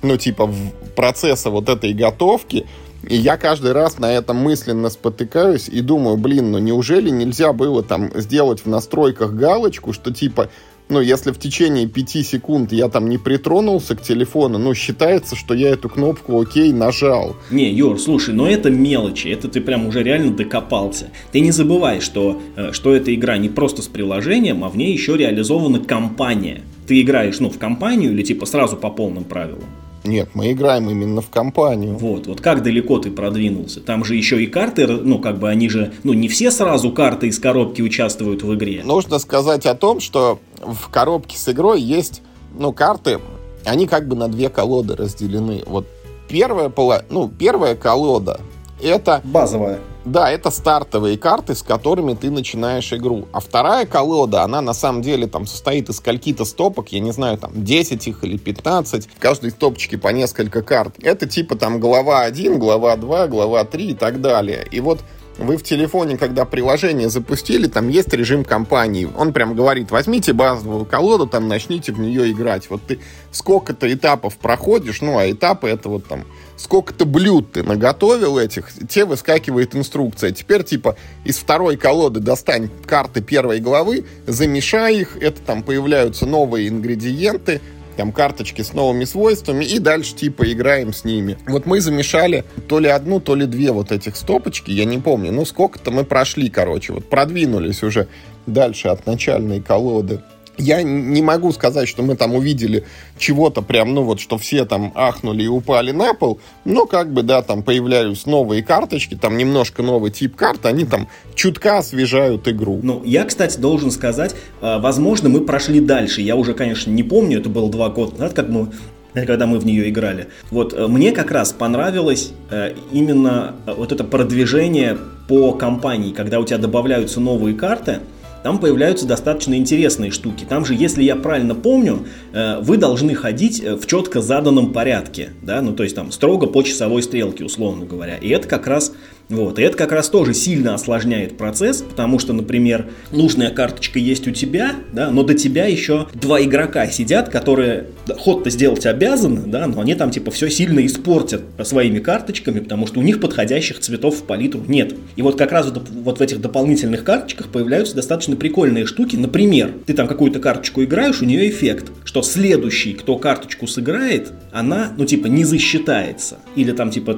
ну, 0.00 0.16
типа, 0.16 0.50
процесса 0.96 1.50
вот 1.50 1.68
этой 1.68 1.92
готовки, 1.92 2.66
и 3.06 3.16
я 3.16 3.36
каждый 3.36 3.72
раз 3.72 3.98
на 3.98 4.10
этом 4.10 4.38
мысленно 4.38 4.88
спотыкаюсь 4.88 5.68
и 5.68 5.82
думаю, 5.82 6.16
блин, 6.16 6.52
ну 6.52 6.58
неужели 6.58 7.10
нельзя 7.10 7.52
было 7.52 7.82
там 7.82 8.10
сделать 8.14 8.64
в 8.64 8.68
настройках 8.68 9.32
галочку, 9.32 9.92
что 9.92 10.12
типа 10.12 10.48
ну, 10.90 11.00
если 11.00 11.30
в 11.30 11.38
течение 11.38 11.86
пяти 11.86 12.22
секунд 12.22 12.72
я 12.72 12.88
там 12.88 13.08
не 13.08 13.18
притронулся 13.18 13.96
к 13.96 14.02
телефону, 14.02 14.58
ну, 14.58 14.74
считается, 14.74 15.36
что 15.36 15.54
я 15.54 15.70
эту 15.70 15.88
кнопку 15.88 16.40
«Ок» 16.40 16.56
нажал. 16.56 17.36
Не, 17.50 17.72
Юр, 17.72 17.98
слушай, 17.98 18.34
но 18.34 18.48
это 18.48 18.70
мелочи, 18.70 19.28
это 19.28 19.48
ты 19.48 19.60
прям 19.60 19.86
уже 19.86 20.02
реально 20.02 20.32
докопался. 20.32 21.10
Ты 21.32 21.40
не 21.40 21.52
забывай, 21.52 22.00
что, 22.00 22.40
э, 22.56 22.72
что 22.72 22.94
эта 22.94 23.14
игра 23.14 23.38
не 23.38 23.48
просто 23.48 23.82
с 23.82 23.88
приложением, 23.88 24.64
а 24.64 24.68
в 24.68 24.76
ней 24.76 24.92
еще 24.92 25.16
реализована 25.16 25.80
компания. 25.80 26.62
Ты 26.86 27.00
играешь, 27.00 27.38
ну, 27.40 27.50
в 27.50 27.58
компанию 27.58 28.12
или 28.12 28.22
типа 28.22 28.46
сразу 28.46 28.76
по 28.76 28.90
полным 28.90 29.24
правилам? 29.24 29.64
Нет, 30.04 30.30
мы 30.34 30.52
играем 30.52 30.88
именно 30.88 31.20
в 31.20 31.28
компанию. 31.28 31.96
Вот, 31.96 32.26
вот 32.26 32.40
как 32.40 32.62
далеко 32.62 32.98
ты 32.98 33.10
продвинулся? 33.10 33.80
Там 33.80 34.04
же 34.04 34.16
еще 34.16 34.42
и 34.42 34.46
карты, 34.46 34.86
ну, 34.86 35.18
как 35.18 35.38
бы 35.38 35.48
они 35.48 35.68
же, 35.68 35.92
ну, 36.04 36.14
не 36.14 36.28
все 36.28 36.50
сразу 36.50 36.90
карты 36.90 37.28
из 37.28 37.38
коробки 37.38 37.82
участвуют 37.82 38.42
в 38.42 38.54
игре. 38.54 38.82
Нужно 38.84 39.18
сказать 39.18 39.66
о 39.66 39.74
том, 39.74 40.00
что 40.00 40.40
в 40.60 40.88
коробке 40.90 41.36
с 41.36 41.48
игрой 41.48 41.80
есть, 41.80 42.22
ну, 42.54 42.72
карты, 42.72 43.20
они 43.64 43.86
как 43.86 44.08
бы 44.08 44.16
на 44.16 44.28
две 44.28 44.48
колоды 44.48 44.96
разделены. 44.96 45.62
Вот 45.66 45.86
первая, 46.28 46.68
пола... 46.68 47.04
ну, 47.10 47.28
первая 47.28 47.74
колода 47.74 48.40
это... 48.82 49.20
Базовая. 49.24 49.80
Да, 50.04 50.30
это 50.30 50.50
стартовые 50.50 51.18
карты, 51.18 51.54
с 51.54 51.62
которыми 51.62 52.14
ты 52.14 52.30
начинаешь 52.30 52.90
игру. 52.92 53.28
А 53.32 53.40
вторая 53.40 53.84
колода, 53.84 54.42
она 54.42 54.62
на 54.62 54.72
самом 54.72 55.02
деле 55.02 55.26
там 55.26 55.46
состоит 55.46 55.90
из 55.90 55.96
скольки-то 55.96 56.46
стопок, 56.46 56.88
я 56.88 57.00
не 57.00 57.12
знаю, 57.12 57.36
там 57.36 57.52
10 57.54 58.08
их 58.08 58.24
или 58.24 58.38
15. 58.38 59.06
В 59.06 59.20
каждой 59.20 59.50
стопочке 59.50 59.98
по 59.98 60.08
несколько 60.08 60.62
карт. 60.62 60.94
Это 61.02 61.28
типа 61.28 61.54
там 61.54 61.80
глава 61.80 62.22
1, 62.22 62.58
глава 62.58 62.96
2, 62.96 63.26
глава 63.28 63.64
3 63.64 63.90
и 63.90 63.94
так 63.94 64.22
далее. 64.22 64.66
И 64.70 64.80
вот 64.80 65.00
вы 65.38 65.56
в 65.56 65.62
телефоне, 65.62 66.18
когда 66.18 66.44
приложение 66.44 67.08
запустили, 67.08 67.66
там 67.66 67.88
есть 67.88 68.12
режим 68.12 68.44
компании. 68.44 69.08
Он 69.16 69.32
прям 69.32 69.54
говорит, 69.54 69.90
возьмите 69.90 70.32
базовую 70.32 70.84
колоду, 70.84 71.26
там 71.26 71.48
начните 71.48 71.92
в 71.92 71.98
нее 71.98 72.30
играть. 72.30 72.68
Вот 72.68 72.82
ты 72.82 73.00
сколько-то 73.32 73.92
этапов 73.92 74.36
проходишь, 74.36 75.00
ну, 75.00 75.18
а 75.18 75.30
этапы 75.30 75.68
это 75.68 75.88
вот 75.88 76.06
там 76.06 76.24
сколько-то 76.56 77.06
блюд 77.06 77.52
ты 77.52 77.62
наготовил 77.62 78.38
этих, 78.38 78.68
те 78.88 79.06
выскакивает 79.06 79.74
инструкция. 79.74 80.30
Теперь, 80.30 80.62
типа, 80.62 80.96
из 81.24 81.38
второй 81.38 81.76
колоды 81.76 82.20
достань 82.20 82.68
карты 82.84 83.22
первой 83.22 83.60
главы, 83.60 84.04
замешай 84.26 84.98
их, 84.98 85.16
это 85.16 85.40
там 85.40 85.62
появляются 85.62 86.26
новые 86.26 86.68
ингредиенты, 86.68 87.62
там 88.00 88.12
карточки 88.12 88.62
с 88.62 88.72
новыми 88.72 89.04
свойствами, 89.04 89.62
и 89.62 89.78
дальше 89.78 90.14
типа 90.14 90.50
играем 90.50 90.94
с 90.94 91.04
ними. 91.04 91.36
Вот 91.46 91.66
мы 91.66 91.82
замешали 91.82 92.44
то 92.66 92.78
ли 92.78 92.88
одну, 92.88 93.20
то 93.20 93.34
ли 93.34 93.44
две 93.44 93.72
вот 93.72 93.92
этих 93.92 94.16
стопочки, 94.16 94.70
я 94.70 94.86
не 94.86 94.96
помню, 94.96 95.32
ну 95.32 95.44
сколько-то 95.44 95.90
мы 95.90 96.04
прошли, 96.04 96.48
короче, 96.48 96.94
вот 96.94 97.10
продвинулись 97.10 97.82
уже 97.82 98.08
дальше 98.46 98.88
от 98.88 99.04
начальной 99.04 99.60
колоды. 99.60 100.20
Я 100.60 100.82
не 100.82 101.22
могу 101.22 101.52
сказать, 101.52 101.88
что 101.88 102.02
мы 102.02 102.16
там 102.16 102.34
увидели 102.34 102.84
чего-то 103.18 103.62
прям, 103.62 103.94
ну 103.94 104.02
вот, 104.02 104.20
что 104.20 104.38
все 104.38 104.64
там 104.64 104.92
ахнули 104.94 105.44
и 105.44 105.48
упали 105.48 105.90
на 105.90 106.14
пол, 106.14 106.40
но 106.64 106.86
как 106.86 107.12
бы, 107.12 107.22
да, 107.22 107.42
там 107.42 107.62
появлялись 107.62 108.26
новые 108.26 108.62
карточки, 108.62 109.14
там 109.14 109.36
немножко 109.36 109.82
новый 109.82 110.10
тип 110.10 110.36
карт, 110.36 110.66
они 110.66 110.84
там 110.84 111.08
чутка 111.34 111.78
освежают 111.78 112.46
игру. 112.48 112.80
Ну, 112.82 113.02
я, 113.04 113.24
кстати, 113.24 113.58
должен 113.58 113.90
сказать, 113.90 114.34
э, 114.60 114.78
возможно, 114.78 115.28
мы 115.28 115.40
прошли 115.40 115.80
дальше. 115.80 116.20
Я 116.20 116.36
уже, 116.36 116.54
конечно, 116.54 116.90
не 116.90 117.02
помню, 117.02 117.40
это 117.40 117.48
было 117.48 117.70
два 117.70 117.88
года 117.88 118.12
назад, 118.12 118.34
как 118.34 118.48
мы 118.48 118.68
когда 119.12 119.46
мы 119.46 119.58
в 119.58 119.66
нее 119.66 119.88
играли. 119.88 120.28
Вот 120.50 120.72
э, 120.72 120.86
мне 120.86 121.12
как 121.12 121.30
раз 121.30 121.52
понравилось 121.52 122.32
э, 122.50 122.74
именно 122.92 123.56
вот 123.66 123.92
это 123.92 124.04
продвижение 124.04 124.96
по 125.28 125.52
компании, 125.52 126.12
когда 126.12 126.38
у 126.38 126.44
тебя 126.44 126.58
добавляются 126.58 127.20
новые 127.20 127.56
карты, 127.56 128.00
там 128.42 128.58
появляются 128.58 129.06
достаточно 129.06 129.54
интересные 129.54 130.10
штуки. 130.10 130.46
Там 130.48 130.64
же, 130.64 130.74
если 130.74 131.02
я 131.02 131.16
правильно 131.16 131.54
помню, 131.54 132.06
э, 132.32 132.60
вы 132.60 132.76
должны 132.76 133.14
ходить 133.14 133.62
э, 133.62 133.76
в 133.76 133.86
четко 133.86 134.20
заданном 134.20 134.72
порядке, 134.72 135.30
да, 135.42 135.60
ну 135.60 135.72
то 135.72 135.82
есть 135.82 135.94
там 135.96 136.10
строго 136.12 136.46
по 136.46 136.62
часовой 136.62 137.02
стрелке, 137.02 137.44
условно 137.44 137.86
говоря. 137.86 138.16
И 138.16 138.28
это 138.28 138.48
как 138.48 138.66
раз 138.66 138.92
вот, 139.30 139.60
и 139.60 139.62
это 139.62 139.76
как 139.76 139.92
раз 139.92 140.08
тоже 140.08 140.34
сильно 140.34 140.74
осложняет 140.74 141.38
процесс, 141.38 141.82
потому 141.82 142.18
что, 142.18 142.32
например, 142.32 142.88
нужная 143.12 143.50
карточка 143.50 144.00
есть 144.00 144.26
у 144.26 144.32
тебя, 144.32 144.74
да, 144.92 145.10
но 145.10 145.22
до 145.22 145.34
тебя 145.34 145.66
еще 145.66 146.08
два 146.14 146.42
игрока 146.42 146.88
сидят, 146.88 147.28
которые 147.28 147.86
ход-то 148.18 148.50
сделать 148.50 148.86
обязаны, 148.86 149.42
да, 149.46 149.68
но 149.68 149.80
они 149.80 149.94
там 149.94 150.10
типа 150.10 150.32
все 150.32 150.50
сильно 150.50 150.84
испортят 150.84 151.42
своими 151.62 152.00
карточками, 152.00 152.58
потому 152.58 152.88
что 152.88 152.98
у 152.98 153.02
них 153.04 153.20
подходящих 153.20 153.78
цветов 153.78 154.16
в 154.16 154.22
палитру 154.24 154.64
нет. 154.66 154.96
И 155.14 155.22
вот 155.22 155.38
как 155.38 155.52
раз 155.52 155.70
вот, 155.70 155.88
вот 155.88 156.18
в 156.18 156.22
этих 156.22 156.40
дополнительных 156.40 157.04
карточках 157.04 157.48
появляются 157.48 157.94
достаточно 157.94 158.34
прикольные 158.34 158.84
штуки. 158.84 159.14
Например, 159.14 159.72
ты 159.86 159.94
там 159.94 160.08
какую-то 160.08 160.40
карточку 160.40 160.82
играешь, 160.82 161.22
у 161.22 161.24
нее 161.24 161.48
эффект, 161.48 161.92
что 162.04 162.22
следующий, 162.22 162.94
кто 162.94 163.16
карточку 163.16 163.68
сыграет, 163.68 164.32
она, 164.50 164.92
ну 164.96 165.04
типа, 165.04 165.28
не 165.28 165.44
засчитается. 165.44 166.38
Или 166.56 166.72
там 166.72 166.90
типа 166.90 167.16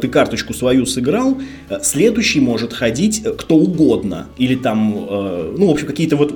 ты 0.00 0.08
карточку 0.08 0.52
свою 0.52 0.84
сыграл, 0.84 1.38
следующий 1.82 2.40
может 2.40 2.72
ходить 2.72 3.22
э, 3.24 3.32
кто 3.32 3.56
угодно. 3.56 4.28
Или 4.38 4.54
там, 4.54 4.94
э, 5.08 5.54
ну, 5.58 5.68
в 5.68 5.70
общем, 5.70 5.86
какие-то 5.86 6.16
вот 6.16 6.34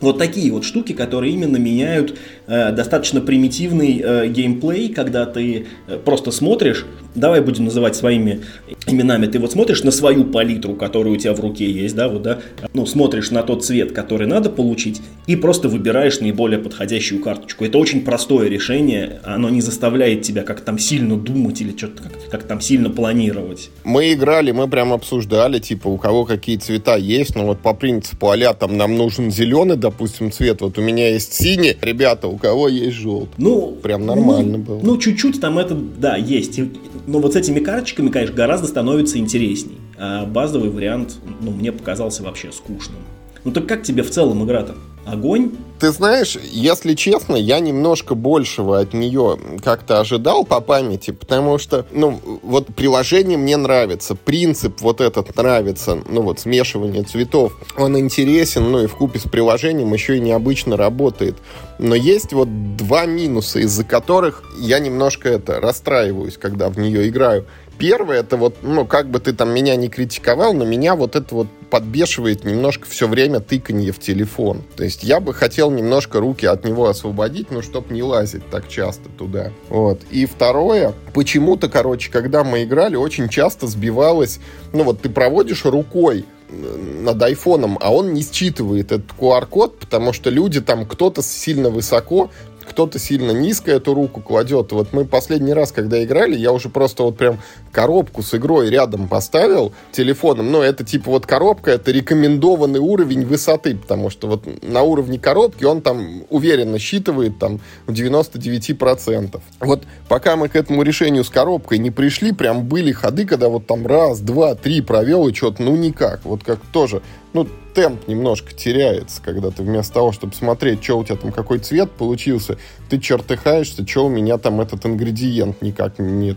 вот 0.00 0.18
такие 0.18 0.52
вот 0.52 0.64
штуки, 0.64 0.92
которые 0.92 1.32
именно 1.32 1.56
меняют 1.56 2.16
э, 2.46 2.72
достаточно 2.72 3.20
примитивный 3.20 4.00
э, 4.02 4.28
геймплей, 4.28 4.88
когда 4.88 5.26
ты 5.26 5.66
э, 5.86 5.98
просто 5.98 6.30
смотришь, 6.30 6.86
давай 7.14 7.40
будем 7.40 7.64
называть 7.64 7.96
своими 7.96 8.42
именами, 8.86 9.26
ты 9.26 9.38
вот 9.38 9.52
смотришь 9.52 9.82
на 9.82 9.90
свою 9.90 10.24
палитру, 10.24 10.74
которая 10.74 11.14
у 11.14 11.16
тебя 11.16 11.32
в 11.32 11.40
руке 11.40 11.70
есть, 11.70 11.94
да, 11.94 12.08
вот, 12.08 12.22
да, 12.22 12.38
ну, 12.74 12.86
смотришь 12.86 13.30
на 13.30 13.42
тот 13.42 13.64
цвет, 13.64 13.92
который 13.92 14.26
надо 14.26 14.50
получить, 14.50 15.00
и 15.26 15.36
просто 15.36 15.68
выбираешь 15.68 16.20
наиболее 16.20 16.58
подходящую 16.58 17.22
карточку. 17.22 17.64
Это 17.64 17.78
очень 17.78 18.02
простое 18.02 18.48
решение, 18.48 19.20
оно 19.24 19.48
не 19.48 19.60
заставляет 19.60 20.22
тебя 20.22 20.42
как 20.42 20.60
там 20.60 20.78
сильно 20.78 21.16
думать 21.16 21.60
или 21.60 21.76
что-то 21.76 22.02
как, 22.02 22.12
как 22.30 22.42
там 22.44 22.60
сильно 22.60 22.90
планировать. 22.90 23.70
Мы 23.84 24.12
играли, 24.12 24.52
мы 24.52 24.68
прям 24.68 24.92
обсуждали, 24.92 25.58
типа, 25.58 25.88
у 25.88 25.96
кого 25.96 26.24
какие 26.24 26.56
цвета 26.56 26.96
есть, 26.96 27.34
но 27.34 27.46
вот 27.46 27.60
по 27.60 27.74
принципу 27.74 28.30
а 28.30 28.54
там 28.54 28.76
нам 28.76 28.96
нужен 28.96 29.30
зеленый, 29.30 29.76
допустим, 29.90 30.32
цвет. 30.32 30.60
Вот 30.60 30.78
у 30.78 30.82
меня 30.82 31.10
есть 31.10 31.32
синий, 31.32 31.76
ребята, 31.80 32.28
у 32.28 32.36
кого 32.36 32.68
есть 32.68 32.96
желтый. 32.96 33.34
Ну, 33.38 33.76
прям 33.82 34.04
нормально 34.04 34.58
ну, 34.58 34.64
было. 34.64 34.80
Ну, 34.82 34.98
чуть-чуть 34.98 35.40
там 35.40 35.58
это, 35.58 35.74
да, 35.74 36.16
есть. 36.16 36.58
Но 37.06 37.20
вот 37.20 37.34
с 37.34 37.36
этими 37.36 37.60
карточками, 37.60 38.08
конечно, 38.08 38.34
гораздо 38.34 38.66
становится 38.66 39.18
интересней. 39.18 39.78
А 39.96 40.26
базовый 40.26 40.70
вариант, 40.70 41.16
ну, 41.40 41.52
мне 41.52 41.72
показался 41.72 42.22
вообще 42.22 42.50
скучным. 42.52 42.98
Ну 43.44 43.52
так 43.52 43.66
как 43.66 43.84
тебе 43.84 44.02
в 44.02 44.10
целом 44.10 44.44
игра-то? 44.44 44.74
Огонь? 45.06 45.52
Ты 45.78 45.92
знаешь, 45.92 46.36
если 46.42 46.94
честно, 46.94 47.36
я 47.36 47.60
немножко 47.60 48.14
большего 48.14 48.80
от 48.80 48.92
нее 48.92 49.38
как-то 49.62 50.00
ожидал 50.00 50.44
по 50.44 50.60
памяти, 50.60 51.12
потому 51.12 51.58
что, 51.58 51.86
ну, 51.92 52.18
вот 52.42 52.74
приложение 52.74 53.38
мне 53.38 53.56
нравится, 53.56 54.16
принцип 54.16 54.80
вот 54.80 55.00
этот 55.00 55.36
нравится, 55.36 55.98
ну, 56.08 56.22
вот 56.22 56.40
смешивание 56.40 57.04
цветов, 57.04 57.52
он 57.76 57.96
интересен, 57.98 58.70
ну, 58.70 58.82
и 58.82 58.86
в 58.86 58.96
купе 58.96 59.18
с 59.18 59.24
приложением 59.24 59.92
еще 59.92 60.16
и 60.16 60.20
необычно 60.20 60.76
работает. 60.76 61.36
Но 61.78 61.94
есть 61.94 62.32
вот 62.32 62.76
два 62.76 63.04
минуса, 63.04 63.60
из-за 63.60 63.84
которых 63.84 64.42
я 64.58 64.78
немножко 64.78 65.28
это 65.28 65.60
расстраиваюсь, 65.60 66.38
когда 66.38 66.68
в 66.68 66.78
нее 66.78 67.08
играю. 67.08 67.46
Первое, 67.78 68.20
это 68.20 68.36
вот, 68.36 68.56
ну, 68.62 68.86
как 68.86 69.10
бы 69.10 69.20
ты 69.20 69.32
там 69.32 69.52
меня 69.52 69.76
не 69.76 69.88
критиковал, 69.88 70.54
но 70.54 70.64
меня 70.64 70.94
вот 70.94 71.14
это 71.16 71.34
вот 71.34 71.48
подбешивает 71.70 72.44
немножко 72.44 72.86
все 72.86 73.06
время 73.06 73.40
тыканье 73.40 73.92
в 73.92 73.98
телефон. 73.98 74.62
То 74.76 74.84
есть 74.84 75.02
я 75.02 75.20
бы 75.20 75.34
хотел 75.34 75.70
немножко 75.70 76.20
руки 76.20 76.46
от 76.46 76.64
него 76.64 76.88
освободить, 76.88 77.50
но 77.50 77.60
чтобы 77.60 77.92
не 77.92 78.02
лазить 78.02 78.48
так 78.50 78.68
часто 78.68 79.08
туда. 79.08 79.50
Вот. 79.68 80.00
И 80.10 80.26
второе, 80.26 80.94
почему-то, 81.12 81.68
короче, 81.68 82.10
когда 82.10 82.44
мы 82.44 82.62
играли, 82.62 82.96
очень 82.96 83.28
часто 83.28 83.66
сбивалось, 83.66 84.38
ну 84.72 84.84
вот 84.84 85.02
ты 85.02 85.10
проводишь 85.10 85.64
рукой 85.64 86.24
над 86.48 87.20
айфоном, 87.22 87.76
а 87.80 87.92
он 87.92 88.12
не 88.12 88.22
считывает 88.22 88.92
этот 88.92 89.10
QR-код, 89.18 89.80
потому 89.80 90.12
что 90.12 90.30
люди 90.30 90.60
там, 90.60 90.86
кто-то 90.86 91.22
сильно 91.22 91.70
высоко, 91.70 92.30
кто-то 92.68 92.98
сильно 92.98 93.30
низко 93.30 93.70
эту 93.70 93.94
руку 93.94 94.20
кладет. 94.20 94.72
Вот 94.72 94.92
мы 94.92 95.04
последний 95.04 95.52
раз, 95.52 95.72
когда 95.72 96.02
играли, 96.02 96.36
я 96.36 96.52
уже 96.52 96.68
просто 96.68 97.02
вот 97.02 97.16
прям 97.16 97.38
коробку 97.72 98.22
с 98.22 98.34
игрой 98.34 98.70
рядом 98.70 99.08
поставил 99.08 99.72
телефоном. 99.92 100.50
Но 100.50 100.62
это 100.62 100.84
типа 100.84 101.10
вот 101.10 101.26
коробка, 101.26 101.72
это 101.72 101.90
рекомендованный 101.90 102.80
уровень 102.80 103.24
высоты, 103.24 103.76
потому 103.76 104.10
что 104.10 104.28
вот 104.28 104.46
на 104.62 104.82
уровне 104.82 105.18
коробки 105.18 105.64
он 105.64 105.82
там 105.82 106.24
уверенно 106.30 106.78
считывает 106.78 107.38
там 107.38 107.60
в 107.86 107.92
99%. 107.92 109.40
Вот 109.60 109.84
пока 110.08 110.36
мы 110.36 110.48
к 110.48 110.56
этому 110.56 110.82
решению 110.82 111.24
с 111.24 111.30
коробкой 111.30 111.78
не 111.78 111.90
пришли, 111.90 112.32
прям 112.32 112.64
были 112.64 112.92
ходы, 112.92 113.26
когда 113.26 113.48
вот 113.48 113.66
там 113.66 113.86
раз, 113.86 114.20
два, 114.20 114.54
три 114.54 114.80
провел 114.80 115.28
и 115.28 115.34
что-то, 115.34 115.62
ну 115.62 115.76
никак. 115.76 116.24
Вот 116.24 116.42
как 116.44 116.60
тоже 116.72 117.02
ну, 117.36 117.46
темп 117.76 118.08
немножко 118.08 118.54
теряется, 118.54 119.20
когда 119.22 119.50
ты 119.50 119.62
вместо 119.62 119.92
того, 119.92 120.10
чтобы 120.10 120.34
смотреть, 120.34 120.82
что 120.82 120.98
у 120.98 121.04
тебя 121.04 121.16
там, 121.16 121.30
какой 121.30 121.58
цвет 121.58 121.92
получился, 121.92 122.56
ты 122.88 122.98
чертыхаешься, 122.98 123.86
что 123.86 124.06
у 124.06 124.08
меня 124.08 124.38
там 124.38 124.62
этот 124.62 124.86
ингредиент 124.86 125.60
никак 125.60 125.98
не, 125.98 126.34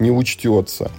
не 0.00 0.10
учтется. 0.10 0.90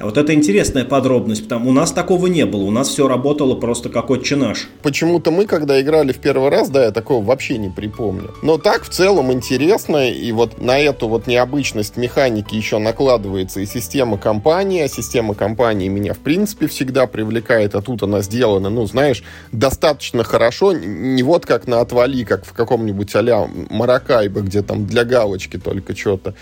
Вот 0.00 0.18
это 0.18 0.34
интересная 0.34 0.84
подробность, 0.84 1.44
потому 1.44 1.70
у 1.70 1.72
нас 1.72 1.92
такого 1.92 2.26
не 2.26 2.46
было, 2.46 2.64
у 2.64 2.70
нас 2.70 2.88
все 2.88 3.06
работало 3.06 3.54
просто 3.54 3.88
как 3.88 4.10
отче 4.10 4.34
наш. 4.34 4.68
Почему-то 4.82 5.30
мы, 5.30 5.46
когда 5.46 5.80
играли 5.80 6.12
в 6.12 6.18
первый 6.18 6.50
раз, 6.50 6.68
да, 6.68 6.84
я 6.84 6.90
такого 6.90 7.24
вообще 7.24 7.58
не 7.58 7.68
припомню. 7.68 8.34
Но 8.42 8.58
так 8.58 8.82
в 8.82 8.88
целом 8.88 9.32
интересно, 9.32 10.10
и 10.10 10.32
вот 10.32 10.60
на 10.60 10.78
эту 10.78 11.08
вот 11.08 11.26
необычность 11.28 11.96
механики 11.96 12.56
еще 12.56 12.78
накладывается 12.78 13.60
и 13.60 13.66
система 13.66 14.18
компании, 14.18 14.82
а 14.82 14.88
система 14.88 15.34
компании 15.34 15.88
меня 15.88 16.12
в 16.12 16.18
принципе 16.18 16.66
всегда 16.66 17.06
привлекает, 17.06 17.74
а 17.76 17.80
тут 17.80 18.02
она 18.02 18.20
сделана, 18.20 18.70
ну, 18.70 18.86
знаешь, 18.86 19.22
достаточно 19.52 20.24
хорошо, 20.24 20.72
не 20.72 21.22
вот 21.22 21.46
как 21.46 21.68
на 21.68 21.80
отвали, 21.80 22.24
как 22.24 22.44
в 22.44 22.52
каком-нибудь 22.52 23.14
а-ля 23.14 23.48
Маракайбе, 23.70 24.40
где 24.40 24.62
там 24.62 24.86
для 24.86 25.04
галочки 25.04 25.56
только 25.56 25.96
что-то, 25.96 26.34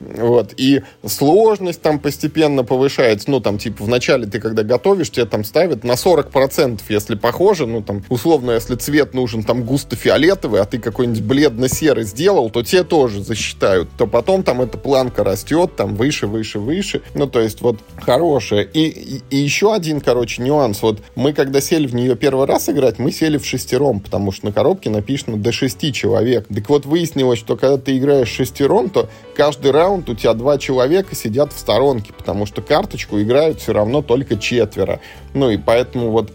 вот. 0.00 0.54
И 0.56 0.82
сложность 1.06 1.82
там 1.82 1.98
постепенно 1.98 2.64
повышается. 2.64 3.30
Ну, 3.30 3.40
там, 3.40 3.58
типа, 3.58 3.84
вначале 3.84 4.26
ты, 4.26 4.40
когда 4.40 4.62
готовишь, 4.62 5.10
тебе 5.10 5.26
там 5.26 5.44
ставят 5.44 5.84
на 5.84 5.92
40%, 5.92 6.80
если 6.88 7.14
похоже. 7.14 7.66
Ну, 7.66 7.82
там, 7.82 8.04
условно, 8.08 8.52
если 8.52 8.76
цвет 8.76 9.12
нужен 9.14 9.42
там 9.42 9.62
густо-фиолетовый, 9.62 10.60
а 10.60 10.64
ты 10.64 10.78
какой-нибудь 10.78 11.22
бледно-серый 11.22 12.04
сделал, 12.04 12.50
то 12.50 12.62
тебе 12.62 12.82
тоже 12.82 13.22
засчитают. 13.22 13.90
То 13.98 14.06
потом 14.06 14.42
там 14.42 14.62
эта 14.62 14.78
планка 14.78 15.22
растет, 15.22 15.76
там, 15.76 15.96
выше, 15.96 16.26
выше, 16.26 16.58
выше. 16.58 17.02
Ну, 17.14 17.26
то 17.26 17.40
есть, 17.40 17.60
вот, 17.60 17.78
хорошая. 18.00 18.62
И, 18.62 18.88
и, 18.88 19.22
и 19.30 19.36
еще 19.36 19.74
один, 19.74 20.00
короче, 20.00 20.42
нюанс. 20.42 20.80
Вот 20.82 21.00
мы, 21.14 21.34
когда 21.34 21.60
сели 21.60 21.86
в 21.86 21.94
нее 21.94 22.16
первый 22.16 22.46
раз 22.46 22.68
играть, 22.70 22.98
мы 22.98 23.12
сели 23.12 23.36
в 23.36 23.44
шестером, 23.44 24.00
потому 24.00 24.32
что 24.32 24.46
на 24.46 24.52
коробке 24.52 24.88
написано 24.88 25.36
до 25.36 25.52
шести 25.52 25.92
человек. 25.92 26.46
Так 26.52 26.68
вот, 26.70 26.86
выяснилось, 26.86 27.38
что 27.38 27.56
когда 27.56 27.76
ты 27.76 27.98
играешь 27.98 28.28
шестером, 28.28 28.88
то 28.88 29.10
каждый 29.40 29.70
раунд 29.70 30.06
у 30.10 30.14
тебя 30.14 30.34
два 30.34 30.58
человека 30.58 31.14
сидят 31.16 31.54
в 31.54 31.58
сторонке, 31.58 32.12
потому 32.12 32.44
что 32.44 32.60
карточку 32.60 33.18
играют 33.22 33.58
все 33.58 33.72
равно 33.72 34.02
только 34.02 34.36
четверо. 34.36 35.00
Ну 35.32 35.48
и 35.48 35.56
поэтому 35.56 36.10
вот 36.10 36.30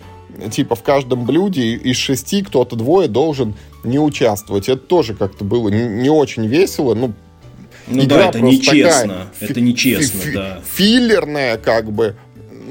типа 0.49 0.73
в 0.73 0.81
каждом 0.81 1.23
блюде 1.23 1.75
из 1.75 1.97
шести 1.97 2.41
кто-то 2.41 2.75
двое 2.75 3.07
должен 3.07 3.53
не 3.83 3.99
участвовать. 3.99 4.69
Это 4.69 4.81
тоже 4.81 5.13
как-то 5.13 5.43
было 5.43 5.69
не, 5.69 5.83
не 5.83 6.09
очень 6.09 6.47
весело. 6.47 6.95
Ну, 6.95 7.13
ну 7.85 8.05
Игра 8.05 8.17
да, 8.17 8.29
это 8.29 8.41
нечестно. 8.41 9.27
Такая, 9.39 9.49
это 9.51 9.61
нечестно, 9.61 10.21
фи- 10.21 10.33
да. 10.33 10.61
Филлерная, 10.75 11.57
как 11.59 11.91
бы, 11.91 12.15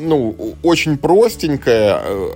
ну, 0.05 0.55
очень 0.63 0.99
простенькая, 0.99 2.01
э, 2.05 2.29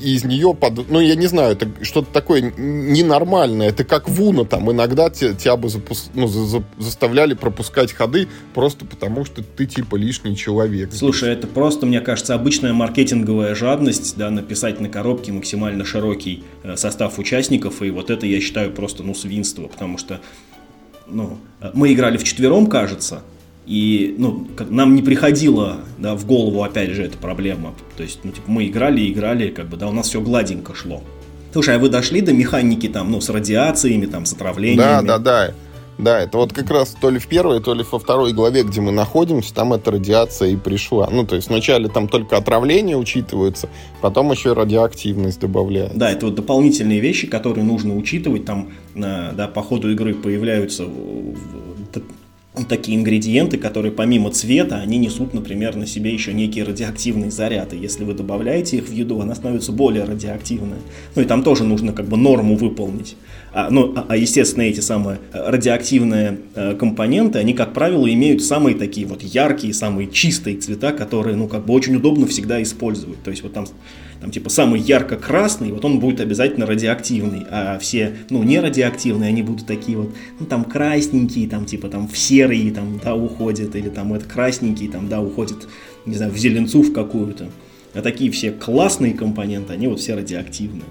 из 0.00 0.24
нее 0.24 0.54
под... 0.54 0.88
Ну, 0.90 1.00
я 1.00 1.14
не 1.14 1.26
знаю, 1.26 1.52
это 1.52 1.68
что-то 1.82 2.12
такое 2.12 2.52
ненормальное. 2.56 3.68
Это 3.68 3.84
как 3.84 4.08
Вуна 4.08 4.44
там. 4.44 4.70
Иногда 4.70 5.10
тебя, 5.10 5.34
тебя 5.34 5.56
бы 5.56 5.68
запус... 5.68 6.10
ну, 6.14 6.26
за, 6.26 6.46
за, 6.46 6.64
заставляли 6.78 7.34
пропускать 7.34 7.92
ходы 7.92 8.28
просто 8.54 8.84
потому, 8.84 9.24
что 9.24 9.42
ты 9.42 9.66
типа 9.66 9.96
лишний 9.96 10.36
человек. 10.36 10.92
Слушай, 10.92 11.32
это 11.32 11.46
просто, 11.46 11.86
мне 11.86 12.00
кажется, 12.00 12.34
обычная 12.34 12.72
маркетинговая 12.72 13.54
жадность, 13.54 14.16
да, 14.16 14.30
написать 14.30 14.80
на 14.80 14.88
коробке 14.88 15.32
максимально 15.32 15.84
широкий 15.84 16.44
э, 16.62 16.76
состав 16.76 17.18
участников, 17.18 17.82
и 17.82 17.90
вот 17.90 18.10
это 18.10 18.26
я 18.26 18.40
считаю 18.40 18.72
просто, 18.72 19.02
ну, 19.02 19.14
свинство, 19.14 19.66
потому 19.66 19.98
что, 19.98 20.20
ну, 21.06 21.38
э, 21.60 21.70
мы 21.74 21.92
играли 21.92 22.16
в 22.16 22.24
четвером, 22.24 22.66
кажется, 22.66 23.22
и 23.68 24.14
ну, 24.16 24.46
как, 24.56 24.70
нам 24.70 24.94
не 24.94 25.02
приходило 25.02 25.80
да, 25.98 26.14
в 26.14 26.24
голову, 26.24 26.62
опять 26.62 26.90
же, 26.90 27.04
эта 27.04 27.18
проблема. 27.18 27.74
То 27.98 28.02
есть, 28.02 28.20
ну, 28.24 28.32
типа, 28.32 28.50
мы 28.50 28.66
играли, 28.66 29.06
играли, 29.12 29.50
как 29.50 29.68
бы, 29.68 29.76
да, 29.76 29.88
у 29.88 29.92
нас 29.92 30.08
все 30.08 30.22
гладенько 30.22 30.74
шло. 30.74 31.02
Слушай, 31.52 31.76
а 31.76 31.78
вы 31.78 31.90
дошли 31.90 32.22
до 32.22 32.32
механики 32.32 32.88
там, 32.88 33.10
ну, 33.10 33.20
с 33.20 33.28
радиациями, 33.28 34.06
там, 34.06 34.24
с 34.24 34.32
отравлениями? 34.32 34.78
Да, 34.78 35.02
да, 35.02 35.18
да. 35.18 35.54
Да, 35.98 36.20
это 36.20 36.38
вот 36.38 36.52
как 36.52 36.70
раз 36.70 36.96
то 36.98 37.10
ли 37.10 37.18
в 37.18 37.26
первой, 37.26 37.60
то 37.60 37.74
ли 37.74 37.84
во 37.90 37.98
второй 37.98 38.32
главе, 38.32 38.62
где 38.62 38.80
мы 38.80 38.92
находимся, 38.92 39.52
там 39.52 39.72
эта 39.72 39.90
радиация 39.90 40.50
и 40.50 40.56
пришла. 40.56 41.08
Ну, 41.10 41.26
то 41.26 41.34
есть 41.34 41.48
вначале 41.48 41.88
там 41.88 42.06
только 42.08 42.36
отравление 42.36 42.96
учитывается, 42.96 43.68
потом 44.00 44.30
еще 44.30 44.52
радиоактивность 44.52 45.40
добавляется. 45.40 45.98
Да, 45.98 46.12
это 46.12 46.26
вот 46.26 46.36
дополнительные 46.36 47.00
вещи, 47.00 47.26
которые 47.26 47.64
нужно 47.64 47.96
учитывать. 47.96 48.44
Там, 48.44 48.70
да, 48.94 49.50
по 49.52 49.60
ходу 49.60 49.90
игры 49.90 50.14
появляются 50.14 50.84
такие 52.64 52.96
ингредиенты, 52.96 53.58
которые 53.58 53.92
помимо 53.92 54.30
цвета, 54.30 54.76
они 54.76 54.98
несут, 54.98 55.34
например, 55.34 55.76
на 55.76 55.86
себе 55.86 56.12
еще 56.12 56.32
некие 56.32 56.64
радиоактивные 56.64 57.30
заряды. 57.30 57.76
Если 57.76 58.04
вы 58.04 58.14
добавляете 58.14 58.78
их 58.78 58.88
в 58.88 58.92
еду, 58.92 59.20
она 59.20 59.34
становится 59.34 59.72
более 59.72 60.04
радиоактивная. 60.04 60.78
Ну 61.14 61.22
и 61.22 61.24
там 61.24 61.42
тоже 61.42 61.64
нужно 61.64 61.92
как 61.92 62.06
бы 62.06 62.16
норму 62.16 62.56
выполнить. 62.56 63.16
А, 63.52 63.70
ну, 63.70 63.92
а, 63.96 64.06
а 64.08 64.16
естественно, 64.16 64.62
эти 64.62 64.80
самые 64.80 65.18
радиоактивные 65.32 66.38
э, 66.54 66.74
компоненты, 66.74 67.38
они, 67.38 67.54
как 67.54 67.72
правило, 67.72 68.12
имеют 68.12 68.42
самые 68.42 68.76
такие 68.76 69.06
вот 69.06 69.22
яркие, 69.22 69.72
самые 69.72 70.10
чистые 70.10 70.56
цвета, 70.58 70.92
которые, 70.92 71.36
ну, 71.36 71.48
как 71.48 71.64
бы 71.64 71.72
очень 71.72 71.96
удобно 71.96 72.26
всегда 72.26 72.62
использовать. 72.62 73.22
То 73.22 73.30
есть 73.30 73.42
вот 73.42 73.52
там 73.52 73.66
там 74.20 74.30
типа 74.30 74.50
самый 74.50 74.80
ярко-красный, 74.80 75.72
вот 75.72 75.84
он 75.84 76.00
будет 76.00 76.20
обязательно 76.20 76.66
радиоактивный, 76.66 77.46
а 77.50 77.78
все, 77.78 78.16
ну, 78.30 78.42
не 78.42 78.58
радиоактивные, 78.58 79.28
они 79.28 79.42
будут 79.42 79.66
такие 79.66 79.96
вот, 79.96 80.14
ну, 80.40 80.46
там 80.46 80.64
красненькие, 80.64 81.48
там 81.48 81.66
типа 81.66 81.88
там 81.88 82.08
в 82.08 82.18
серые, 82.18 82.70
там, 82.72 83.00
да, 83.02 83.14
уходят, 83.14 83.76
или 83.76 83.88
там 83.88 84.12
это 84.14 84.24
красненькие, 84.24 84.90
там, 84.90 85.08
да, 85.08 85.20
уходят, 85.20 85.68
не 86.06 86.14
знаю, 86.14 86.32
в 86.32 86.38
зеленцу 86.38 86.82
в 86.82 86.92
какую-то. 86.92 87.48
А 87.94 88.02
такие 88.02 88.30
все 88.30 88.50
классные 88.50 89.14
компоненты, 89.14 89.72
они 89.72 89.86
вот 89.86 90.00
все 90.00 90.14
радиоактивные. 90.14 90.84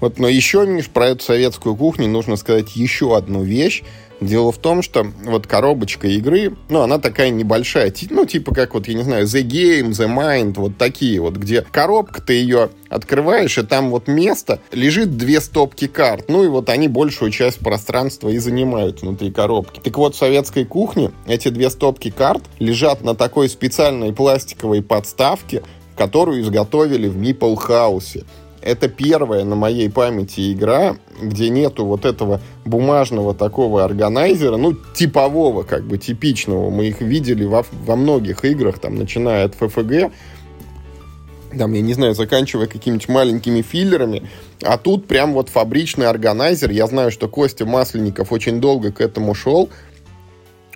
Вот, 0.00 0.18
но 0.18 0.28
еще, 0.28 0.66
Миш, 0.66 0.88
про 0.88 1.08
эту 1.08 1.22
советскую 1.22 1.76
кухню 1.76 2.08
нужно 2.08 2.36
сказать 2.36 2.74
еще 2.74 3.16
одну 3.16 3.42
вещь. 3.42 3.82
Дело 4.20 4.52
в 4.52 4.58
том, 4.58 4.82
что 4.82 5.06
вот 5.24 5.46
коробочка 5.46 6.06
игры, 6.06 6.54
ну, 6.68 6.82
она 6.82 6.98
такая 6.98 7.30
небольшая, 7.30 7.92
ну, 8.10 8.26
типа 8.26 8.54
как 8.54 8.74
вот, 8.74 8.86
я 8.86 8.94
не 8.94 9.02
знаю, 9.02 9.24
The 9.24 9.42
Game, 9.42 9.90
The 9.90 10.14
Mind, 10.14 10.54
вот 10.56 10.76
такие 10.76 11.20
вот, 11.20 11.36
где 11.36 11.62
коробка, 11.62 12.20
ты 12.20 12.34
ее 12.34 12.68
открываешь, 12.90 13.56
и 13.56 13.62
там 13.62 13.90
вот 13.90 14.08
место, 14.08 14.60
лежит 14.72 15.16
две 15.16 15.40
стопки 15.40 15.86
карт, 15.86 16.26
ну, 16.28 16.44
и 16.44 16.48
вот 16.48 16.68
они 16.68 16.88
большую 16.88 17.30
часть 17.30 17.60
пространства 17.60 18.28
и 18.28 18.38
занимают 18.38 19.00
внутри 19.00 19.30
коробки. 19.30 19.80
Так 19.80 19.96
вот, 19.96 20.14
в 20.14 20.18
советской 20.18 20.64
кухне 20.66 21.12
эти 21.26 21.48
две 21.48 21.70
стопки 21.70 22.10
карт 22.10 22.42
лежат 22.58 23.02
на 23.02 23.14
такой 23.14 23.48
специальной 23.48 24.12
пластиковой 24.12 24.82
подставке, 24.82 25.62
которую 25.96 26.40
изготовили 26.40 27.08
в 27.08 27.16
Мипл 27.16 27.54
Хаусе. 27.54 28.24
Это 28.62 28.88
первая 28.88 29.44
на 29.44 29.56
моей 29.56 29.90
памяти 29.90 30.52
игра, 30.52 30.96
где 31.20 31.48
нету 31.48 31.84
вот 31.84 32.04
этого 32.04 32.40
бумажного 32.64 33.34
такого 33.34 33.84
органайзера, 33.84 34.56
ну, 34.56 34.74
типового, 34.94 35.62
как 35.62 35.84
бы, 35.84 35.98
типичного. 35.98 36.70
Мы 36.70 36.88
их 36.88 37.00
видели 37.00 37.44
во, 37.44 37.64
во 37.84 37.96
многих 37.96 38.44
играх, 38.44 38.78
там, 38.78 38.96
начиная 38.96 39.44
от 39.46 39.54
ФФГ, 39.54 40.12
там, 41.56 41.72
я 41.72 41.80
не 41.80 41.94
знаю, 41.94 42.14
заканчивая 42.14 42.66
какими-нибудь 42.66 43.08
маленькими 43.08 43.62
филлерами, 43.62 44.28
а 44.62 44.78
тут 44.78 45.06
прям 45.06 45.32
вот 45.32 45.48
фабричный 45.48 46.06
органайзер. 46.06 46.70
Я 46.70 46.86
знаю, 46.86 47.10
что 47.10 47.28
Костя 47.28 47.66
Масленников 47.66 48.30
очень 48.32 48.60
долго 48.60 48.92
к 48.92 49.00
этому 49.00 49.34
шел, 49.34 49.68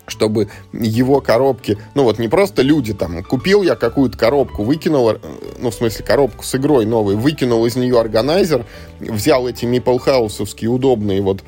чтобы 0.06 0.48
его 0.72 1.20
коробки, 1.20 1.78
ну 1.94 2.04
вот 2.04 2.18
не 2.18 2.28
просто 2.28 2.62
люди 2.62 2.92
там, 2.92 3.22
купил 3.24 3.62
я 3.62 3.74
какую-то 3.74 4.18
коробку, 4.18 4.62
выкинул, 4.62 5.10
э, 5.10 5.18
ну 5.58 5.70
в 5.70 5.74
смысле 5.74 6.04
коробку 6.04 6.44
с 6.44 6.54
игрой 6.54 6.86
новой, 6.86 7.16
выкинул 7.16 7.64
из 7.66 7.76
нее 7.76 7.98
органайзер, 7.98 8.64
взял 9.00 9.48
эти 9.48 9.64
Миплхаусовские 9.64 10.70
удобные 10.70 11.22
вот 11.22 11.42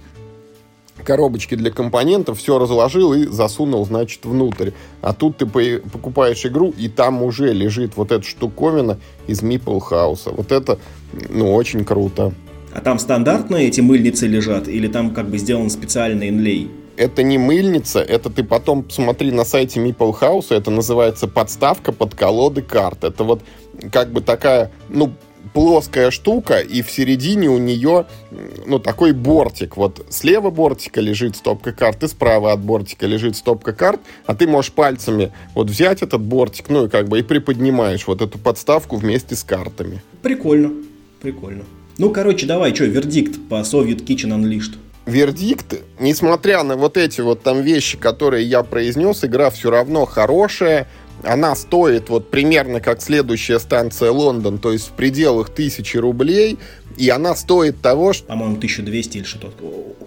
коробочки 1.05 1.55
для 1.55 1.71
компонентов, 1.71 2.39
все 2.39 2.59
разложил 2.59 3.13
и 3.15 3.27
засунул, 3.27 3.87
значит, 3.87 4.25
внутрь. 4.25 4.73
А 5.03 5.13
тут 5.13 5.39
ты 5.39 5.47
покупаешь 5.47 6.45
игру, 6.45 6.75
и 6.77 6.89
там 6.89 7.23
уже 7.23 7.53
лежит 7.53 7.97
вот 7.97 8.13
эта 8.13 8.25
штуковина 8.25 8.99
из 9.27 9.43
Миплхауса. 9.43 10.31
Вот 10.31 10.53
это, 10.53 10.79
ну, 11.31 11.55
очень 11.55 11.85
круто. 11.85 12.33
А 12.75 12.81
там 12.81 12.99
стандартно 12.99 13.57
эти 13.57 13.81
мыльницы 13.81 14.27
лежат, 14.27 14.69
или 14.69 14.89
там 14.89 15.13
как 15.13 15.29
бы 15.29 15.39
сделан 15.39 15.71
специальный 15.71 16.29
инлей? 16.29 16.71
Это 16.97 17.23
не 17.23 17.39
мыльница, 17.39 18.01
это 18.01 18.31
ты 18.31 18.43
потом 18.43 18.83
посмотри 18.83 19.31
на 19.31 19.45
сайте 19.45 19.81
Meeple 19.81 20.19
House, 20.21 20.47
это 20.51 20.71
называется 20.71 21.29
подставка 21.29 21.93
под 21.93 22.15
колоды 22.15 22.63
карт. 22.63 23.05
Это 23.05 23.25
вот 23.25 23.43
как 23.93 24.13
бы 24.13 24.21
такая, 24.21 24.71
ну, 24.89 25.13
плоская 25.53 26.11
штука, 26.11 26.59
и 26.59 26.83
в 26.83 26.91
середине 26.91 27.49
у 27.49 27.59
нее, 27.59 28.07
ну, 28.67 28.79
такой 28.79 29.13
бортик. 29.13 29.77
Вот 29.77 30.05
слева 30.11 30.51
бортика 30.51 31.01
лежит 31.01 31.37
стопка 31.37 31.73
карт, 31.73 32.03
и 32.03 32.09
справа 32.09 32.53
от 32.53 32.61
бортика 32.61 33.07
лежит 33.07 33.37
стопка 33.37 33.73
карт, 33.73 34.01
а 34.27 34.35
ты 34.35 34.47
можешь 34.47 34.73
пальцами 34.73 35.33
вот 35.55 35.71
взять 35.71 36.03
этот 36.03 36.21
бортик, 36.21 36.69
ну, 36.69 36.87
и 36.87 36.89
как 36.89 37.09
бы 37.09 37.21
и 37.21 37.23
приподнимаешь 37.23 38.07
вот 38.07 38.23
эту 38.23 38.39
подставку 38.39 38.97
вместе 38.97 39.35
с 39.35 39.45
картами. 39.45 40.03
Прикольно, 40.23 40.73
прикольно. 41.21 41.65
Ну, 41.99 42.11
короче, 42.11 42.47
давай, 42.47 42.75
что, 42.75 42.85
вердикт 42.85 43.39
по 43.49 43.61
Soviet 43.61 44.05
Kitchen 44.05 44.39
Unleashed? 44.39 44.75
Вердикт, 45.07 45.75
несмотря 45.99 46.63
на 46.63 46.77
вот 46.77 46.97
эти 46.97 47.21
вот 47.21 47.43
там 47.43 47.63
вещи, 47.63 47.97
которые 47.97 48.45
я 48.45 48.63
произнес, 48.63 49.25
игра 49.25 49.51
все 49.51 49.71
равно 49.71 50.05
хорошая. 50.05 50.89
Она 51.23 51.55
стоит 51.57 52.09
вот 52.09 52.31
примерно 52.31 52.81
как 52.81 53.03
следующая 53.03 53.59
станция 53.59 54.11
Лондон, 54.11 54.59
то 54.59 54.73
есть 54.73 54.89
в 54.89 54.93
пределах 54.93 55.51
тысячи 55.51 55.97
рублей. 55.97 56.59
И 56.97 57.11
она 57.11 57.37
стоит 57.37 57.83
того, 57.83 58.13
что... 58.15 58.27
По-моему, 58.27 58.57
1200 58.57 59.19
или 59.19 59.25
что-то 59.25 59.49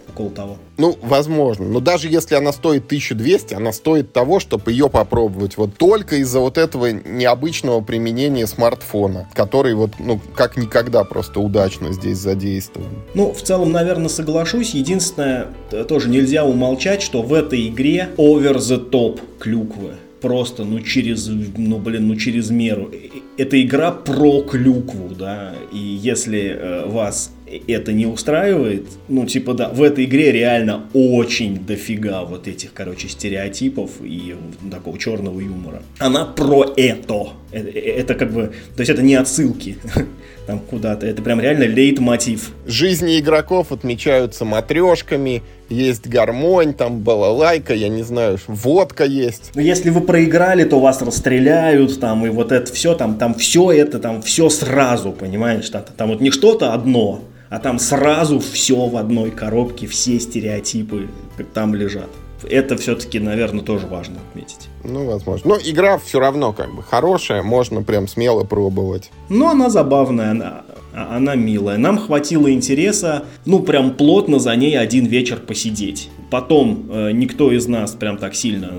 около 0.09 0.29
того. 0.31 0.57
Ну, 0.77 0.97
возможно. 1.01 1.67
Но 1.67 1.79
даже 1.79 2.07
если 2.07 2.35
она 2.35 2.51
стоит 2.51 2.85
1200, 2.85 3.53
она 3.53 3.71
стоит 3.71 4.11
того, 4.11 4.39
чтобы 4.39 4.71
ее 4.71 4.89
попробовать. 4.89 5.57
Вот 5.57 5.75
только 5.77 6.17
из-за 6.17 6.39
вот 6.39 6.57
этого 6.57 6.87
необычного 6.87 7.81
применения 7.81 8.47
смартфона, 8.47 9.29
который 9.35 9.75
вот, 9.75 9.91
ну, 9.99 10.19
как 10.35 10.57
никогда 10.57 11.03
просто 11.03 11.39
удачно 11.39 11.93
здесь 11.93 12.17
задействован. 12.17 12.89
Ну, 13.13 13.33
в 13.33 13.41
целом, 13.43 13.71
наверное, 13.71 14.09
соглашусь. 14.09 14.71
Единственное, 14.71 15.47
тоже 15.87 16.09
нельзя 16.09 16.43
умолчать, 16.43 17.03
что 17.03 17.21
в 17.21 17.33
этой 17.33 17.67
игре 17.67 18.09
over 18.17 18.57
the 18.57 18.89
top 18.89 19.19
клюквы 19.39 19.91
просто, 20.21 20.63
ну, 20.63 20.79
через, 20.81 21.27
ну, 21.27 21.79
блин, 21.79 22.07
ну, 22.07 22.15
через 22.15 22.49
меру. 22.49 22.91
Это 23.37 23.61
игра 23.61 23.91
про 23.91 24.41
клюкву, 24.41 25.09
да, 25.15 25.53
и 25.71 25.77
если 25.77 26.57
э, 26.59 26.85
вас 26.87 27.31
это 27.67 27.93
не 27.93 28.05
устраивает, 28.05 28.85
ну, 29.07 29.25
типа, 29.25 29.53
да, 29.53 29.69
в 29.69 29.81
этой 29.81 30.05
игре 30.05 30.31
реально 30.31 30.87
очень 30.93 31.57
дофига 31.65 32.23
вот 32.23 32.47
этих, 32.47 32.73
короче, 32.73 33.07
стереотипов 33.07 33.89
и 34.03 34.35
такого 34.69 34.97
черного 34.97 35.39
юмора. 35.39 35.81
Она 35.99 36.25
про 36.25 36.73
это. 36.75 37.29
Это, 37.51 37.69
это 37.69 38.13
как 38.13 38.31
бы, 38.31 38.51
то 38.75 38.81
есть 38.81 38.89
это 38.89 39.01
не 39.01 39.15
отсылки 39.15 39.77
там 40.47 40.59
куда-то, 40.59 41.07
это 41.07 41.21
прям 41.21 41.39
реально 41.39 41.63
лейтмотив. 41.63 42.51
Жизни 42.67 43.19
игроков 43.19 43.71
отмечаются 43.71 44.45
матрешками, 44.45 45.41
есть 45.69 46.07
гармонь, 46.07 46.73
там 46.73 46.99
балалайка, 46.99 47.73
я 47.73 47.89
не 47.89 48.03
знаю, 48.03 48.37
водка 48.47 49.05
есть. 49.05 49.51
Но 49.55 49.61
если 49.61 49.89
вы 49.89 50.01
проиграли, 50.01 50.63
то 50.63 50.79
вас 50.79 51.01
расстреляют, 51.01 51.99
там, 51.99 52.25
и 52.25 52.29
вот 52.29 52.51
это 52.51 52.71
все, 52.73 52.95
там, 52.95 53.17
там 53.17 53.33
все 53.33 53.71
это, 53.71 53.99
там 53.99 54.21
все 54.21 54.49
сразу, 54.49 55.11
понимаешь, 55.11 55.69
там, 55.69 55.83
там 55.95 56.09
вот 56.09 56.21
не 56.21 56.31
что-то 56.31 56.73
одно, 56.73 57.21
а 57.49 57.59
там 57.59 57.79
сразу 57.79 58.39
все 58.39 58.87
в 58.87 58.97
одной 58.97 59.31
коробке, 59.31 59.87
все 59.87 60.19
стереотипы 60.19 61.07
там 61.53 61.73
лежат. 61.75 62.09
Это 62.49 62.77
все-таки, 62.77 63.19
наверное, 63.19 63.63
тоже 63.63 63.85
важно 63.87 64.19
отметить. 64.29 64.69
Ну, 64.83 65.05
возможно. 65.05 65.49
Но 65.49 65.57
игра 65.61 65.97
все 65.97 66.19
равно 66.19 66.53
как 66.53 66.73
бы 66.73 66.83
хорошая, 66.83 67.43
можно 67.43 67.83
прям 67.83 68.07
смело 68.07 68.45
пробовать. 68.45 69.11
Ну, 69.27 69.49
она 69.49 69.69
забавная, 69.69 70.31
она, 70.31 70.61
она 70.93 71.35
милая. 71.35 71.77
Нам 71.77 71.97
хватило 71.97 72.51
интереса, 72.51 73.23
ну, 73.45 73.59
прям 73.59 73.95
плотно 73.95 74.39
за 74.39 74.55
ней 74.55 74.77
один 74.77 75.05
вечер 75.05 75.37
посидеть. 75.39 76.09
Потом 76.29 76.87
э, 76.89 77.11
никто 77.11 77.51
из 77.51 77.67
нас 77.67 77.91
прям 77.91 78.17
так 78.17 78.35
сильно 78.35 78.71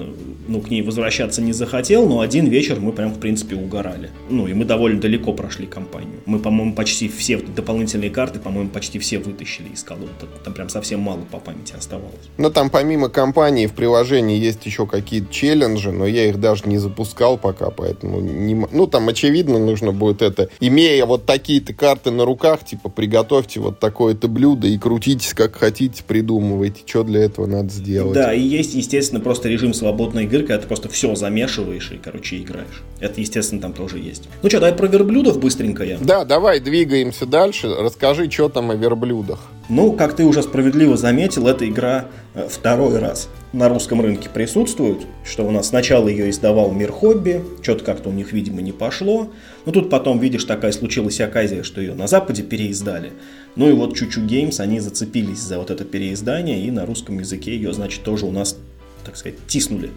ну, 0.50 0.60
к 0.60 0.68
ней 0.68 0.82
возвращаться 0.82 1.40
не 1.40 1.52
захотел, 1.52 2.08
но 2.08 2.20
один 2.20 2.46
вечер 2.46 2.80
мы 2.80 2.92
прям, 2.92 3.12
в 3.12 3.20
принципе, 3.20 3.54
угорали. 3.54 4.10
Ну, 4.28 4.48
и 4.48 4.52
мы 4.52 4.64
довольно 4.64 5.00
далеко 5.00 5.32
прошли 5.32 5.66
кампанию. 5.66 6.20
Мы, 6.26 6.40
по-моему, 6.40 6.74
почти 6.74 7.08
все 7.08 7.38
дополнительные 7.38 8.10
карты, 8.10 8.40
по-моему, 8.40 8.70
почти 8.70 8.98
все 8.98 9.18
вытащили 9.18 9.68
из 9.68 9.84
колоды. 9.84 10.10
Там 10.44 10.52
прям 10.52 10.68
совсем 10.68 11.00
мало 11.00 11.20
по 11.30 11.38
памяти 11.38 11.74
оставалось. 11.78 12.14
Но 12.36 12.50
там 12.50 12.68
помимо 12.68 13.08
кампании 13.08 13.66
в 13.66 13.72
приложении 13.72 14.38
есть 14.38 14.66
еще 14.66 14.86
какие-то 14.86 15.32
челленджи, 15.32 15.92
но 15.92 16.06
я 16.06 16.28
их 16.28 16.40
даже 16.40 16.64
не 16.66 16.78
запускал 16.78 17.38
пока, 17.38 17.70
поэтому 17.70 18.20
не... 18.20 18.54
Ну, 18.72 18.86
там, 18.88 19.08
очевидно, 19.08 19.58
нужно 19.58 19.92
будет 19.92 20.20
это, 20.20 20.48
имея 20.58 21.06
вот 21.06 21.26
такие-то 21.26 21.74
карты 21.74 22.10
на 22.10 22.24
руках, 22.24 22.64
типа, 22.64 22.88
приготовьте 22.88 23.60
вот 23.60 23.78
такое-то 23.78 24.26
блюдо 24.26 24.66
и 24.66 24.76
крутитесь 24.78 25.32
как 25.32 25.54
хотите, 25.54 26.02
придумывайте, 26.02 26.82
что 26.84 27.04
для 27.04 27.20
этого 27.20 27.39
надо 27.46 27.70
сделать. 27.70 28.14
Да, 28.14 28.32
и 28.32 28.40
есть, 28.40 28.74
естественно, 28.74 29.20
просто 29.20 29.48
режим 29.48 29.74
свободной 29.74 30.24
игры, 30.24 30.40
когда 30.40 30.58
ты 30.58 30.66
просто 30.66 30.88
все 30.88 31.14
замешиваешь 31.14 31.90
и, 31.92 31.98
короче, 31.98 32.38
играешь. 32.38 32.82
Это, 33.00 33.20
естественно, 33.20 33.60
там 33.60 33.72
тоже 33.72 33.98
есть. 33.98 34.28
Ну 34.42 34.48
что, 34.48 34.60
давай 34.60 34.74
про 34.74 34.86
верблюдов 34.86 35.38
быстренько 35.38 35.84
я. 35.84 35.98
Да, 35.98 36.24
давай 36.24 36.60
двигаемся 36.60 37.26
дальше. 37.26 37.68
Расскажи, 37.78 38.30
что 38.30 38.48
там 38.48 38.70
о 38.70 38.74
верблюдах. 38.74 39.40
Ну, 39.70 39.92
как 39.92 40.16
ты 40.16 40.24
уже 40.24 40.42
справедливо 40.42 40.96
заметил, 40.96 41.46
эта 41.46 41.68
игра 41.68 42.06
э, 42.34 42.48
второй 42.50 42.98
раз 42.98 43.28
на 43.52 43.68
русском 43.68 44.00
рынке 44.00 44.28
присутствует, 44.28 45.06
что 45.24 45.46
у 45.46 45.52
нас 45.52 45.68
сначала 45.68 46.08
ее 46.08 46.28
издавал 46.30 46.72
Мир 46.72 46.90
Хобби, 46.90 47.44
что-то 47.62 47.84
как-то 47.84 48.08
у 48.08 48.12
них, 48.12 48.32
видимо, 48.32 48.62
не 48.62 48.72
пошло, 48.72 49.28
но 49.66 49.72
тут 49.72 49.88
потом, 49.88 50.18
видишь, 50.18 50.44
такая 50.44 50.72
случилась 50.72 51.20
оказия, 51.20 51.62
что 51.62 51.80
ее 51.80 51.94
на 51.94 52.08
Западе 52.08 52.42
переиздали. 52.42 53.12
Ну 53.56 53.68
и 53.68 53.72
вот 53.72 53.96
Чучу 53.96 54.20
Геймс, 54.22 54.60
они 54.60 54.80
зацепились 54.80 55.40
за 55.40 55.58
вот 55.58 55.70
это 55.70 55.84
переиздание, 55.84 56.64
и 56.64 56.70
на 56.70 56.86
русском 56.86 57.18
языке 57.18 57.54
ее, 57.54 57.72
значит, 57.72 58.02
тоже 58.02 58.26
у 58.26 58.30
нас, 58.30 58.56
так 59.04 59.16
сказать, 59.16 59.38
тиснули. 59.46 59.90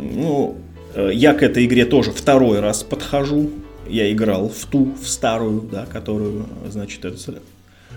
Ну, 0.00 0.56
э, 0.94 1.10
я 1.12 1.34
к 1.34 1.42
этой 1.42 1.66
игре 1.66 1.84
тоже 1.84 2.12
второй 2.12 2.60
раз 2.60 2.82
подхожу. 2.82 3.50
Я 3.88 4.10
играл 4.10 4.48
в 4.48 4.64
ту, 4.66 4.94
в 5.00 5.06
старую, 5.08 5.60
да, 5.60 5.86
которую, 5.86 6.46
значит, 6.68 7.04
этот 7.04 7.42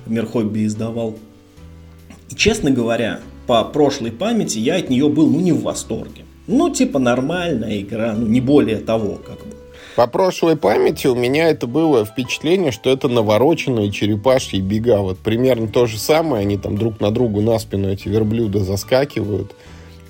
Мир 0.05 0.25
Хобби 0.25 0.65
издавал. 0.65 1.17
И, 2.29 2.35
честно 2.35 2.71
говоря, 2.71 3.21
по 3.47 3.63
прошлой 3.63 4.11
памяти 4.11 4.59
я 4.59 4.75
от 4.75 4.89
нее 4.89 5.09
был, 5.09 5.27
ну, 5.27 5.39
не 5.39 5.51
в 5.51 5.61
восторге. 5.61 6.25
Ну, 6.45 6.69
типа, 6.69 6.99
нормальная 6.99 7.79
игра, 7.79 8.13
ну, 8.13 8.27
не 8.27 8.41
более 8.41 8.77
того, 8.77 9.15
как 9.15 9.37
бы. 9.37 9.55
По 9.99 10.07
прошлой 10.07 10.55
памяти 10.55 11.07
у 11.07 11.15
меня 11.15 11.49
это 11.49 11.67
было 11.67 12.05
впечатление, 12.05 12.71
что 12.71 12.89
это 12.89 13.09
навороченные 13.09 13.91
черепашьи 13.91 14.61
бега. 14.61 14.99
Вот 14.99 15.17
примерно 15.17 15.67
то 15.67 15.87
же 15.87 15.99
самое, 15.99 16.43
они 16.43 16.57
там 16.57 16.77
друг 16.77 17.01
на 17.01 17.11
другу 17.11 17.41
на 17.41 17.59
спину 17.59 17.89
эти 17.89 18.07
верблюда 18.07 18.59
заскакивают. 18.59 19.53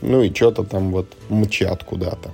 Ну 0.04 0.22
и 0.22 0.32
что-то 0.32 0.64
там 0.64 0.92
вот 0.92 1.08
мчат 1.30 1.84
куда-то. 1.84 2.30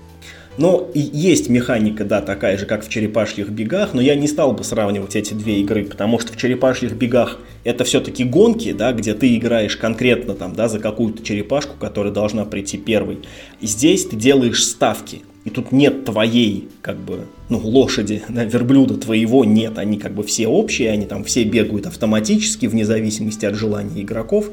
Но 0.57 0.89
есть 0.93 1.47
механика, 1.47 2.03
да, 2.03 2.19
такая 2.19 2.57
же, 2.57 2.65
как 2.65 2.85
в 2.85 2.89
черепашьих 2.89 3.47
бегах, 3.47 3.93
но 3.93 4.01
я 4.01 4.15
не 4.15 4.27
стал 4.27 4.51
бы 4.51 4.65
сравнивать 4.65 5.15
эти 5.15 5.33
две 5.33 5.61
игры, 5.61 5.85
потому 5.85 6.19
что 6.19 6.33
в 6.33 6.37
черепашьих 6.37 6.91
бегах 6.91 7.39
это 7.63 7.85
все-таки 7.85 8.25
гонки, 8.25 8.73
да, 8.73 8.91
где 8.91 9.13
ты 9.13 9.33
играешь 9.33 9.77
конкретно 9.77 10.33
там, 10.33 10.55
да, 10.55 10.67
за 10.67 10.79
какую-то 10.79 11.23
черепашку, 11.23 11.77
которая 11.79 12.11
должна 12.11 12.43
прийти 12.43 12.77
первой. 12.77 13.19
И 13.61 13.67
здесь 13.67 14.07
ты 14.07 14.17
делаешь 14.17 14.61
ставки. 14.61 15.21
И 15.45 15.51
тут 15.51 15.71
нет 15.71 16.05
твоей, 16.05 16.67
как 16.81 16.97
бы, 16.97 17.27
ну, 17.49 17.59
лошади, 17.59 18.23
да, 18.27 18.43
верблюда 18.43 18.97
твоего 18.97 19.45
нет. 19.45 19.77
Они 19.77 19.97
как 19.97 20.13
бы 20.13 20.23
все 20.23 20.47
общие, 20.47 20.89
они 20.89 21.05
там 21.05 21.23
все 21.23 21.43
бегают 21.43 21.85
автоматически, 21.85 22.65
вне 22.65 22.83
зависимости 22.83 23.45
от 23.45 23.53
желания 23.53 24.01
игроков. 24.01 24.49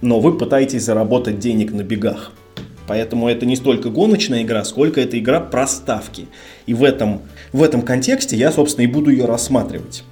Но 0.00 0.18
вы 0.18 0.36
пытаетесь 0.36 0.82
заработать 0.82 1.38
денег 1.38 1.72
на 1.72 1.84
бегах. 1.84 2.32
Поэтому 2.88 3.28
это 3.28 3.46
не 3.46 3.54
столько 3.54 3.88
гоночная 3.88 4.42
игра, 4.42 4.64
сколько 4.64 5.00
это 5.00 5.16
игра 5.16 5.38
про 5.38 5.68
ставки. 5.68 6.26
И 6.66 6.74
в 6.74 6.82
этом, 6.82 7.22
в 7.52 7.62
этом 7.62 7.82
контексте 7.82 8.36
я, 8.36 8.50
собственно, 8.50 8.84
и 8.84 8.88
буду 8.88 9.10
ее 9.10 9.26
рассматривать. 9.26 10.02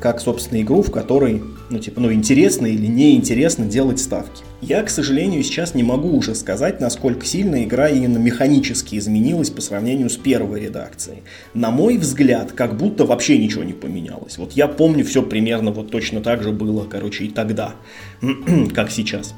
Как, 0.00 0.20
собственно, 0.20 0.60
игру, 0.60 0.82
в 0.82 0.90
которой, 0.90 1.42
ну, 1.70 1.78
типа, 1.78 2.00
ну, 2.00 2.12
интересно 2.12 2.66
или 2.66 2.86
неинтересно 2.86 3.66
делать 3.66 3.98
ставки. 3.98 4.44
Я, 4.60 4.82
к 4.82 4.90
сожалению, 4.90 5.42
сейчас 5.42 5.74
не 5.74 5.82
могу 5.82 6.16
уже 6.16 6.34
сказать, 6.34 6.80
насколько 6.80 7.24
сильно 7.26 7.64
игра 7.64 7.88
именно 7.88 8.18
механически 8.18 8.96
изменилась 8.96 9.50
по 9.50 9.60
сравнению 9.60 10.10
с 10.10 10.16
первой 10.16 10.60
редакцией. 10.60 11.22
На 11.54 11.70
мой 11.70 11.98
взгляд, 11.98 12.52
как 12.52 12.76
будто 12.76 13.04
вообще 13.04 13.38
ничего 13.38 13.64
не 13.64 13.72
поменялось. 13.72 14.38
Вот 14.38 14.52
я 14.52 14.68
помню 14.68 15.04
все 15.04 15.22
примерно 15.22 15.72
вот 15.72 15.90
точно 15.90 16.20
так 16.20 16.42
же 16.42 16.52
было, 16.52 16.84
короче, 16.84 17.24
и 17.24 17.28
тогда, 17.28 17.74
как 18.74 18.90
сейчас. 18.90 19.34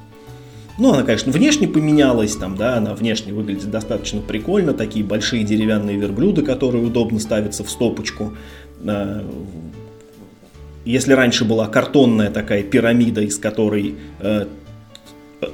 Ну, 0.78 0.92
она, 0.92 1.02
конечно, 1.02 1.32
внешне 1.32 1.66
поменялась, 1.66 2.36
там, 2.36 2.56
да, 2.56 2.76
она 2.76 2.94
внешне 2.94 3.32
выглядит 3.32 3.68
достаточно 3.68 4.20
прикольно, 4.20 4.72
такие 4.74 5.04
большие 5.04 5.42
деревянные 5.42 5.96
верблюды, 5.96 6.42
которые 6.42 6.84
удобно 6.84 7.18
ставятся 7.18 7.64
в 7.64 7.70
стопочку. 7.70 8.34
Если 10.88 11.12
раньше 11.12 11.44
была 11.44 11.66
картонная 11.66 12.30
такая 12.30 12.62
пирамида, 12.62 13.20
из 13.20 13.36
которой 13.36 13.96
э, 14.20 14.46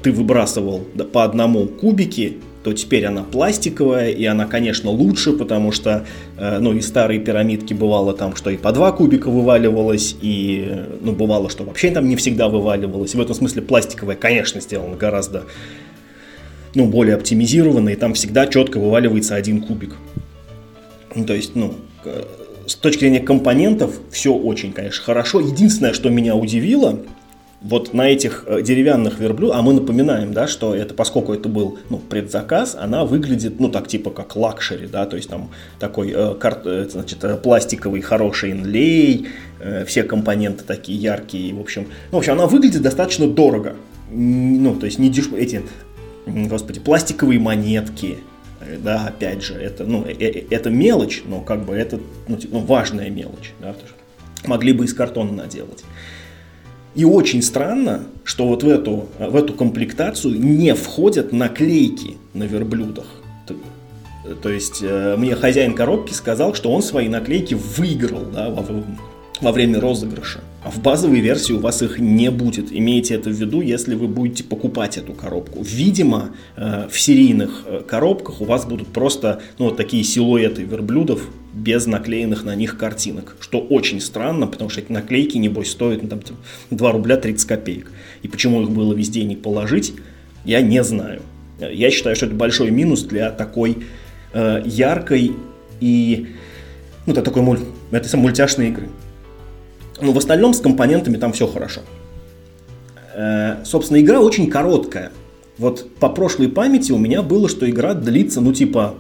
ты 0.01 0.13
выбрасывал 0.13 0.87
по 1.13 1.25
одному 1.25 1.67
кубики, 1.67 2.37
то 2.63 2.73
теперь 2.73 3.05
она 3.05 3.25
пластиковая, 3.25 4.11
и 4.11 4.25
она, 4.27 4.47
конечно, 4.47 4.91
лучше, 4.91 5.33
потому 5.33 5.73
что, 5.73 6.07
э, 6.39 6.61
ну, 6.61 6.73
и 6.73 6.81
старые 6.81 7.19
пирамидки 7.19 7.75
бывало 7.75 8.15
там, 8.15 8.37
что 8.37 8.49
и 8.51 8.57
по 8.57 8.71
два 8.71 8.93
кубика 8.93 9.29
вываливалось, 9.29 10.15
и, 10.23 10.73
ну, 11.01 11.11
бывало, 11.11 11.51
что 11.51 11.65
вообще 11.65 11.91
там 11.91 12.09
не 12.09 12.15
всегда 12.15 12.49
вываливалось. 12.49 13.17
В 13.17 13.21
этом 13.21 13.35
смысле 13.35 13.63
пластиковая, 13.63 14.15
конечно, 14.15 14.61
сделана 14.61 14.95
гораздо, 14.95 15.47
ну, 16.77 16.87
более 16.87 17.17
оптимизированно, 17.17 17.89
и 17.89 17.97
там 17.97 18.15
всегда 18.15 18.47
четко 18.47 18.79
вываливается 18.79 19.35
один 19.35 19.63
кубик. 19.63 19.97
То 21.27 21.35
есть, 21.35 21.57
ну, 21.57 21.75
с 22.67 22.75
точки 22.75 23.01
зрения 23.01 23.21
компонентов 23.21 24.01
все 24.11 24.35
очень, 24.35 24.73
конечно, 24.73 25.05
хорошо. 25.05 25.41
Единственное, 25.41 25.93
что 25.93 26.11
меня 26.11 26.35
удивило, 26.35 27.01
вот 27.65 27.95
на 27.95 28.09
этих 28.09 28.45
э, 28.47 28.61
деревянных 28.61 29.19
верблюдах, 29.19 29.57
а 29.59 29.63
мы 29.63 29.73
напоминаем, 29.73 30.35
да, 30.35 30.47
что 30.47 30.75
это, 30.75 30.93
поскольку 30.93 31.33
это 31.33 31.49
был 31.49 31.79
ну, 31.89 31.99
предзаказ, 31.99 32.77
она 32.79 33.07
выглядит, 33.07 33.59
ну, 33.59 33.71
так 33.71 33.89
типа 33.89 34.11
как 34.11 34.37
luxury, 34.37 34.87
да, 34.87 35.07
то 35.07 35.17
есть 35.17 35.31
там 35.31 35.51
такой, 35.79 36.13
э, 36.15 36.35
кар, 36.35 36.61
э, 36.65 36.87
значит, 36.91 37.25
э, 37.25 37.37
пластиковый 37.37 38.03
хороший 38.03 38.53
inlay, 38.53 39.29
э, 39.61 39.87
все 39.87 40.03
компоненты 40.03 40.63
такие 40.65 40.99
яркие, 40.99 41.55
в 41.55 41.61
общем, 41.61 41.87
ну, 42.13 42.19
в 42.19 42.21
общем, 42.21 42.35
она 42.35 42.47
выглядит 42.47 42.83
достаточно 42.83 43.27
дорого, 43.27 43.77
ну, 44.11 44.75
то 44.75 44.85
есть 44.85 44.99
не 44.99 45.09
деш... 45.09 45.31
эти, 45.35 45.63
господи, 46.27 46.81
пластиковые 46.81 47.41
монетки, 47.41 48.19
да, 48.83 49.07
опять 49.07 49.43
же, 49.43 49.55
это, 49.55 49.85
ну, 49.85 50.05
это 50.05 50.71
мелочь, 50.71 51.23
но 51.27 51.41
как 51.41 51.65
бы 51.65 51.75
это, 51.75 52.01
ну, 52.29 52.37
типа, 52.37 52.55
ну 52.55 52.61
важная 52.61 53.11
мелочь, 53.11 53.53
да, 53.61 53.75
могли 54.47 54.73
бы 54.73 54.85
из 54.85 54.95
картона 54.95 55.33
наделать. 55.33 55.85
И 56.95 57.05
очень 57.05 57.43
странно, 57.43 58.05
что 58.23 58.47
вот 58.47 58.63
в 58.63 58.69
эту, 58.69 59.09
в 59.19 59.35
эту 59.35 59.53
комплектацию 59.55 60.39
не 60.39 60.75
входят 60.75 61.33
наклейки 61.33 62.17
на 62.35 62.45
верблюдах. 62.45 63.07
То, 64.43 64.49
есть 64.49 64.79
э, 64.81 65.17
мне 65.19 65.35
хозяин 65.35 65.75
коробки 65.75 66.15
сказал, 66.15 66.55
что 66.55 66.73
он 66.73 66.83
свои 66.83 67.09
наклейки 67.09 67.55
выиграл 67.55 68.23
да, 68.25 68.49
во, 68.49 68.65
во 69.41 69.53
время 69.53 69.81
розыгрыша. 69.81 70.41
А 70.65 70.71
в 70.71 70.81
базовой 70.81 71.21
версии 71.21 71.53
у 71.53 71.59
вас 71.59 71.83
их 71.83 71.99
не 71.99 72.31
будет. 72.31 72.73
Имейте 72.73 73.15
это 73.15 73.29
в 73.29 73.35
виду, 73.35 73.61
если 73.61 73.95
вы 73.95 74.09
будете 74.09 74.45
покупать 74.45 74.97
эту 74.97 75.13
коробку. 75.13 75.63
Видимо, 75.63 76.31
э, 76.57 76.89
в 76.91 76.99
серийных 76.99 77.65
э, 77.67 77.83
коробках 77.87 78.41
у 78.41 78.47
вас 78.47 78.65
будут 78.65 78.89
просто 78.89 79.43
ну, 79.59 79.67
вот 79.67 79.77
такие 79.77 80.03
силуэты 80.03 80.63
верблюдов 80.63 81.29
без 81.53 81.85
наклеенных 81.85 82.45
на 82.45 82.55
них 82.55 82.79
картинок. 82.79 83.37
Что 83.41 83.61
очень 83.61 84.01
странно, 84.01 84.47
потому 84.47 84.71
что 84.71 84.81
эти 84.81 84.91
наклейки, 84.91 85.37
небось, 85.37 85.71
стоят 85.71 86.03
ну, 86.03 86.09
там, 86.09 86.21
2 86.71 86.93
рубля 86.93 87.19
30 87.19 87.47
копеек. 87.47 87.93
И 88.23 88.29
почему 88.29 88.63
их 88.63 88.71
было 88.71 88.95
везде 88.95 89.23
не 89.25 89.37
положить, 89.37 89.93
я 90.47 90.63
не 90.63 90.83
знаю. 90.83 91.21
Я 91.61 91.91
считаю, 91.91 92.17
что 92.17 92.25
это 92.25 92.35
большой 92.35 92.71
минус 92.71 93.03
для 93.03 93.31
такой 93.33 93.85
э, 94.33 94.63
яркой 94.65 95.33
и 95.81 96.29
ну, 97.05 97.13
такой 97.13 97.43
муль, 97.43 97.61
это 97.91 98.17
мультяшной 98.17 98.69
игры. 98.69 98.89
Ну, 100.01 100.13
в 100.13 100.19
остальном 100.19 100.55
с 100.55 100.61
компонентами 100.61 101.17
там 101.17 101.33
все 101.33 101.47
хорошо. 101.47 101.81
Э, 103.15 103.65
собственно, 103.65 104.01
игра 104.01 104.21
очень 104.21 104.51
короткая. 104.51 105.13
Вот 105.59 105.89
по 106.01 106.09
прошлой 106.09 106.49
памяти 106.49 106.93
у 106.93 106.99
меня 106.99 107.23
было, 107.23 107.49
что 107.49 107.69
игра 107.69 107.95
длится, 107.95 108.41
ну, 108.41 108.53
типа, 108.53 108.95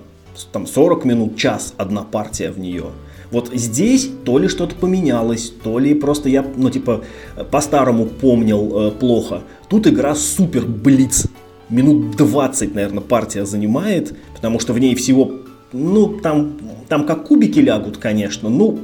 там 0.52 0.66
40 0.66 1.04
минут, 1.04 1.36
час 1.36 1.74
одна 1.76 2.02
партия 2.02 2.50
в 2.50 2.58
нее. 2.58 2.86
Вот 3.30 3.50
здесь 3.52 4.08
то 4.24 4.38
ли 4.38 4.46
что-то 4.46 4.76
поменялось, 4.76 5.52
то 5.62 5.78
ли 5.80 5.94
просто 5.94 6.28
я, 6.28 6.44
ну, 6.56 6.70
типа, 6.70 7.02
по-старому 7.50 8.06
помнил 8.06 8.78
э, 8.78 8.90
плохо. 8.92 9.42
Тут 9.68 9.88
игра 9.88 10.14
супер 10.14 10.64
блиц. 10.64 11.26
Минут 11.68 12.16
20, 12.16 12.74
наверное, 12.74 13.00
партия 13.00 13.44
занимает, 13.44 14.14
потому 14.34 14.60
что 14.60 14.72
в 14.72 14.78
ней 14.78 14.94
всего, 14.94 15.32
ну, 15.72 16.20
там, 16.20 16.52
там 16.88 17.06
как 17.06 17.26
кубики 17.26 17.58
лягут, 17.58 17.96
конечно, 17.96 18.48
ну, 18.48 18.78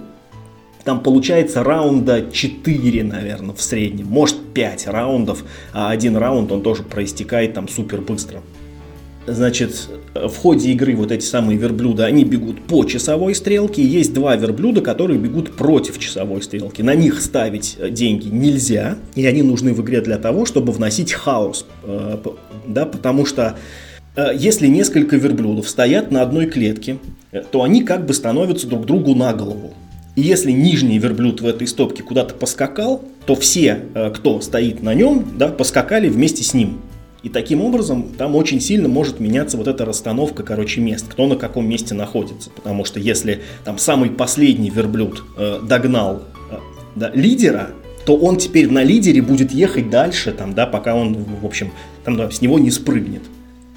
там 0.85 1.03
получается 1.03 1.63
раунда 1.63 2.27
4, 2.31 3.05
наверное, 3.05 3.55
в 3.55 3.63
среднем. 3.63 4.07
Может 4.07 4.39
5 4.55 4.87
раундов, 4.89 5.45
а 5.73 5.91
один 5.91 6.17
раунд 6.17 6.51
он 6.53 6.63
тоже 6.63 6.83
проистекает 6.83 7.55
там 7.55 7.69
супер 7.69 8.01
быстро. 8.01 8.43
Значит, 9.27 9.89
в 10.15 10.35
ходе 10.37 10.71
игры 10.73 10.97
вот 10.97 11.13
эти 11.13 11.25
самые 11.25 11.59
верблюда, 11.59 12.07
они 12.07 12.25
бегут 12.25 12.63
по 12.63 12.85
часовой 12.85 13.35
стрелке. 13.35 13.83
Есть 13.83 14.15
два 14.15 14.35
верблюда, 14.35 14.81
которые 14.81 15.19
бегут 15.19 15.53
против 15.53 15.99
часовой 15.99 16.43
стрелки. 16.43 16.83
На 16.83 16.95
них 16.95 17.21
ставить 17.21 17.77
э, 17.79 17.91
деньги 17.91 18.29
нельзя, 18.29 18.97
и 19.15 19.27
они 19.27 19.43
нужны 19.43 19.75
в 19.75 19.83
игре 19.83 20.01
для 20.01 20.19
того, 20.19 20.47
чтобы 20.47 20.73
вносить 20.73 21.13
хаос. 21.13 21.67
Э, 21.85 22.17
да, 22.67 22.87
потому 22.87 23.27
что 23.27 23.57
э, 24.17 24.31
если 24.35 24.67
несколько 24.67 25.17
верблюдов 25.17 25.69
стоят 25.69 26.11
на 26.11 26.23
одной 26.23 26.47
клетке, 26.47 26.99
то 27.53 27.63
они 27.63 27.85
как 27.85 28.07
бы 28.07 28.15
становятся 28.15 28.67
друг 28.67 28.87
другу 28.87 29.15
на 29.15 29.35
голову. 29.35 29.75
И 30.17 30.23
если 30.23 30.51
нижний 30.51 30.99
верблюд 30.99 31.41
в 31.41 31.47
этой 31.47 31.67
стопке 31.67 32.03
куда-то 32.03 32.35
поскакал, 32.35 33.05
то 33.27 33.35
все, 33.35 33.81
э, 33.95 34.11
кто 34.11 34.41
стоит 34.41 34.83
на 34.83 34.95
нем, 34.95 35.25
да, 35.37 35.49
поскакали 35.49 36.09
вместе 36.09 36.43
с 36.43 36.55
ним. 36.55 36.81
И 37.23 37.29
таким 37.29 37.61
образом 37.61 38.09
там 38.17 38.35
очень 38.35 38.61
сильно 38.61 38.89
может 38.89 39.21
меняться 39.21 39.57
вот 39.57 39.69
эта 39.69 39.85
расстановка, 39.85 40.43
короче, 40.43 40.81
мест, 40.81 41.07
кто 41.09 41.27
на 41.27 41.37
каком 41.37 41.69
месте 41.69 41.95
находится. 41.95 42.51
Потому 42.51 42.85
что 42.85 42.99
если 42.99 43.43
там 43.65 43.79
самый 43.79 44.11
последний 44.11 44.71
верблюд 44.71 45.23
э, 45.37 45.61
догнал 45.63 46.23
э, 46.51 46.57
да, 46.97 47.11
лидера, 47.15 47.71
то 48.07 48.17
он 48.17 48.39
теперь 48.39 48.71
на 48.71 48.83
лидере 48.83 49.21
будет 49.21 49.53
ехать 49.53 49.91
дальше, 49.91 50.33
там, 50.33 50.55
да, 50.55 50.67
пока 50.67 50.95
он, 50.95 51.25
в 51.43 51.47
общем, 51.47 51.73
там, 52.05 52.17
да, 52.17 52.31
с 52.31 52.41
него 52.41 52.59
не 52.59 52.71
спрыгнет. 52.71 53.23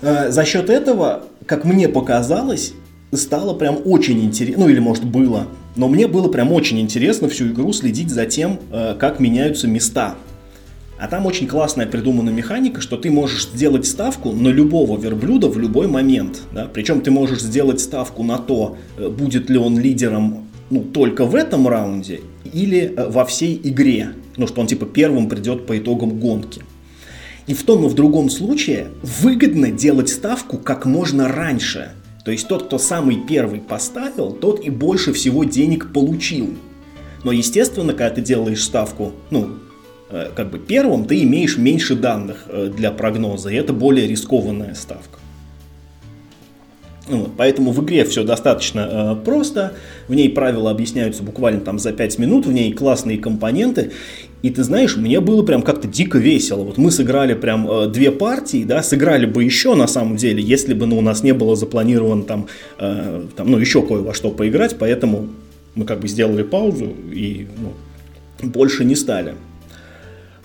Э, 0.01 0.31
за 0.31 0.45
счет 0.45 0.69
этого, 0.69 1.23
как 1.45 1.65
мне 1.65 1.89
показалось, 1.89 2.73
стало 3.11 3.53
прям 3.53 3.77
очень 3.85 4.23
интересно, 4.23 4.63
ну 4.63 4.69
или 4.69 4.79
может 4.79 5.03
было, 5.03 5.47
но 5.75 5.87
мне 5.87 6.07
было 6.07 6.27
прям 6.27 6.51
очень 6.51 6.79
интересно 6.79 7.27
всю 7.29 7.47
игру 7.47 7.73
следить 7.73 8.09
за 8.09 8.25
тем, 8.25 8.59
э, 8.71 8.95
как 8.99 9.19
меняются 9.19 9.67
места. 9.67 10.15
А 10.99 11.07
там 11.07 11.25
очень 11.25 11.47
классная 11.47 11.87
придумана 11.87 12.29
механика, 12.29 12.79
что 12.79 12.95
ты 12.97 13.09
можешь 13.09 13.47
сделать 13.47 13.85
ставку 13.85 14.31
на 14.31 14.49
любого 14.49 14.97
верблюда 14.99 15.49
в 15.49 15.57
любой 15.57 15.87
момент. 15.87 16.43
Да? 16.53 16.69
Причем 16.71 17.01
ты 17.01 17.11
можешь 17.11 17.41
сделать 17.41 17.81
ставку 17.81 18.23
на 18.23 18.37
то, 18.37 18.77
э, 18.97 19.09
будет 19.09 19.49
ли 19.49 19.57
он 19.57 19.79
лидером 19.79 20.47
ну, 20.69 20.83
только 20.83 21.25
в 21.25 21.35
этом 21.35 21.67
раунде 21.67 22.21
или 22.51 22.93
э, 22.95 23.09
во 23.09 23.25
всей 23.25 23.59
игре. 23.63 24.11
Ну, 24.37 24.47
что 24.47 24.61
он 24.61 24.67
типа 24.67 24.85
первым 24.85 25.27
придет 25.27 25.65
по 25.65 25.77
итогам 25.77 26.19
гонки. 26.19 26.61
И 27.47 27.53
в 27.53 27.63
том 27.63 27.85
и 27.85 27.89
в 27.89 27.93
другом 27.93 28.29
случае 28.29 28.87
выгодно 29.01 29.71
делать 29.71 30.09
ставку 30.09 30.57
как 30.57 30.85
можно 30.85 31.27
раньше– 31.27 31.91
то 32.23 32.31
есть 32.31 32.47
тот, 32.47 32.63
кто 32.63 32.77
самый 32.77 33.17
первый 33.27 33.59
поставил, 33.59 34.31
тот 34.31 34.63
и 34.63 34.69
больше 34.69 35.11
всего 35.11 35.43
денег 35.43 35.91
получил. 35.91 36.55
Но, 37.23 37.31
естественно, 37.31 37.93
когда 37.93 38.15
ты 38.15 38.21
делаешь 38.21 38.63
ставку, 38.63 39.13
ну, 39.29 39.57
э, 40.09 40.29
как 40.35 40.49
бы 40.49 40.59
первым, 40.59 41.05
ты 41.05 41.21
имеешь 41.23 41.57
меньше 41.57 41.95
данных 41.95 42.45
э, 42.47 42.71
для 42.75 42.91
прогноза, 42.91 43.49
и 43.49 43.55
это 43.55 43.73
более 43.73 44.07
рискованная 44.07 44.73
ставка. 44.73 45.19
Вот, 47.05 47.31
поэтому 47.35 47.71
в 47.71 47.83
игре 47.83 48.05
все 48.05 48.23
достаточно 48.23 49.15
э, 49.19 49.25
просто, 49.25 49.73
в 50.07 50.13
ней 50.13 50.29
правила 50.29 50.71
объясняются 50.71 51.21
буквально 51.21 51.59
там 51.59 51.77
за 51.77 51.91
5 51.91 52.17
минут, 52.17 52.45
в 52.45 52.53
ней 52.53 52.71
классные 52.71 53.17
компоненты, 53.17 53.91
и 54.41 54.49
ты 54.49 54.63
знаешь, 54.63 54.95
мне 54.95 55.19
было 55.19 55.43
прям 55.43 55.63
как-то 55.63 55.87
дико 55.87 56.17
весело. 56.17 56.63
Вот 56.63 56.77
мы 56.77 56.91
сыграли 56.91 57.33
прям 57.33 57.69
э, 57.69 57.87
две 57.89 58.09
партии, 58.09 58.63
да, 58.63 58.81
сыграли 58.81 59.25
бы 59.25 59.43
еще 59.43 59.75
на 59.75 59.87
самом 59.87 60.15
деле, 60.15 60.41
если 60.41 60.73
бы 60.73 60.85
ну, 60.85 60.97
у 60.97 61.01
нас 61.01 61.23
не 61.23 61.33
было 61.33 61.57
запланировано 61.57 62.23
там, 62.23 62.47
э, 62.79 63.25
там 63.35 63.51
ну, 63.51 63.57
еще 63.57 63.81
кое 63.81 64.01
во 64.01 64.13
что 64.13 64.29
поиграть, 64.29 64.77
поэтому 64.79 65.27
мы 65.75 65.83
как 65.83 65.99
бы 65.99 66.07
сделали 66.07 66.43
паузу 66.43 66.93
и 67.11 67.47
ну, 68.41 68.49
больше 68.49 68.85
не 68.85 68.95
стали. 68.95 69.35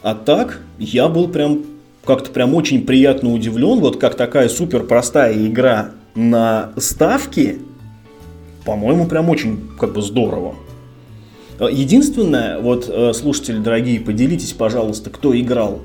А 0.02 0.16
так, 0.16 0.60
я 0.80 1.08
был 1.08 1.28
прям 1.28 1.64
как-то 2.04 2.30
прям 2.30 2.54
очень 2.54 2.84
приятно 2.84 3.32
удивлен, 3.32 3.78
вот 3.78 4.00
как 4.00 4.16
такая 4.16 4.48
супер 4.48 4.82
простая 4.84 5.46
игра 5.46 5.92
на 6.18 6.72
ставки, 6.76 7.60
по-моему, 8.64 9.06
прям 9.06 9.30
очень 9.30 9.60
как 9.78 9.92
бы 9.92 10.02
здорово. 10.02 10.56
Единственное, 11.60 12.58
вот, 12.58 12.88
э, 12.88 13.12
слушатели 13.12 13.58
дорогие, 13.58 14.00
поделитесь, 14.00 14.52
пожалуйста, 14.52 15.10
кто 15.10 15.38
играл. 15.38 15.80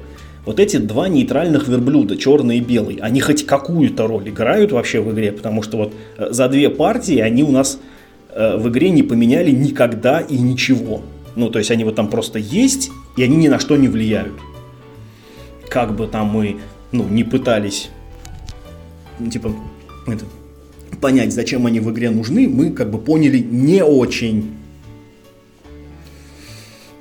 Вот 0.45 0.59
эти 0.59 0.77
два 0.77 1.07
нейтральных 1.07 1.67
верблюда, 1.67 2.17
черный 2.17 2.57
и 2.57 2.61
белый, 2.61 2.95
они 2.95 3.21
хоть 3.21 3.45
какую-то 3.45 4.07
роль 4.07 4.27
играют 4.29 4.71
вообще 4.71 5.01
в 5.01 5.11
игре, 5.13 5.31
потому 5.31 5.61
что 5.61 5.77
вот 5.77 5.93
э, 6.17 6.29
за 6.31 6.49
две 6.49 6.69
партии 6.69 7.19
они 7.19 7.43
у 7.43 7.51
нас 7.51 7.79
э, 8.29 8.57
в 8.57 8.69
игре 8.69 8.89
не 8.89 9.03
поменяли 9.03 9.51
никогда 9.51 10.19
и 10.19 10.37
ничего. 10.37 11.01
Ну, 11.35 11.51
то 11.51 11.59
есть 11.59 11.69
они 11.69 11.83
вот 11.83 11.95
там 11.95 12.09
просто 12.09 12.39
есть, 12.39 12.89
и 13.17 13.23
они 13.23 13.35
ни 13.35 13.49
на 13.49 13.59
что 13.59 13.77
не 13.77 13.87
влияют. 13.87 14.33
Как 15.69 15.95
бы 15.95 16.07
там 16.07 16.27
мы, 16.27 16.57
ну, 16.91 17.03
не 17.03 17.23
пытались, 17.23 17.89
ну, 19.19 19.29
типа, 19.29 19.53
это, 20.07 20.25
понять, 21.01 21.33
зачем 21.33 21.65
они 21.65 21.79
в 21.79 21.91
игре 21.91 22.09
нужны, 22.09 22.47
мы 22.47 22.71
как 22.71 22.89
бы 22.89 22.97
поняли 22.97 23.39
не 23.39 23.83
очень. 23.83 24.53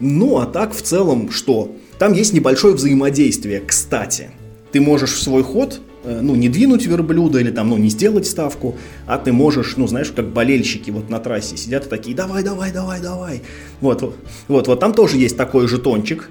Ну, 0.01 0.39
а 0.39 0.47
так 0.47 0.75
в 0.75 0.83
целом 0.83 1.31
что? 1.31 1.77
Там 1.99 2.13
есть 2.13 2.33
небольшое 2.33 2.75
взаимодействие, 2.75 3.61
кстати. 3.61 4.31
Ты 4.73 4.81
можешь 4.81 5.13
в 5.13 5.23
свой 5.23 5.45
ход 5.45 5.81
э, 6.03 6.21
ну, 6.21 6.35
не 6.35 6.49
двинуть 6.49 6.85
верблюда 6.87 7.39
или 7.39 7.53
там, 7.53 7.69
ну, 7.69 7.77
не 7.77 7.91
сделать 7.91 8.27
ставку, 8.27 8.77
а 9.07 9.19
ты 9.19 9.33
можешь, 9.33 9.77
ну, 9.77 9.87
знаешь, 9.87 10.11
как 10.11 10.33
болельщики 10.33 10.91
вот 10.91 11.09
на 11.09 11.21
трассе 11.21 11.57
сидят 11.57 11.87
и 11.87 11.89
такие, 11.89 12.17
давай, 12.17 12.43
давай, 12.43 12.73
давай, 12.73 13.01
давай. 13.01 13.43
Вот, 13.81 14.03
вот, 14.49 14.67
вот, 14.67 14.81
там 14.81 14.95
тоже 14.95 15.19
есть 15.19 15.37
такой 15.37 15.69
жетончик. 15.69 16.29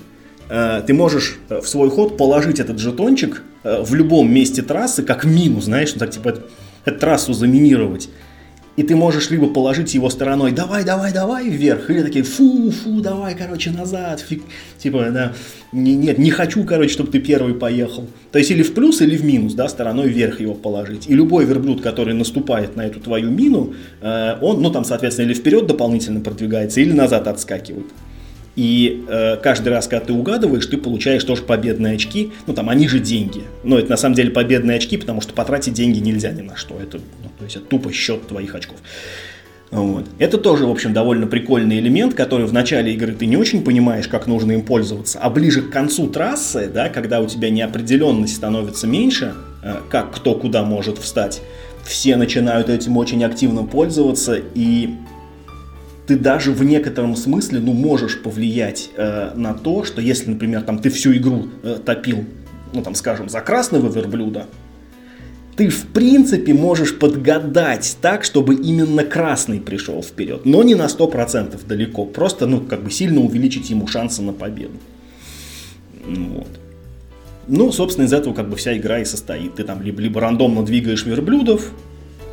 Э, 0.52 0.84
ты 0.86 0.94
можешь 0.94 1.40
э, 1.50 1.62
в 1.62 1.68
свой 1.68 1.90
ход 1.90 2.18
положить 2.18 2.60
этот 2.60 2.78
жетончик 2.78 3.42
в 3.64 3.94
любом 3.94 4.34
месте 4.34 4.64
трассы, 4.64 5.04
как 5.04 5.24
мину, 5.24 5.62
знаешь, 5.62 5.94
ну, 5.94 6.00
так 6.00 6.10
типа 6.10 6.40
эту 6.84 7.00
трассу 7.00 7.32
заминировать 7.34 8.10
и 8.78 8.84
ты 8.84 8.96
можешь 8.96 9.30
либо 9.30 9.48
положить 9.48 9.94
его 9.94 10.10
стороной 10.10 10.52
«давай, 10.52 10.84
давай, 10.84 11.12
давай» 11.12 11.50
вверх, 11.50 11.90
или 11.90 12.02
такие 12.02 12.24
«фу, 12.24 12.72
фу, 12.72 13.02
давай, 13.02 13.36
короче, 13.36 13.72
назад», 13.72 14.22
фиг, 14.22 14.44
типа, 14.78 15.08
да, 15.12 15.34
не, 15.72 15.96
нет, 15.96 16.18
не 16.18 16.32
хочу, 16.32 16.64
короче, 16.64 16.94
чтобы 16.94 17.12
ты 17.12 17.20
первый 17.20 17.54
поехал. 17.54 18.08
То 18.32 18.40
есть 18.40 18.50
или 18.50 18.64
в 18.64 18.74
плюс, 18.74 19.02
или 19.02 19.18
в 19.18 19.26
минус, 19.26 19.54
да, 19.54 19.68
стороной 19.68 20.08
вверх 20.08 20.40
его 20.40 20.54
положить. 20.54 21.10
И 21.10 21.14
любой 21.14 21.46
верблюд, 21.46 21.82
который 21.82 22.14
наступает 22.14 22.76
на 22.76 22.86
эту 22.86 23.00
твою 23.00 23.30
мину, 23.30 23.74
э, 24.02 24.38
он, 24.42 24.62
ну, 24.62 24.72
там, 24.72 24.86
соответственно, 24.86 25.28
или 25.28 25.34
вперед 25.34 25.68
дополнительно 25.68 26.22
продвигается, 26.22 26.80
или 26.80 26.94
назад 26.94 27.28
отскакивает. 27.28 27.88
И 28.56 29.06
э, 29.08 29.38
каждый 29.38 29.70
раз, 29.70 29.88
когда 29.88 30.06
ты 30.06 30.14
угадываешь, 30.14 30.66
ты 30.66 30.78
получаешь 30.78 31.24
тоже 31.24 31.44
победные 31.44 31.96
очки. 31.96 32.32
Ну, 32.48 32.54
там, 32.54 32.70
они 32.70 32.88
же 32.88 33.00
деньги. 33.00 33.44
Но 33.64 33.80
это 33.80 33.90
на 33.90 33.98
самом 33.98 34.16
деле 34.16 34.32
победные 34.32 34.78
очки, 34.78 34.98
потому 34.98 35.22
что 35.22 35.34
потратить 35.34 35.74
деньги 35.74 36.00
нельзя 36.00 36.32
ни 36.32 36.42
на 36.42 36.58
что. 36.58 36.78
Это, 36.82 36.98
ну, 36.98 37.30
то 37.38 37.46
есть, 37.46 37.56
это 37.56 37.66
тупо 37.66 37.92
счет 37.94 38.28
твоих 38.28 38.54
очков. 38.56 38.78
Вот. 39.72 40.06
Это 40.20 40.38
тоже, 40.38 40.66
в 40.66 40.70
общем, 40.70 40.92
довольно 40.94 41.28
прикольный 41.28 41.80
элемент, 41.80 42.14
который 42.14 42.46
в 42.46 42.52
начале 42.52 42.94
игры 42.94 43.14
ты 43.14 43.26
не 43.26 43.38
очень 43.38 43.64
понимаешь, 43.64 44.10
как 44.10 44.28
нужно 44.28 44.52
им 44.52 44.64
пользоваться, 44.64 45.18
а 45.22 45.30
ближе 45.30 45.62
к 45.62 45.70
концу 45.70 46.08
трассы, 46.08 46.70
да, 46.72 46.90
когда 46.90 47.22
у 47.22 47.28
тебя 47.28 47.50
неопределенность 47.50 48.36
становится 48.36 48.86
меньше, 48.86 49.34
э, 49.64 49.78
как 49.90 50.14
кто 50.14 50.36
куда 50.36 50.64
может 50.64 50.98
встать, 50.98 51.42
все 51.86 52.18
начинают 52.18 52.68
этим 52.68 52.98
очень 52.98 53.24
активно 53.24 53.64
пользоваться, 53.64 54.38
и 54.54 54.96
ты 56.12 56.18
даже 56.18 56.52
в 56.52 56.62
некотором 56.62 57.16
смысле, 57.16 57.62
ну, 57.62 57.72
можешь 57.72 58.22
повлиять 58.22 58.90
э, 58.98 59.32
на 59.34 59.54
то, 59.54 59.86
что 59.86 60.02
если, 60.02 60.32
например, 60.32 60.62
там 60.64 60.80
ты 60.80 60.90
всю 60.90 61.16
игру 61.16 61.48
э, 61.64 61.78
топил, 61.86 62.26
ну, 62.74 62.84
там, 62.84 62.96
скажем, 62.96 63.30
за 63.30 63.40
красного 63.40 63.90
верблюда, 63.90 64.48
ты, 65.56 65.70
в 65.70 65.88
принципе, 65.88 66.54
можешь 66.54 67.00
подгадать 67.00 67.96
так, 68.02 68.26
чтобы 68.26 68.56
именно 68.56 69.06
красный 69.06 69.62
пришел 69.62 70.04
вперед, 70.04 70.42
но 70.44 70.64
не 70.64 70.76
на 70.76 70.88
100% 70.88 71.66
далеко, 71.66 72.04
просто, 72.04 72.46
ну, 72.46 72.60
как 72.60 72.84
бы 72.84 72.92
сильно 72.92 73.22
увеличить 73.22 73.70
ему 73.70 73.88
шансы 73.88 74.22
на 74.22 74.34
победу. 74.34 74.76
Вот. 76.06 76.50
Ну, 77.48 77.72
собственно, 77.72 78.04
из 78.04 78.12
этого 78.12 78.34
как 78.34 78.50
бы 78.50 78.58
вся 78.58 78.76
игра 78.76 79.00
и 79.00 79.06
состоит. 79.06 79.56
Ты 79.56 79.64
там 79.64 79.82
либо, 79.82 80.02
либо 80.02 80.20
рандомно 80.20 80.66
двигаешь 80.66 81.06
верблюдов, 81.06 81.72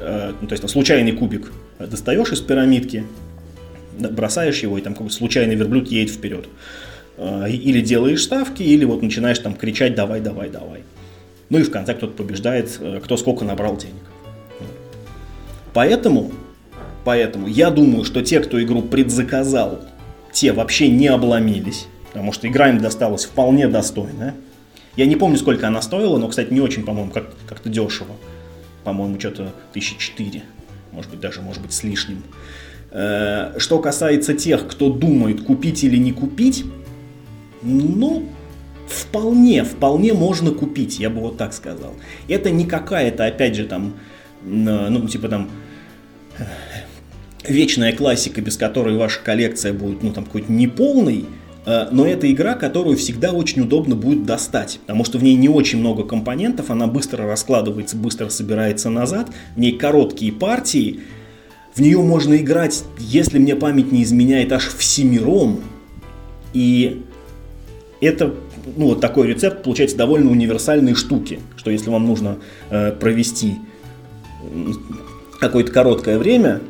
э, 0.00 0.32
ну, 0.40 0.48
то 0.48 0.52
есть 0.52 0.62
там, 0.62 0.68
случайный 0.68 1.12
кубик 1.12 1.52
достаешь 1.78 2.32
из 2.32 2.40
пирамидки, 2.40 3.04
бросаешь 3.98 4.62
его, 4.62 4.78
и 4.78 4.80
там 4.80 4.94
какой-то 4.94 5.14
случайный 5.14 5.54
верблюд 5.54 5.88
едет 5.88 6.14
вперед. 6.14 6.48
А, 7.16 7.46
или 7.46 7.80
делаешь 7.80 8.22
ставки, 8.22 8.62
или 8.62 8.84
вот 8.84 9.02
начинаешь 9.02 9.38
там 9.38 9.54
кричать 9.54 9.94
«давай, 9.94 10.20
давай, 10.20 10.48
давай». 10.50 10.82
Ну 11.50 11.58
и 11.58 11.62
в 11.62 11.70
конце 11.70 11.94
кто-то 11.94 12.12
побеждает, 12.12 12.76
э, 12.80 13.00
кто 13.02 13.16
сколько 13.16 13.44
набрал 13.44 13.76
денег. 13.76 13.94
Поэтому, 15.72 16.32
поэтому 17.04 17.46
я 17.46 17.70
думаю, 17.70 18.04
что 18.04 18.22
те, 18.22 18.40
кто 18.40 18.62
игру 18.62 18.82
предзаказал, 18.82 19.80
те 20.32 20.52
вообще 20.52 20.88
не 20.88 21.08
обломились, 21.08 21.86
потому 22.08 22.32
что 22.32 22.48
игра 22.48 22.68
им 22.68 22.78
досталась 22.78 23.24
вполне 23.24 23.68
достойная. 23.68 24.34
Я 24.96 25.06
не 25.06 25.16
помню, 25.16 25.38
сколько 25.38 25.68
она 25.68 25.80
стоила, 25.80 26.18
но, 26.18 26.28
кстати, 26.28 26.52
не 26.52 26.60
очень, 26.60 26.84
по-моему, 26.84 27.10
как- 27.10 27.30
как-то 27.48 27.68
дешево. 27.68 28.16
По-моему, 28.84 29.18
что-то 29.20 29.52
тысячи 29.72 29.98
четыре, 29.98 30.42
может 30.92 31.10
быть, 31.10 31.20
даже, 31.20 31.40
может 31.40 31.62
быть, 31.62 31.72
с 31.72 31.84
лишним. 31.84 32.22
Э, 32.90 33.58
что 33.58 33.78
касается 33.80 34.34
тех, 34.34 34.66
кто 34.66 34.90
думает, 34.90 35.42
купить 35.42 35.84
или 35.84 35.98
не 35.98 36.12
купить, 36.12 36.64
ну, 37.62 38.26
вполне, 38.86 39.64
вполне 39.64 40.14
можно 40.14 40.52
купить, 40.52 40.98
я 40.98 41.10
бы 41.10 41.20
вот 41.20 41.36
так 41.36 41.52
сказал. 41.52 41.94
Это 42.28 42.50
не 42.50 42.64
какая-то, 42.64 43.26
опять 43.26 43.56
же, 43.56 43.66
там, 43.66 43.94
ну, 44.42 45.06
типа 45.06 45.28
там, 45.28 45.50
э, 46.38 46.44
вечная 47.46 47.94
классика, 47.94 48.40
без 48.40 48.56
которой 48.56 48.96
ваша 48.96 49.20
коллекция 49.22 49.74
будет, 49.74 50.02
ну, 50.02 50.12
там, 50.12 50.24
какой-то 50.24 50.50
неполной, 50.50 51.26
э, 51.66 51.88
но 51.90 52.06
это 52.06 52.30
игра, 52.32 52.54
которую 52.54 52.96
всегда 52.96 53.32
очень 53.32 53.60
удобно 53.60 53.96
будет 53.96 54.24
достать, 54.24 54.78
потому 54.80 55.04
что 55.04 55.18
в 55.18 55.22
ней 55.22 55.34
не 55.34 55.50
очень 55.50 55.78
много 55.78 56.04
компонентов, 56.04 56.70
она 56.70 56.86
быстро 56.86 57.26
раскладывается, 57.26 57.98
быстро 57.98 58.30
собирается 58.30 58.88
назад, 58.88 59.28
в 59.56 59.60
ней 59.60 59.76
короткие 59.76 60.32
партии, 60.32 61.00
в 61.78 61.80
нее 61.80 62.02
можно 62.02 62.36
играть, 62.36 62.84
если 62.98 63.38
мне 63.38 63.54
память 63.54 63.92
не 63.92 64.02
изменяет, 64.02 64.52
аж 64.52 64.66
всемиром. 64.66 65.60
И 66.52 67.04
это, 68.00 68.34
ну, 68.76 68.86
вот 68.86 69.00
такой 69.00 69.28
рецепт 69.28 69.62
получается 69.62 69.96
довольно 69.96 70.28
универсальной 70.32 70.94
штуки, 70.94 71.38
что 71.56 71.70
если 71.70 71.88
вам 71.90 72.04
нужно 72.04 72.38
э, 72.70 72.90
провести 72.90 73.58
какое-то 75.38 75.70
короткое 75.70 76.18
время, 76.18 76.60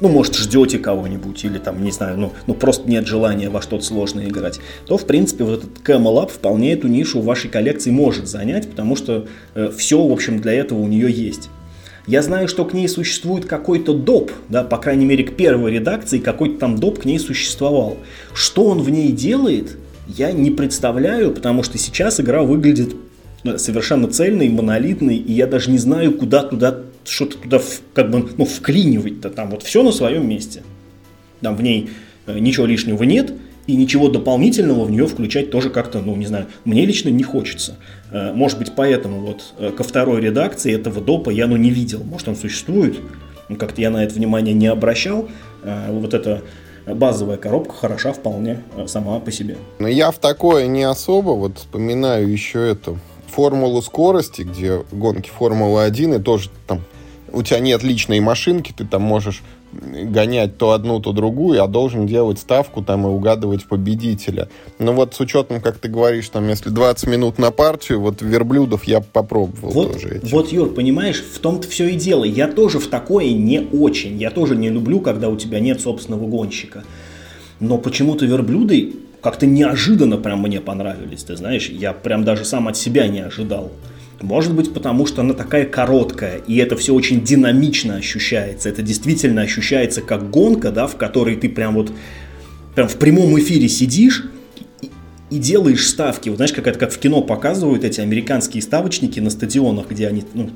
ну, 0.00 0.10
может, 0.10 0.36
ждете 0.36 0.78
кого-нибудь, 0.78 1.44
или 1.44 1.58
там, 1.58 1.82
не 1.82 1.90
знаю, 1.90 2.16
ну, 2.16 2.32
ну, 2.46 2.54
просто 2.54 2.88
нет 2.88 3.04
желания 3.08 3.50
во 3.50 3.60
что-то 3.60 3.84
сложное 3.84 4.28
играть, 4.28 4.60
то, 4.86 4.96
в 4.96 5.06
принципе, 5.06 5.42
вот 5.42 5.64
этот 5.64 5.78
Camel 5.84 6.22
Up 6.22 6.28
вполне 6.28 6.72
эту 6.72 6.86
нишу 6.86 7.20
в 7.20 7.24
вашей 7.24 7.50
коллекции 7.50 7.90
может 7.90 8.28
занять, 8.28 8.70
потому 8.70 8.94
что 8.94 9.26
э, 9.56 9.72
все, 9.76 10.00
в 10.00 10.12
общем, 10.12 10.38
для 10.38 10.52
этого 10.52 10.78
у 10.78 10.86
нее 10.86 11.10
есть. 11.10 11.48
Я 12.06 12.22
знаю, 12.22 12.46
что 12.46 12.64
к 12.64 12.72
ней 12.72 12.88
существует 12.88 13.46
какой-то 13.46 13.92
доп, 13.92 14.30
да, 14.48 14.62
по 14.62 14.78
крайней 14.78 15.04
мере, 15.04 15.24
к 15.24 15.34
первой 15.34 15.72
редакции 15.72 16.18
какой-то 16.18 16.58
там 16.58 16.78
доп 16.78 17.00
к 17.00 17.04
ней 17.04 17.18
существовал. 17.18 17.98
Что 18.32 18.66
он 18.66 18.80
в 18.80 18.90
ней 18.90 19.10
делает, 19.10 19.76
я 20.06 20.30
не 20.30 20.52
представляю, 20.52 21.32
потому 21.32 21.64
что 21.64 21.78
сейчас 21.78 22.20
игра 22.20 22.44
выглядит 22.44 22.94
э, 23.42 23.58
совершенно 23.58 24.08
цельной, 24.08 24.48
монолитной, 24.48 25.16
и 25.16 25.32
я 25.32 25.48
даже 25.48 25.70
не 25.72 25.78
знаю, 25.78 26.12
куда 26.16 26.44
туда 26.44 26.82
что-то 27.04 27.38
туда 27.38 27.60
как 27.92 28.10
бы 28.10 28.28
ну, 28.36 28.44
вклинивать-то. 28.44 29.30
Там 29.30 29.50
вот 29.50 29.64
все 29.64 29.82
на 29.82 29.90
своем 29.90 30.28
месте. 30.28 30.62
Там 31.40 31.56
в 31.56 31.62
ней 31.62 31.90
э, 32.26 32.38
ничего 32.38 32.66
лишнего 32.66 33.02
нет, 33.02 33.32
и 33.66 33.76
ничего 33.76 34.08
дополнительного 34.08 34.84
в 34.84 34.90
нее 34.90 35.06
включать 35.06 35.50
тоже 35.50 35.70
как-то, 35.70 36.00
ну, 36.00 36.14
не 36.16 36.26
знаю, 36.26 36.46
мне 36.64 36.84
лично 36.84 37.08
не 37.08 37.22
хочется. 37.22 37.76
Э, 38.10 38.32
может 38.32 38.58
быть, 38.58 38.72
поэтому 38.74 39.20
вот 39.20 39.54
э, 39.58 39.70
ко 39.70 39.82
второй 39.82 40.20
редакции 40.20 40.72
этого 40.72 41.00
допа 41.00 41.30
я, 41.30 41.46
ну, 41.46 41.56
не 41.56 41.70
видел. 41.70 42.02
Может, 42.04 42.28
он 42.28 42.36
существует, 42.36 42.98
ну, 43.48 43.56
как-то 43.56 43.80
я 43.80 43.90
на 43.90 44.04
это 44.04 44.14
внимание 44.14 44.54
не 44.54 44.68
обращал. 44.68 45.28
Э, 45.62 45.90
вот 45.90 46.14
эта 46.14 46.42
базовая 46.86 47.36
коробка 47.36 47.74
хороша 47.74 48.12
вполне 48.12 48.62
сама 48.86 49.18
по 49.18 49.32
себе. 49.32 49.56
Но 49.80 49.88
я 49.88 50.12
в 50.12 50.18
такое 50.18 50.68
не 50.68 50.84
особо, 50.84 51.30
вот 51.30 51.58
вспоминаю 51.58 52.30
еще 52.30 52.70
эту 52.70 52.98
формулу 53.26 53.82
скорости, 53.82 54.42
где 54.42 54.84
гонки 54.92 55.28
Формулы-1, 55.28 56.20
и 56.20 56.22
тоже 56.22 56.48
там 56.68 56.82
у 57.32 57.42
тебя 57.42 57.58
нет 57.58 57.82
личной 57.82 58.20
машинки, 58.20 58.72
ты 58.72 58.84
там 58.84 59.02
можешь 59.02 59.42
гонять 59.80 60.58
то 60.58 60.72
одну, 60.72 61.00
то 61.00 61.12
другую, 61.12 61.62
а 61.62 61.66
должен 61.66 62.06
делать 62.06 62.38
ставку 62.38 62.82
там 62.82 63.06
и 63.06 63.08
угадывать 63.08 63.66
победителя. 63.66 64.48
Но 64.78 64.92
вот 64.92 65.14
с 65.14 65.20
учетом, 65.20 65.60
как 65.60 65.78
ты 65.78 65.88
говоришь, 65.88 66.28
там, 66.28 66.48
если 66.48 66.70
20 66.70 67.08
минут 67.08 67.38
на 67.38 67.50
партию, 67.50 68.00
вот 68.00 68.22
верблюдов 68.22 68.84
я 68.84 69.00
попробовал 69.00 69.70
вот, 69.70 69.92
тоже 69.92 70.16
этим. 70.16 70.28
Вот, 70.28 70.52
Юр, 70.52 70.72
понимаешь, 70.72 71.22
в 71.22 71.38
том-то 71.38 71.68
все 71.68 71.88
и 71.88 71.96
дело. 71.96 72.24
Я 72.24 72.48
тоже 72.48 72.78
в 72.78 72.88
такое 72.88 73.30
не 73.30 73.60
очень. 73.60 74.16
Я 74.18 74.30
тоже 74.30 74.56
не 74.56 74.68
люблю, 74.68 75.00
когда 75.00 75.28
у 75.28 75.36
тебя 75.36 75.60
нет 75.60 75.80
собственного 75.80 76.26
гонщика. 76.26 76.84
Но 77.60 77.78
почему-то 77.78 78.26
верблюды 78.26 78.94
как-то 79.22 79.46
неожиданно 79.46 80.18
прям 80.18 80.42
мне 80.42 80.60
понравились, 80.60 81.24
ты 81.24 81.36
знаешь. 81.36 81.68
Я 81.68 81.92
прям 81.92 82.24
даже 82.24 82.44
сам 82.44 82.68
от 82.68 82.76
себя 82.76 83.08
не 83.08 83.20
ожидал. 83.20 83.72
Может 84.20 84.54
быть, 84.54 84.72
потому 84.72 85.06
что 85.06 85.20
она 85.20 85.34
такая 85.34 85.66
короткая, 85.66 86.38
и 86.38 86.56
это 86.56 86.76
все 86.76 86.94
очень 86.94 87.22
динамично 87.22 87.96
ощущается. 87.96 88.68
Это 88.68 88.80
действительно 88.80 89.42
ощущается 89.42 90.00
как 90.00 90.30
гонка, 90.30 90.70
да, 90.70 90.86
в 90.86 90.96
которой 90.96 91.36
ты 91.36 91.48
прям 91.48 91.74
вот 91.74 91.92
прям 92.74 92.88
в 92.88 92.96
прямом 92.96 93.38
эфире 93.38 93.68
сидишь 93.68 94.24
и, 95.30 95.38
делаешь 95.38 95.86
ставки. 95.86 96.30
Вот 96.30 96.36
знаешь, 96.36 96.52
как 96.52 96.66
это 96.66 96.78
как 96.78 96.92
в 96.92 96.98
кино 96.98 97.20
показывают 97.20 97.84
эти 97.84 98.00
американские 98.00 98.62
ставочники 98.62 99.20
на 99.20 99.28
стадионах, 99.28 99.88
где 99.90 100.08
они 100.08 100.24
ну, 100.32 100.50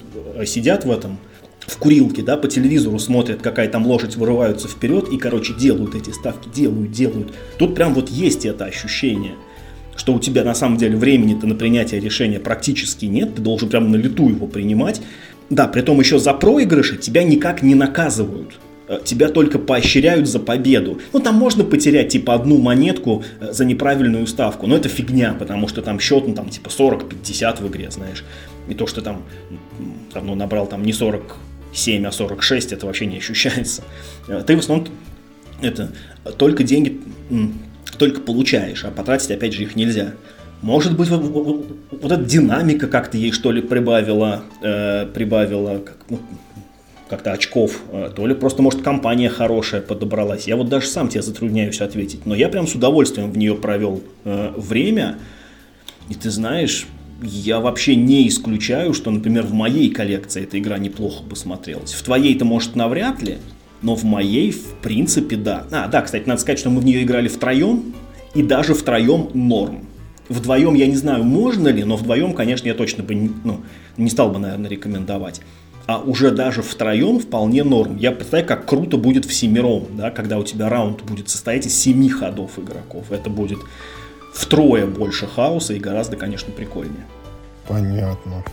сидят 0.46 0.84
в 0.86 0.90
этом, 0.90 1.18
в 1.66 1.76
курилке, 1.76 2.22
да, 2.22 2.36
по 2.36 2.48
телевизору 2.48 2.98
смотрят, 2.98 3.42
какая 3.42 3.68
там 3.68 3.86
лошадь 3.86 4.16
вырываются 4.16 4.68
вперед 4.68 5.08
и, 5.11 5.18
короче, 5.18 5.54
делают 5.54 5.94
эти 5.94 6.11
ставки, 6.11 6.48
делают, 6.48 6.92
делают. 6.92 7.32
Тут 7.58 7.74
прям 7.74 7.94
вот 7.94 8.08
есть 8.08 8.46
это 8.46 8.64
ощущение, 8.64 9.34
что 10.01 10.14
у 10.14 10.18
тебя 10.18 10.44
на 10.44 10.55
самом 10.55 10.78
деле 10.78 10.96
времени-то 10.96 11.46
на 11.46 11.55
принятие 11.55 12.01
решения 12.01 12.40
практически 12.40 13.05
нет, 13.05 13.34
ты 13.34 13.42
должен 13.42 13.68
прям 13.68 13.90
на 13.90 13.96
лету 13.96 14.30
его 14.30 14.46
принимать. 14.46 15.03
Да, 15.51 15.68
при 15.68 15.82
том 15.82 16.01
еще 16.01 16.18
за 16.18 16.32
проигрыши 16.32 16.96
тебя 16.96 17.22
никак 17.22 17.61
не 17.62 17.74
наказывают 17.74 18.59
э, 18.88 19.01
тебя 19.05 19.28
только 19.28 19.59
поощряют 19.59 20.26
за 20.26 20.38
победу. 20.38 21.01
Ну, 21.12 21.20
там 21.20 21.34
можно 21.34 21.64
потерять, 21.64 22.09
типа, 22.09 22.32
одну 22.32 22.57
монетку 22.57 23.24
э, 23.40 23.53
за 23.53 23.66
неправильную 23.66 24.26
ставку, 24.26 24.66
но 24.66 24.74
это 24.74 24.88
фигня, 24.88 25.36
потому 25.38 25.68
что 25.68 25.82
там 25.82 26.01
счет, 26.01 26.26
ну, 26.26 26.34
там, 26.34 26.48
типа, 26.48 26.68
40-50 26.68 27.62
в 27.62 27.68
игре, 27.68 27.90
знаешь. 27.90 28.24
И 28.70 28.74
то, 28.74 28.86
что 28.86 29.03
там, 29.03 29.22
там 30.14 30.26
ну, 30.26 30.34
набрал 30.34 30.66
там 30.66 30.82
не 30.82 30.94
40 30.94 31.36
7, 31.74 32.07
а 32.07 32.11
46, 32.12 32.72
это 32.72 32.86
вообще 32.86 33.05
не 33.05 33.18
ощущается. 33.18 33.82
Э, 34.28 34.42
ты 34.46 34.57
в 34.57 34.61
основном 34.61 34.88
это 35.61 35.92
только 36.38 36.64
деньги 36.64 36.98
только 37.97 38.20
получаешь, 38.20 38.84
а 38.84 38.91
потратить 38.91 39.30
опять 39.30 39.53
же 39.53 39.62
их 39.62 39.76
нельзя. 39.76 40.14
Может 40.62 40.97
быть, 40.97 41.09
вот, 41.09 41.22
вот, 41.22 41.76
вот 41.91 42.12
эта 42.12 42.22
динамика 42.22 42.86
как-то 42.86 43.16
ей 43.16 43.32
что 43.32 43.51
ли 43.51 43.62
прибавила, 43.62 44.45
э, 44.62 45.07
прибавила 45.07 45.78
как, 45.78 45.97
ну, 46.11 46.20
как-то 47.09 47.32
очков, 47.32 47.80
э, 47.93 48.11
то 48.14 48.26
ли 48.26 48.34
просто, 48.34 48.61
может, 48.61 48.82
компания 48.82 49.30
хорошая 49.30 49.80
подобралась. 49.80 50.47
Я 50.47 50.57
вот 50.57 50.68
даже 50.68 50.86
сам 50.86 51.09
тебе 51.09 51.22
затрудняюсь 51.22 51.80
ответить, 51.80 52.26
но 52.26 52.34
я 52.34 52.49
прям 52.49 52.66
с 52.66 52.74
удовольствием 52.74 53.32
в 53.32 53.38
нее 53.38 53.55
провел 53.55 54.03
э, 54.24 54.53
время. 54.57 55.18
И 56.11 56.14
ты 56.14 56.30
знаешь, 56.30 56.86
я 57.22 57.61
вообще 57.61 57.97
не 57.97 58.28
исключаю, 58.28 58.95
что, 58.95 59.11
например, 59.11 59.45
в 59.45 59.53
моей 59.53 59.91
коллекции 59.91 60.43
эта 60.43 60.59
игра 60.59 60.78
неплохо 60.78 61.22
бы 61.22 61.36
смотрелась. 61.36 61.93
В 61.93 62.03
твоей-то, 62.03 62.45
может, 62.45 62.76
навряд 62.76 63.22
ли, 63.22 63.38
но 63.83 63.95
в 63.95 64.05
моей, 64.05 64.53
в 64.53 64.74
принципе, 64.83 65.37
да. 65.37 65.66
А, 65.70 65.89
да, 65.89 66.03
кстати, 66.03 66.28
надо 66.28 66.41
сказать, 66.41 66.59
что 66.59 66.70
мы 66.70 66.81
в 66.81 66.85
нее 66.85 67.03
играли 67.03 67.28
втроем, 67.28 67.95
и 68.35 68.43
даже 68.43 68.74
втроем 68.74 69.31
норм. 69.35 69.87
Вдвоем 70.28 70.74
я 70.74 70.87
не 70.87 70.97
знаю, 70.97 71.24
можно 71.24 71.68
ли, 71.68 71.83
но 71.83 71.97
вдвоем, 71.97 72.35
конечно, 72.35 72.68
я 72.68 72.74
точно 72.74 73.03
бы 73.03 73.14
не, 73.14 73.31
ну, 73.43 73.62
не 73.97 74.11
стал 74.11 74.31
бы, 74.31 74.39
наверное, 74.39 74.70
рекомендовать. 74.70 75.41
А 75.87 75.99
уже 75.99 76.31
даже 76.31 76.62
втроем 76.62 77.18
вполне 77.18 77.64
норм. 77.64 77.97
Я 77.97 78.12
представляю, 78.12 78.47
как 78.47 78.64
круто 78.64 78.97
будет 78.97 79.24
всемиром, 79.24 79.87
да, 79.97 80.12
когда 80.12 80.39
у 80.39 80.45
тебя 80.45 80.68
раунд 80.68 81.03
будет 81.03 81.28
состоять 81.28 81.66
из 81.66 81.76
семи 81.76 82.09
ходов 82.09 82.61
игроков. 82.61 83.11
Это 83.11 83.28
будет 83.28 83.59
втрое 84.33 84.87
больше 84.87 85.26
хаоса 85.26 85.74
и 85.74 85.81
гораздо, 85.81 86.16
конечно, 86.16 86.53
прикольнее. 86.53 87.07
Понятно. 87.66 88.45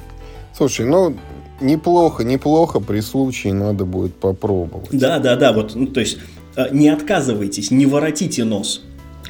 Слушай, 0.56 0.88
ну, 0.88 1.16
неплохо, 1.62 2.24
неплохо, 2.24 2.80
при 2.80 3.02
случае 3.02 3.54
надо 3.54 3.86
будет 3.86 4.16
попробовать. 4.16 4.90
Да, 4.92 5.20
да, 5.20 5.36
да, 5.36 5.54
вот, 5.54 5.76
ну, 5.76 5.88
то 5.88 6.00
есть, 6.00 6.18
э, 6.56 6.68
не 6.72 6.90
отказывайтесь, 6.90 7.72
не 7.72 7.86
воротите 7.86 8.44
нос. 8.44 8.82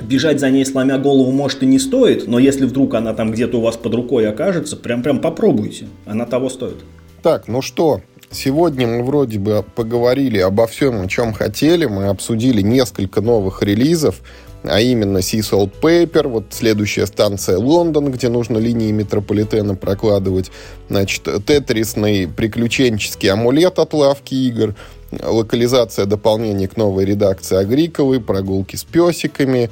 Бежать 0.01 0.39
за 0.39 0.49
ней, 0.51 0.65
сломя 0.65 0.99
голову, 0.99 1.31
может 1.31 1.63
и 1.63 1.65
не 1.65 1.79
стоит, 1.79 2.27
но 2.27 2.37
если 2.37 2.65
вдруг 2.65 2.93
она 2.93 3.13
там 3.13 3.31
где-то 3.31 3.57
у 3.57 3.61
вас 3.61 3.77
под 3.77 3.95
рукой 3.95 4.29
окажется, 4.29 4.77
прям-прям 4.77 5.19
попробуйте, 5.19 5.87
она 6.05 6.25
того 6.25 6.49
стоит. 6.49 6.77
Так, 7.23 7.47
ну 7.47 7.61
что, 7.61 8.01
Сегодня 8.29 8.87
мы 8.87 9.03
вроде 9.03 9.39
бы 9.39 9.63
поговорили 9.75 10.39
обо 10.39 10.67
всем, 10.67 11.01
о 11.01 11.07
чем 11.07 11.31
хотели. 11.31 11.85
Мы 11.85 12.07
обсудили 12.07 12.61
несколько 12.61 13.21
новых 13.21 13.63
релизов 13.63 14.21
а 14.67 14.79
именно 14.79 15.19
Sea 15.19 15.39
Salt 15.39 15.71
Paper, 15.81 16.27
вот 16.27 16.45
следующая 16.51 17.07
станция 17.07 17.57
Лондон, 17.57 18.11
где 18.11 18.29
нужно 18.29 18.57
линии 18.57 18.91
метрополитена 18.91 19.75
прокладывать, 19.75 20.51
значит, 20.89 21.27
тетрисный 21.45 22.27
приключенческий 22.27 23.29
амулет 23.29 23.79
от 23.79 23.93
лавки 23.93 24.33
игр, 24.33 24.75
локализация 25.11 26.05
дополнений 26.05 26.67
к 26.67 26.77
новой 26.77 27.05
редакции 27.05 27.57
Агриковой, 27.57 28.19
прогулки 28.19 28.75
с 28.75 28.83
песиками, 28.83 29.69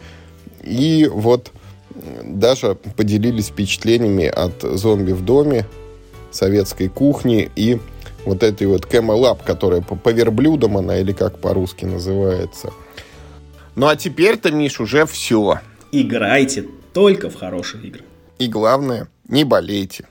и 0.64 1.10
вот 1.12 1.52
даже 2.24 2.76
поделились 2.96 3.48
впечатлениями 3.48 4.26
от 4.26 4.62
зомби 4.62 5.12
в 5.12 5.24
доме, 5.24 5.66
советской 6.32 6.90
кухни 6.90 7.50
и 7.56 7.80
вот 8.26 8.44
этой 8.44 8.68
вот 8.68 8.86
Camel 8.86 9.38
которая 9.46 9.82
по, 9.82 9.96
по 9.96 10.10
верблюдам 10.10 10.78
она 10.78 10.98
или 10.98 11.14
как 11.14 11.40
по-русски 11.40 11.86
называется– 11.86 12.72
ну 13.76 13.88
а 13.88 13.96
теперь-то, 13.96 14.52
Миш, 14.52 14.80
уже 14.80 15.06
все. 15.06 15.60
Играйте 15.92 16.66
только 16.94 17.30
в 17.30 17.36
хорошие 17.36 17.84
игры. 17.86 18.04
И 18.40 18.48
главное, 18.48 19.08
не 19.28 19.44
болейте. 19.44 20.08